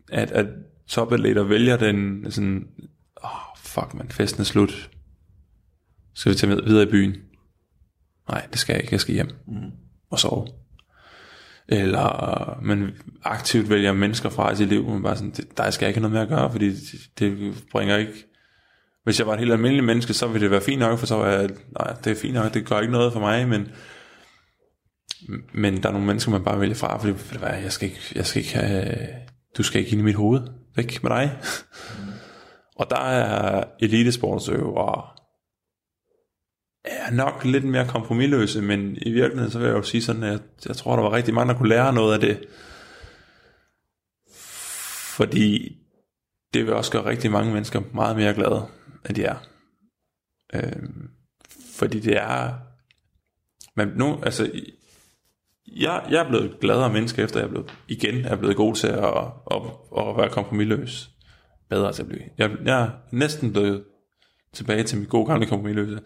At, 0.08 0.30
at 0.30 0.46
topatleter 0.86 1.42
vælger 1.42 1.76
den 1.76 2.30
sådan, 2.32 2.68
åh, 3.24 3.50
oh, 3.50 3.56
fuck 3.56 3.94
man, 3.94 4.08
festen 4.08 4.40
er 4.40 4.44
slut. 4.44 4.90
Skal 6.14 6.32
vi 6.32 6.36
tage 6.36 6.54
med 6.54 6.62
videre 6.62 6.88
i 6.88 6.90
byen? 6.90 7.16
Nej, 8.28 8.46
det 8.46 8.58
skal 8.58 8.74
jeg 8.74 8.82
ikke, 8.82 8.92
jeg 8.92 9.00
skal 9.00 9.14
hjem 9.14 9.30
mm. 9.46 9.70
og 10.10 10.18
sove. 10.18 10.61
Eller 11.68 12.58
man 12.62 12.90
aktivt 13.24 13.70
vælger 13.70 13.92
mennesker 13.92 14.28
fra 14.28 14.52
i 14.52 14.56
sit 14.56 14.68
liv, 14.68 14.88
man 14.88 15.02
bare 15.02 15.16
sådan, 15.16 15.30
det, 15.30 15.56
der 15.56 15.70
skal 15.70 15.84
jeg 15.84 15.90
ikke 15.90 16.00
have 16.00 16.10
noget 16.10 16.28
med 16.28 16.36
at 16.36 16.40
gøre, 16.40 16.50
fordi 16.50 16.70
det, 16.70 17.00
det 17.18 17.64
bringer 17.72 17.96
ikke 17.96 18.26
hvis 19.04 19.18
jeg 19.18 19.26
var 19.26 19.32
et 19.32 19.38
helt 19.38 19.52
almindeligt 19.52 19.86
menneske, 19.86 20.14
så 20.14 20.26
ville 20.26 20.44
det 20.44 20.50
være 20.50 20.60
fint 20.60 20.78
nok, 20.78 20.98
for 20.98 21.06
så 21.06 21.16
var 21.16 21.28
jeg, 21.28 21.48
nej, 21.78 21.96
det 22.04 22.10
er 22.10 22.20
fint 22.20 22.34
nok, 22.34 22.54
det 22.54 22.66
gør 22.66 22.80
ikke 22.80 22.92
noget 22.92 23.12
for 23.12 23.20
mig, 23.20 23.48
men, 23.48 23.68
men 25.54 25.82
der 25.82 25.88
er 25.88 25.92
nogle 25.92 26.06
mennesker, 26.06 26.30
man 26.30 26.44
bare 26.44 26.60
vælger 26.60 26.74
fra, 26.74 26.98
fordi 26.98 27.12
var 27.40 27.48
jeg 27.48 27.72
skal 27.72 27.88
ikke, 27.88 28.00
jeg 28.14 28.26
skal 28.26 28.42
ikke 28.42 28.54
have, 28.54 28.96
du 29.58 29.62
skal 29.62 29.80
ikke 29.80 29.92
ind 29.92 30.00
i 30.00 30.04
mit 30.04 30.14
hoved, 30.14 30.40
væk 30.76 31.02
med 31.02 31.10
dig. 31.10 31.38
og 32.80 32.86
der 32.90 33.00
er 33.00 33.64
elitesportsøvere 33.80 35.02
er 36.84 37.10
nok 37.10 37.44
lidt 37.44 37.64
mere 37.64 37.88
kompromilløse, 37.88 38.62
men 38.62 38.96
i 39.02 39.10
virkeligheden, 39.12 39.50
så 39.50 39.58
vil 39.58 39.66
jeg 39.66 39.76
jo 39.76 39.82
sige 39.82 40.02
sådan, 40.02 40.22
at 40.22 40.32
jeg, 40.32 40.40
jeg 40.68 40.76
tror, 40.76 40.96
der 40.96 41.02
var 41.02 41.12
rigtig 41.12 41.34
mange, 41.34 41.52
der 41.52 41.58
kunne 41.58 41.68
lære 41.68 41.92
noget 41.92 42.14
af 42.14 42.20
det. 42.20 42.44
Fordi 45.16 45.78
det 46.54 46.64
vil 46.64 46.74
også 46.74 46.92
gøre 46.92 47.04
rigtig 47.04 47.30
mange 47.30 47.52
mennesker 47.52 47.82
meget 47.92 48.16
mere 48.16 48.34
glade 48.34 48.66
at 49.04 49.16
de 49.16 49.24
er. 49.24 49.36
Øh, 50.54 50.88
fordi 51.76 52.00
det 52.00 52.16
er, 52.16 52.54
men 53.76 53.88
nu, 53.88 54.20
altså, 54.22 54.50
jeg, 55.66 56.06
jeg 56.10 56.24
er 56.24 56.28
blevet 56.28 56.60
gladere 56.60 56.92
menneske, 56.92 57.22
efter 57.22 57.40
jeg 57.40 57.46
er 57.46 57.50
blevet, 57.50 57.74
igen 57.88 58.24
er 58.24 58.36
blevet 58.36 58.56
god 58.56 58.74
til 58.74 58.86
at, 58.86 59.04
at, 59.04 59.32
at, 59.50 59.62
at 59.98 60.16
være 60.16 60.30
kompromilløs. 60.30 61.10
Bedre 61.68 61.92
til 61.92 62.02
at 62.02 62.08
blive. 62.08 62.24
Jeg, 62.38 62.50
jeg 62.64 62.82
er 62.82 62.90
næsten 63.10 63.52
blevet 63.52 63.84
tilbage 64.52 64.82
til 64.82 64.98
mit 64.98 65.08
gode 65.08 65.26
gamle 65.26 65.46
kompromilløse. 65.46 66.00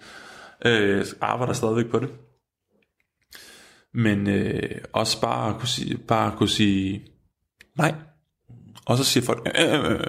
Øh, 0.64 1.06
arbejder 1.20 1.52
stadigvæk 1.52 1.90
på 1.90 1.98
det. 1.98 2.10
Men 3.94 4.26
øh, 4.26 4.80
også 4.92 5.20
bare 5.20 5.50
at 5.50 5.58
kunne 5.58 5.68
sige, 5.68 5.98
bare 5.98 6.32
at 6.32 6.38
kunne 6.38 6.48
sige 6.48 7.06
nej. 7.78 7.94
Og 8.86 8.96
så 8.96 9.04
siger 9.04 9.24
folk, 9.24 9.48
øh, 9.58 9.74
øh, 9.74 9.90
øh, 9.90 10.00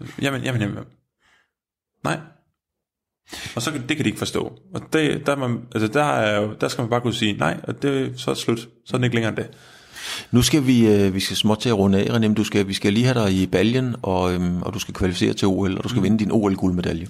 øh 0.00 0.08
jamen, 0.22 0.42
jamen, 0.42 0.60
jamen, 0.60 0.84
Nej. 2.04 2.20
Og 3.56 3.62
så 3.62 3.70
det 3.88 3.96
kan 3.96 4.04
de 4.04 4.08
ikke 4.08 4.18
forstå. 4.18 4.58
Og 4.74 4.92
det, 4.92 5.26
der, 5.26 5.36
man, 5.36 5.68
altså 5.74 5.88
der, 5.88 6.04
er 6.04 6.40
jo, 6.40 6.56
der 6.60 6.68
skal 6.68 6.82
man 6.82 6.90
bare 6.90 7.00
kunne 7.00 7.14
sige 7.14 7.32
nej, 7.32 7.60
og 7.62 7.82
det, 7.82 8.20
så 8.20 8.30
er 8.30 8.34
det 8.34 8.42
slut. 8.42 8.58
Så 8.58 8.96
er 8.96 8.98
det 8.98 9.04
ikke 9.04 9.16
længere 9.16 9.28
end 9.28 9.36
det. 9.36 9.56
Nu 10.30 10.42
skal 10.42 10.66
vi, 10.66 10.86
øh, 10.86 11.14
vi 11.14 11.20
skal 11.20 11.36
småt 11.36 11.58
til 11.58 11.68
at 11.68 11.78
runde 11.78 11.98
af, 11.98 12.18
René, 12.18 12.34
du 12.34 12.44
skal, 12.44 12.68
vi 12.68 12.74
skal 12.74 12.92
lige 12.92 13.04
have 13.04 13.24
dig 13.24 13.32
i 13.32 13.46
baljen, 13.46 13.96
og, 14.02 14.32
øhm, 14.32 14.62
og 14.62 14.74
du 14.74 14.78
skal 14.78 14.94
kvalificere 14.94 15.34
til 15.34 15.48
OL, 15.48 15.78
og 15.78 15.84
du 15.84 15.88
skal 15.88 15.98
mm. 15.98 16.04
vinde 16.04 16.18
din 16.18 16.32
OL-guldmedalje. 16.32 17.08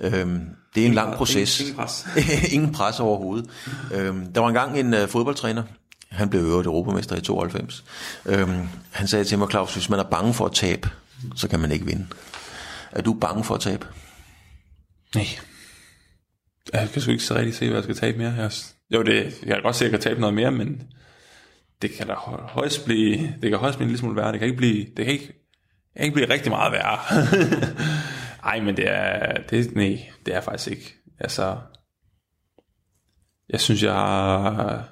Øhm, 0.00 0.40
det 0.74 0.82
er 0.82 0.86
en 0.86 0.94
lang 0.94 1.14
proces. 1.14 1.60
Ingen, 1.60 1.72
ingen 1.72 1.84
pres. 1.84 2.06
ingen 2.54 2.72
pres 2.72 3.00
overhovedet. 3.00 3.50
Øhm, 3.94 4.32
der 4.32 4.40
var 4.40 4.48
engang 4.48 4.78
en 4.78 4.94
uh, 4.94 5.08
fodboldtræner, 5.08 5.62
han 6.10 6.30
blev 6.30 6.40
øvrigt 6.40 6.66
europamester 6.66 7.16
i 7.16 7.20
92. 7.20 7.84
Øhm, 8.26 8.68
han 8.90 9.08
sagde 9.08 9.24
til 9.24 9.38
mig, 9.38 9.48
Claus, 9.50 9.74
hvis 9.74 9.90
man 9.90 10.00
er 10.00 10.04
bange 10.04 10.34
for 10.34 10.46
at 10.46 10.52
tabe, 10.52 10.90
så 11.36 11.48
kan 11.48 11.60
man 11.60 11.72
ikke 11.72 11.86
vinde. 11.86 12.06
Er 12.92 13.02
du 13.02 13.14
bange 13.14 13.44
for 13.44 13.54
at 13.54 13.60
tabe? 13.60 13.86
Nej. 15.14 15.26
Jeg 16.72 16.88
kan 16.92 17.02
sgu 17.02 17.10
ikke 17.10 17.24
så 17.24 17.34
rigtig 17.34 17.54
se, 17.54 17.66
hvad 17.66 17.76
jeg 17.76 17.82
skal 17.82 17.96
tabe 17.96 18.18
mere. 18.18 18.32
Jeg, 18.32 18.50
jo, 18.94 19.02
det, 19.02 19.38
jeg 19.46 19.54
kan 19.54 19.62
godt 19.62 19.76
se, 19.76 19.84
at 19.84 19.92
jeg 19.92 20.00
kan 20.00 20.10
tabe 20.10 20.20
noget 20.20 20.34
mere, 20.34 20.50
men 20.50 20.82
det 21.82 21.90
kan 21.90 22.06
da 22.06 22.14
højst 22.14 22.84
blive, 22.84 23.34
det 23.42 23.50
kan 23.50 23.58
højst 23.58 23.76
blive 23.76 23.84
en 23.84 23.88
lille 23.88 23.98
smule 23.98 24.16
værre. 24.16 24.32
Det 24.32 24.38
kan 24.38 24.48
ikke 24.48 24.58
blive, 24.58 24.86
det 24.96 25.04
kan 25.04 25.14
ikke, 25.14 25.26
det 25.26 25.96
kan 25.96 26.04
ikke 26.04 26.14
blive 26.14 26.30
rigtig 26.30 26.50
meget 26.50 26.72
værre. 26.72 26.98
Ej, 28.50 28.60
men 28.60 28.76
det 28.76 28.88
er, 28.88 29.42
det, 29.42 29.74
nej, 29.76 30.10
det 30.26 30.34
er 30.34 30.40
faktisk 30.40 30.70
ikke. 30.70 30.94
Altså, 31.18 31.58
jeg 33.48 33.60
synes, 33.60 33.82
jeg 33.82 33.92
har, 33.92 34.88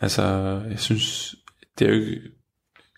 altså, 0.00 0.22
jeg 0.70 0.80
synes, 0.80 1.34
det 1.78 1.84
er 1.84 1.92
jo 1.92 2.00
ikke, 2.00 2.20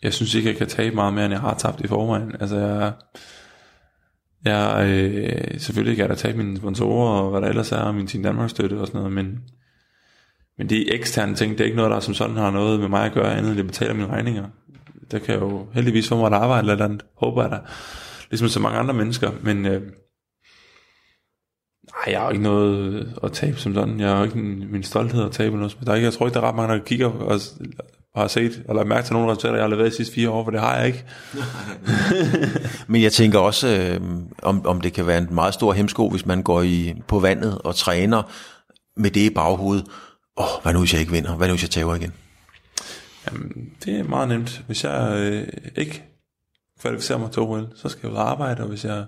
jeg 0.02 0.14
synes 0.14 0.34
ikke, 0.34 0.48
jeg 0.48 0.56
kan 0.56 0.66
tabe 0.66 0.94
meget 0.94 1.14
mere, 1.14 1.24
end 1.24 1.32
jeg 1.32 1.40
har 1.40 1.54
tabt 1.54 1.80
i 1.80 1.86
forvejen. 1.86 2.36
Altså, 2.40 2.56
jeg, 2.56 2.92
jeg, 4.44 4.86
øh, 4.88 5.60
selvfølgelig 5.60 5.96
kan 5.96 6.02
jeg 6.02 6.10
da 6.10 6.14
tage 6.14 6.36
mine 6.36 6.56
sponsorer 6.56 7.20
og 7.20 7.30
hvad 7.30 7.40
der 7.40 7.48
ellers 7.48 7.72
er, 7.72 7.78
og 7.78 7.94
min 7.94 8.06
Team 8.06 8.22
Danmark 8.22 8.50
støtte 8.50 8.80
og 8.80 8.86
sådan 8.86 8.98
noget, 8.98 9.12
men, 9.12 9.44
men 10.58 10.68
de 10.68 10.92
eksterne 10.92 11.34
ting, 11.34 11.52
det 11.52 11.60
er 11.60 11.64
ikke 11.64 11.76
noget, 11.76 11.90
der 11.90 12.00
som 12.00 12.14
sådan 12.14 12.36
har 12.36 12.50
noget 12.50 12.80
med 12.80 12.88
mig 12.88 13.06
at 13.06 13.12
gøre, 13.12 13.36
andet 13.36 13.50
end 13.50 13.60
at 13.60 13.66
betale 13.66 13.94
mine 13.94 14.08
regninger. 14.08 14.48
Der 15.10 15.18
kan 15.18 15.34
jeg 15.34 15.42
jo 15.42 15.66
heldigvis 15.74 16.08
få 16.08 16.16
mig 16.16 16.26
et 16.26 16.32
arbejde 16.32 16.70
eller 16.70 16.84
andet, 16.84 17.04
håber 17.16 17.42
jeg 17.42 17.50
da, 17.50 17.58
ligesom 18.30 18.48
så 18.48 18.60
mange 18.60 18.78
andre 18.78 18.94
mennesker, 18.94 19.30
men 19.42 19.66
øh, 19.66 19.82
nej, 21.86 22.14
jeg 22.14 22.20
har 22.20 22.30
ikke 22.30 22.42
noget 22.42 22.76
øh, 22.76 23.06
at 23.22 23.32
tabe 23.32 23.56
som 23.56 23.74
sådan, 23.74 24.00
jeg 24.00 24.08
har 24.08 24.24
ikke 24.24 24.38
min 24.38 24.82
stolthed 24.82 25.24
at 25.24 25.32
tabe 25.32 25.56
noget, 25.56 25.78
der 25.84 25.90
er 25.92 25.96
ikke, 25.96 26.04
jeg 26.04 26.12
tror 26.12 26.26
ikke, 26.26 26.34
der 26.34 26.40
er 26.40 26.48
ret 26.48 26.56
mange, 26.56 26.74
der 26.74 26.84
kigger 26.84 27.06
og, 27.06 27.40
og 28.14 28.20
har 28.20 28.28
set, 28.28 28.62
eller 28.68 28.84
mærket 28.84 29.04
til 29.04 29.12
nogle 29.12 29.30
resultater, 29.30 29.54
jeg 29.54 29.64
har 29.64 29.68
leveret 29.68 29.90
de 29.90 29.96
sidste 29.96 30.14
fire 30.14 30.30
år, 30.30 30.44
for 30.44 30.50
det 30.50 30.60
har 30.60 30.76
jeg 30.76 30.86
ikke. 30.86 31.04
Men 32.92 33.02
jeg 33.02 33.12
tænker 33.12 33.38
også, 33.38 33.68
øh, 33.68 34.00
om, 34.42 34.66
om 34.66 34.80
det 34.80 34.92
kan 34.92 35.06
være 35.06 35.18
en 35.18 35.28
meget 35.30 35.54
stor 35.54 35.72
hemsko, 35.72 36.08
hvis 36.08 36.26
man 36.26 36.42
går 36.42 36.62
i, 36.62 36.94
på 37.08 37.18
vandet 37.18 37.58
og 37.58 37.74
træner 37.74 38.22
med 38.96 39.10
det 39.10 39.20
i 39.30 39.34
baghovedet. 39.34 39.84
Åh, 40.36 40.44
oh, 40.44 40.62
hvad 40.62 40.72
nu 40.72 40.78
hvis 40.78 40.92
jeg 40.92 41.00
ikke 41.00 41.12
vinder? 41.12 41.36
Hvad 41.36 41.48
nu 41.48 41.52
hvis 41.52 41.62
jeg 41.62 41.70
tager 41.70 41.94
igen? 41.94 42.12
Jamen, 43.26 43.72
det 43.84 43.98
er 43.98 44.04
meget 44.04 44.28
nemt. 44.28 44.62
Hvis 44.66 44.84
jeg 44.84 45.16
øh, 45.18 45.48
ikke 45.76 46.04
kvalificerer 46.80 47.18
mig 47.18 47.30
til 47.30 47.42
OL, 47.42 47.68
så 47.76 47.88
skal 47.88 48.00
jeg 48.02 48.12
ud 48.12 48.16
arbejde, 48.16 48.62
og 48.62 48.68
hvis 48.68 48.84
jeg 48.84 49.04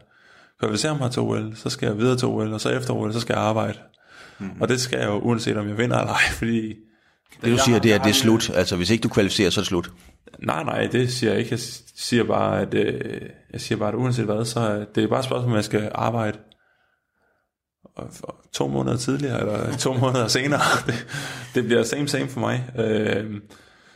kvalificerer 0.60 0.98
mig 0.98 1.10
til 1.10 1.22
OL, 1.22 1.56
så 1.56 1.70
skal 1.70 1.86
jeg 1.86 1.98
videre 1.98 2.16
til 2.16 2.28
OL, 2.28 2.52
og 2.52 2.60
så 2.60 2.70
efter 2.70 2.94
OL, 2.94 3.12
så 3.12 3.20
skal 3.20 3.34
jeg 3.34 3.42
arbejde. 3.42 3.78
Mm-hmm. 4.38 4.60
Og 4.60 4.68
det 4.68 4.80
skal 4.80 4.98
jeg 4.98 5.08
jo, 5.08 5.18
uanset 5.18 5.56
om 5.56 5.68
jeg 5.68 5.78
vinder 5.78 5.98
eller 5.98 6.12
ej, 6.12 6.30
fordi 6.38 6.74
det 7.42 7.52
du 7.52 7.58
siger, 7.58 7.78
det 7.78 7.92
er, 7.92 7.98
at 7.98 8.04
det 8.04 8.10
er 8.10 8.14
slut. 8.14 8.50
Altså, 8.50 8.76
hvis 8.76 8.90
ikke 8.90 9.02
du 9.02 9.08
kvalificerer, 9.08 9.50
så 9.50 9.60
er 9.60 9.62
det 9.62 9.68
slut. 9.68 9.90
Nej, 10.38 10.64
nej, 10.64 10.86
det 10.86 11.12
siger 11.12 11.30
jeg 11.30 11.40
ikke. 11.40 11.52
Jeg 11.52 11.60
siger 11.96 12.24
bare, 12.24 12.60
at, 12.60 12.74
øh, 12.74 13.20
jeg 13.52 13.60
siger 13.60 13.78
bare, 13.78 13.88
at 13.88 13.94
uanset 13.94 14.24
hvad, 14.24 14.44
så 14.44 14.86
det 14.94 15.04
er 15.04 15.08
bare 15.08 15.18
et 15.18 15.24
spørgsmål, 15.24 15.50
om 15.50 15.56
jeg 15.56 15.64
skal 15.64 15.90
arbejde 15.94 16.38
to 18.52 18.68
måneder 18.68 18.96
tidligere, 18.96 19.40
eller 19.40 19.76
to 19.76 19.92
måneder 19.92 20.28
senere. 20.28 20.60
Det, 20.86 21.06
det 21.54 21.64
bliver 21.64 21.82
same 21.82 22.08
same 22.08 22.28
for 22.28 22.40
mig. 22.40 22.70
Øh, 22.78 23.40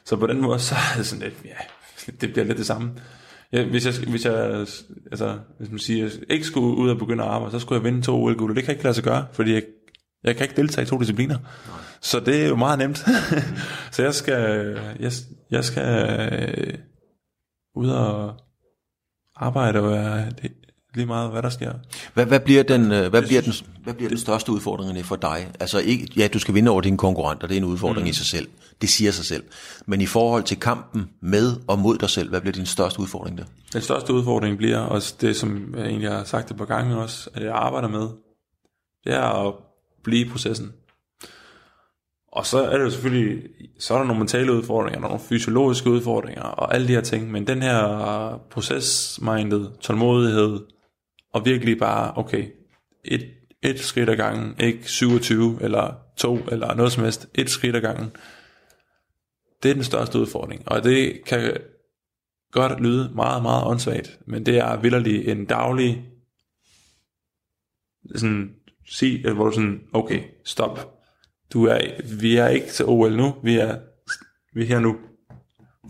så 0.05 0.17
på 0.17 0.27
den 0.27 0.41
måde, 0.41 0.59
så 0.59 0.75
er 0.75 0.97
det 0.97 1.07
sådan 1.07 1.25
lidt, 1.25 1.35
ja, 1.45 1.57
det 2.21 2.33
bliver 2.33 2.45
lidt 2.45 2.59
det 2.59 2.67
samme. 2.67 2.91
Ja, 3.53 3.65
hvis 3.65 3.87
jeg, 3.87 3.95
hvis 4.09 4.25
jeg 4.25 4.67
altså, 5.11 5.39
hvis 5.59 5.71
man 5.71 5.79
siger, 5.79 6.11
ikke 6.31 6.45
skulle 6.45 6.77
ud 6.77 6.91
og 6.91 6.99
begynde 6.99 7.25
at 7.25 7.31
arbejde, 7.31 7.53
så 7.53 7.59
skulle 7.59 7.77
jeg 7.77 7.85
vinde 7.85 8.03
to 8.03 8.25
OL 8.25 8.37
guld, 8.37 8.57
det 8.57 8.65
kan 8.65 8.73
ikke 8.73 8.85
lade 8.85 8.95
sig 8.95 9.05
gøre, 9.05 9.27
fordi 9.33 9.53
jeg, 9.55 9.63
jeg 10.25 10.37
kan 10.37 10.45
ikke 10.45 10.57
deltage 10.57 10.83
i 10.83 10.89
to 10.89 10.99
discipliner. 10.99 11.39
Nej. 11.39 11.79
Så 12.01 12.21
det 12.21 12.45
er 12.45 12.49
jo 12.49 12.57
meget 12.57 12.79
nemt. 12.79 12.99
så 13.93 14.03
jeg 14.03 14.15
skal, 14.15 14.79
jeg, 15.01 15.13
jeg 15.51 15.65
skal 15.65 16.09
øh, 16.33 16.75
ud 17.77 17.89
og 17.89 18.35
arbejde 19.37 19.81
og 19.81 19.91
være 19.91 20.31
lige 20.95 21.07
meget, 21.07 21.31
hvad 21.31 21.43
der 21.43 21.49
sker. 21.49 21.73
Hvad, 22.15 22.27
hvad 22.27 22.41
bliver 22.41 22.63
den, 22.63 22.93
øh, 22.93 23.11
hvad 23.11 23.23
bliver 23.23 23.41
den, 23.41 23.53
hvad 23.85 23.95
bliver 23.95 24.09
den 24.09 24.19
største 24.19 24.53
udfordring 24.53 25.05
for 25.05 25.17
dig? 25.17 25.51
Altså 25.61 25.79
ikke, 25.79 26.09
ja, 26.17 26.29
du 26.29 26.39
skal 26.39 26.55
vinde 26.55 26.71
over 26.71 26.81
dine 26.81 26.99
konkurrenter, 26.99 27.47
det 27.47 27.55
er 27.55 27.59
en 27.59 27.65
udfordring 27.65 28.05
mm. 28.05 28.11
i 28.11 28.13
sig 28.13 28.27
selv. 28.27 28.49
Det 28.81 28.89
siger 28.89 29.11
sig 29.11 29.25
selv. 29.25 29.45
Men 29.87 30.01
i 30.01 30.07
forhold 30.07 30.43
til 30.43 30.61
kampen 30.61 31.11
med 31.21 31.57
og 31.67 31.79
mod 31.79 31.99
dig 31.99 32.11
selv, 32.11 32.29
hvad 32.29 32.41
bliver 32.41 32.53
din 32.53 32.67
største 32.67 33.01
udfordring 33.01 33.39
der? 33.39 33.45
Den 33.73 33.83
største 33.83 34.13
udfordring 34.13 34.57
bliver 34.57 34.79
også 34.79 35.15
det, 35.21 35.37
som 35.37 35.75
jeg 35.77 35.87
egentlig 35.87 36.11
har 36.11 36.25
sagt 36.25 36.51
et 36.51 36.57
par 36.57 36.65
gange 36.65 36.97
også, 36.97 37.31
at 37.35 37.43
jeg 37.43 37.53
arbejder 37.53 37.89
med, 37.89 38.09
det 39.05 39.15
er 39.15 39.47
at 39.49 39.55
blive 40.05 40.27
i 40.27 40.31
processen. 40.31 40.73
Og 42.33 42.47
så 42.47 42.63
er 42.63 42.77
det 42.77 42.85
jo 42.85 42.91
selvfølgelig, 42.91 43.43
så 43.79 43.95
er 43.95 43.99
der 43.99 44.05
nogle 44.05 44.19
mentale 44.19 44.53
udfordringer, 44.53 45.01
nogle 45.01 45.21
fysiologiske 45.21 45.91
udfordringer 45.91 46.43
og 46.43 46.75
alle 46.75 46.89
de 46.89 46.93
her 46.93 47.01
ting, 47.01 47.31
men 47.31 47.47
den 47.47 47.63
her 47.63 48.41
processmindet, 48.51 49.73
tålmodighed, 49.81 50.61
og 51.33 51.45
virkelig 51.45 51.79
bare, 51.79 52.13
okay, 52.17 52.49
et, 53.05 53.31
et 53.63 53.81
skridt 53.81 54.09
ad 54.09 54.17
gangen, 54.17 54.55
ikke 54.61 54.91
27 54.91 55.59
eller 55.63 55.95
to 56.17 56.37
eller 56.37 56.75
noget 56.75 56.93
som 56.93 57.05
helst, 57.05 57.29
et 57.35 57.51
skridt 57.51 57.77
ad 57.77 57.81
gangen, 57.81 58.11
det 59.63 59.71
er 59.71 59.75
den 59.75 59.85
største 59.85 60.19
udfordring. 60.19 60.69
Og 60.69 60.85
det 60.85 61.25
kan 61.27 61.57
godt 62.53 62.81
lyde 62.81 63.13
meget, 63.15 63.43
meget 63.43 63.67
åndssvagt, 63.67 64.19
men 64.27 64.47
det 64.47 64.59
er 64.59 64.77
vildt 64.77 65.29
en 65.29 65.45
daglig 65.45 66.05
sådan, 68.15 68.55
sig, 68.87 69.23
øh, 69.27 69.35
hvor 69.35 69.45
du 69.45 69.53
sådan, 69.53 69.81
okay, 69.93 70.23
stop. 70.45 70.97
Du 71.53 71.65
er, 71.65 71.79
vi 72.21 72.37
er 72.37 72.49
ikke 72.49 72.67
til 72.67 72.85
OL 72.87 73.17
nu, 73.17 73.35
vi 73.43 73.59
er, 73.59 73.79
vi 74.55 74.63
er 74.63 74.67
her 74.67 74.81
nu. 74.81 74.97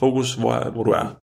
Fokus, 0.01 0.35
hvor, 0.35 0.71
hvor 0.71 0.85
du 0.85 0.91
er. 0.91 1.17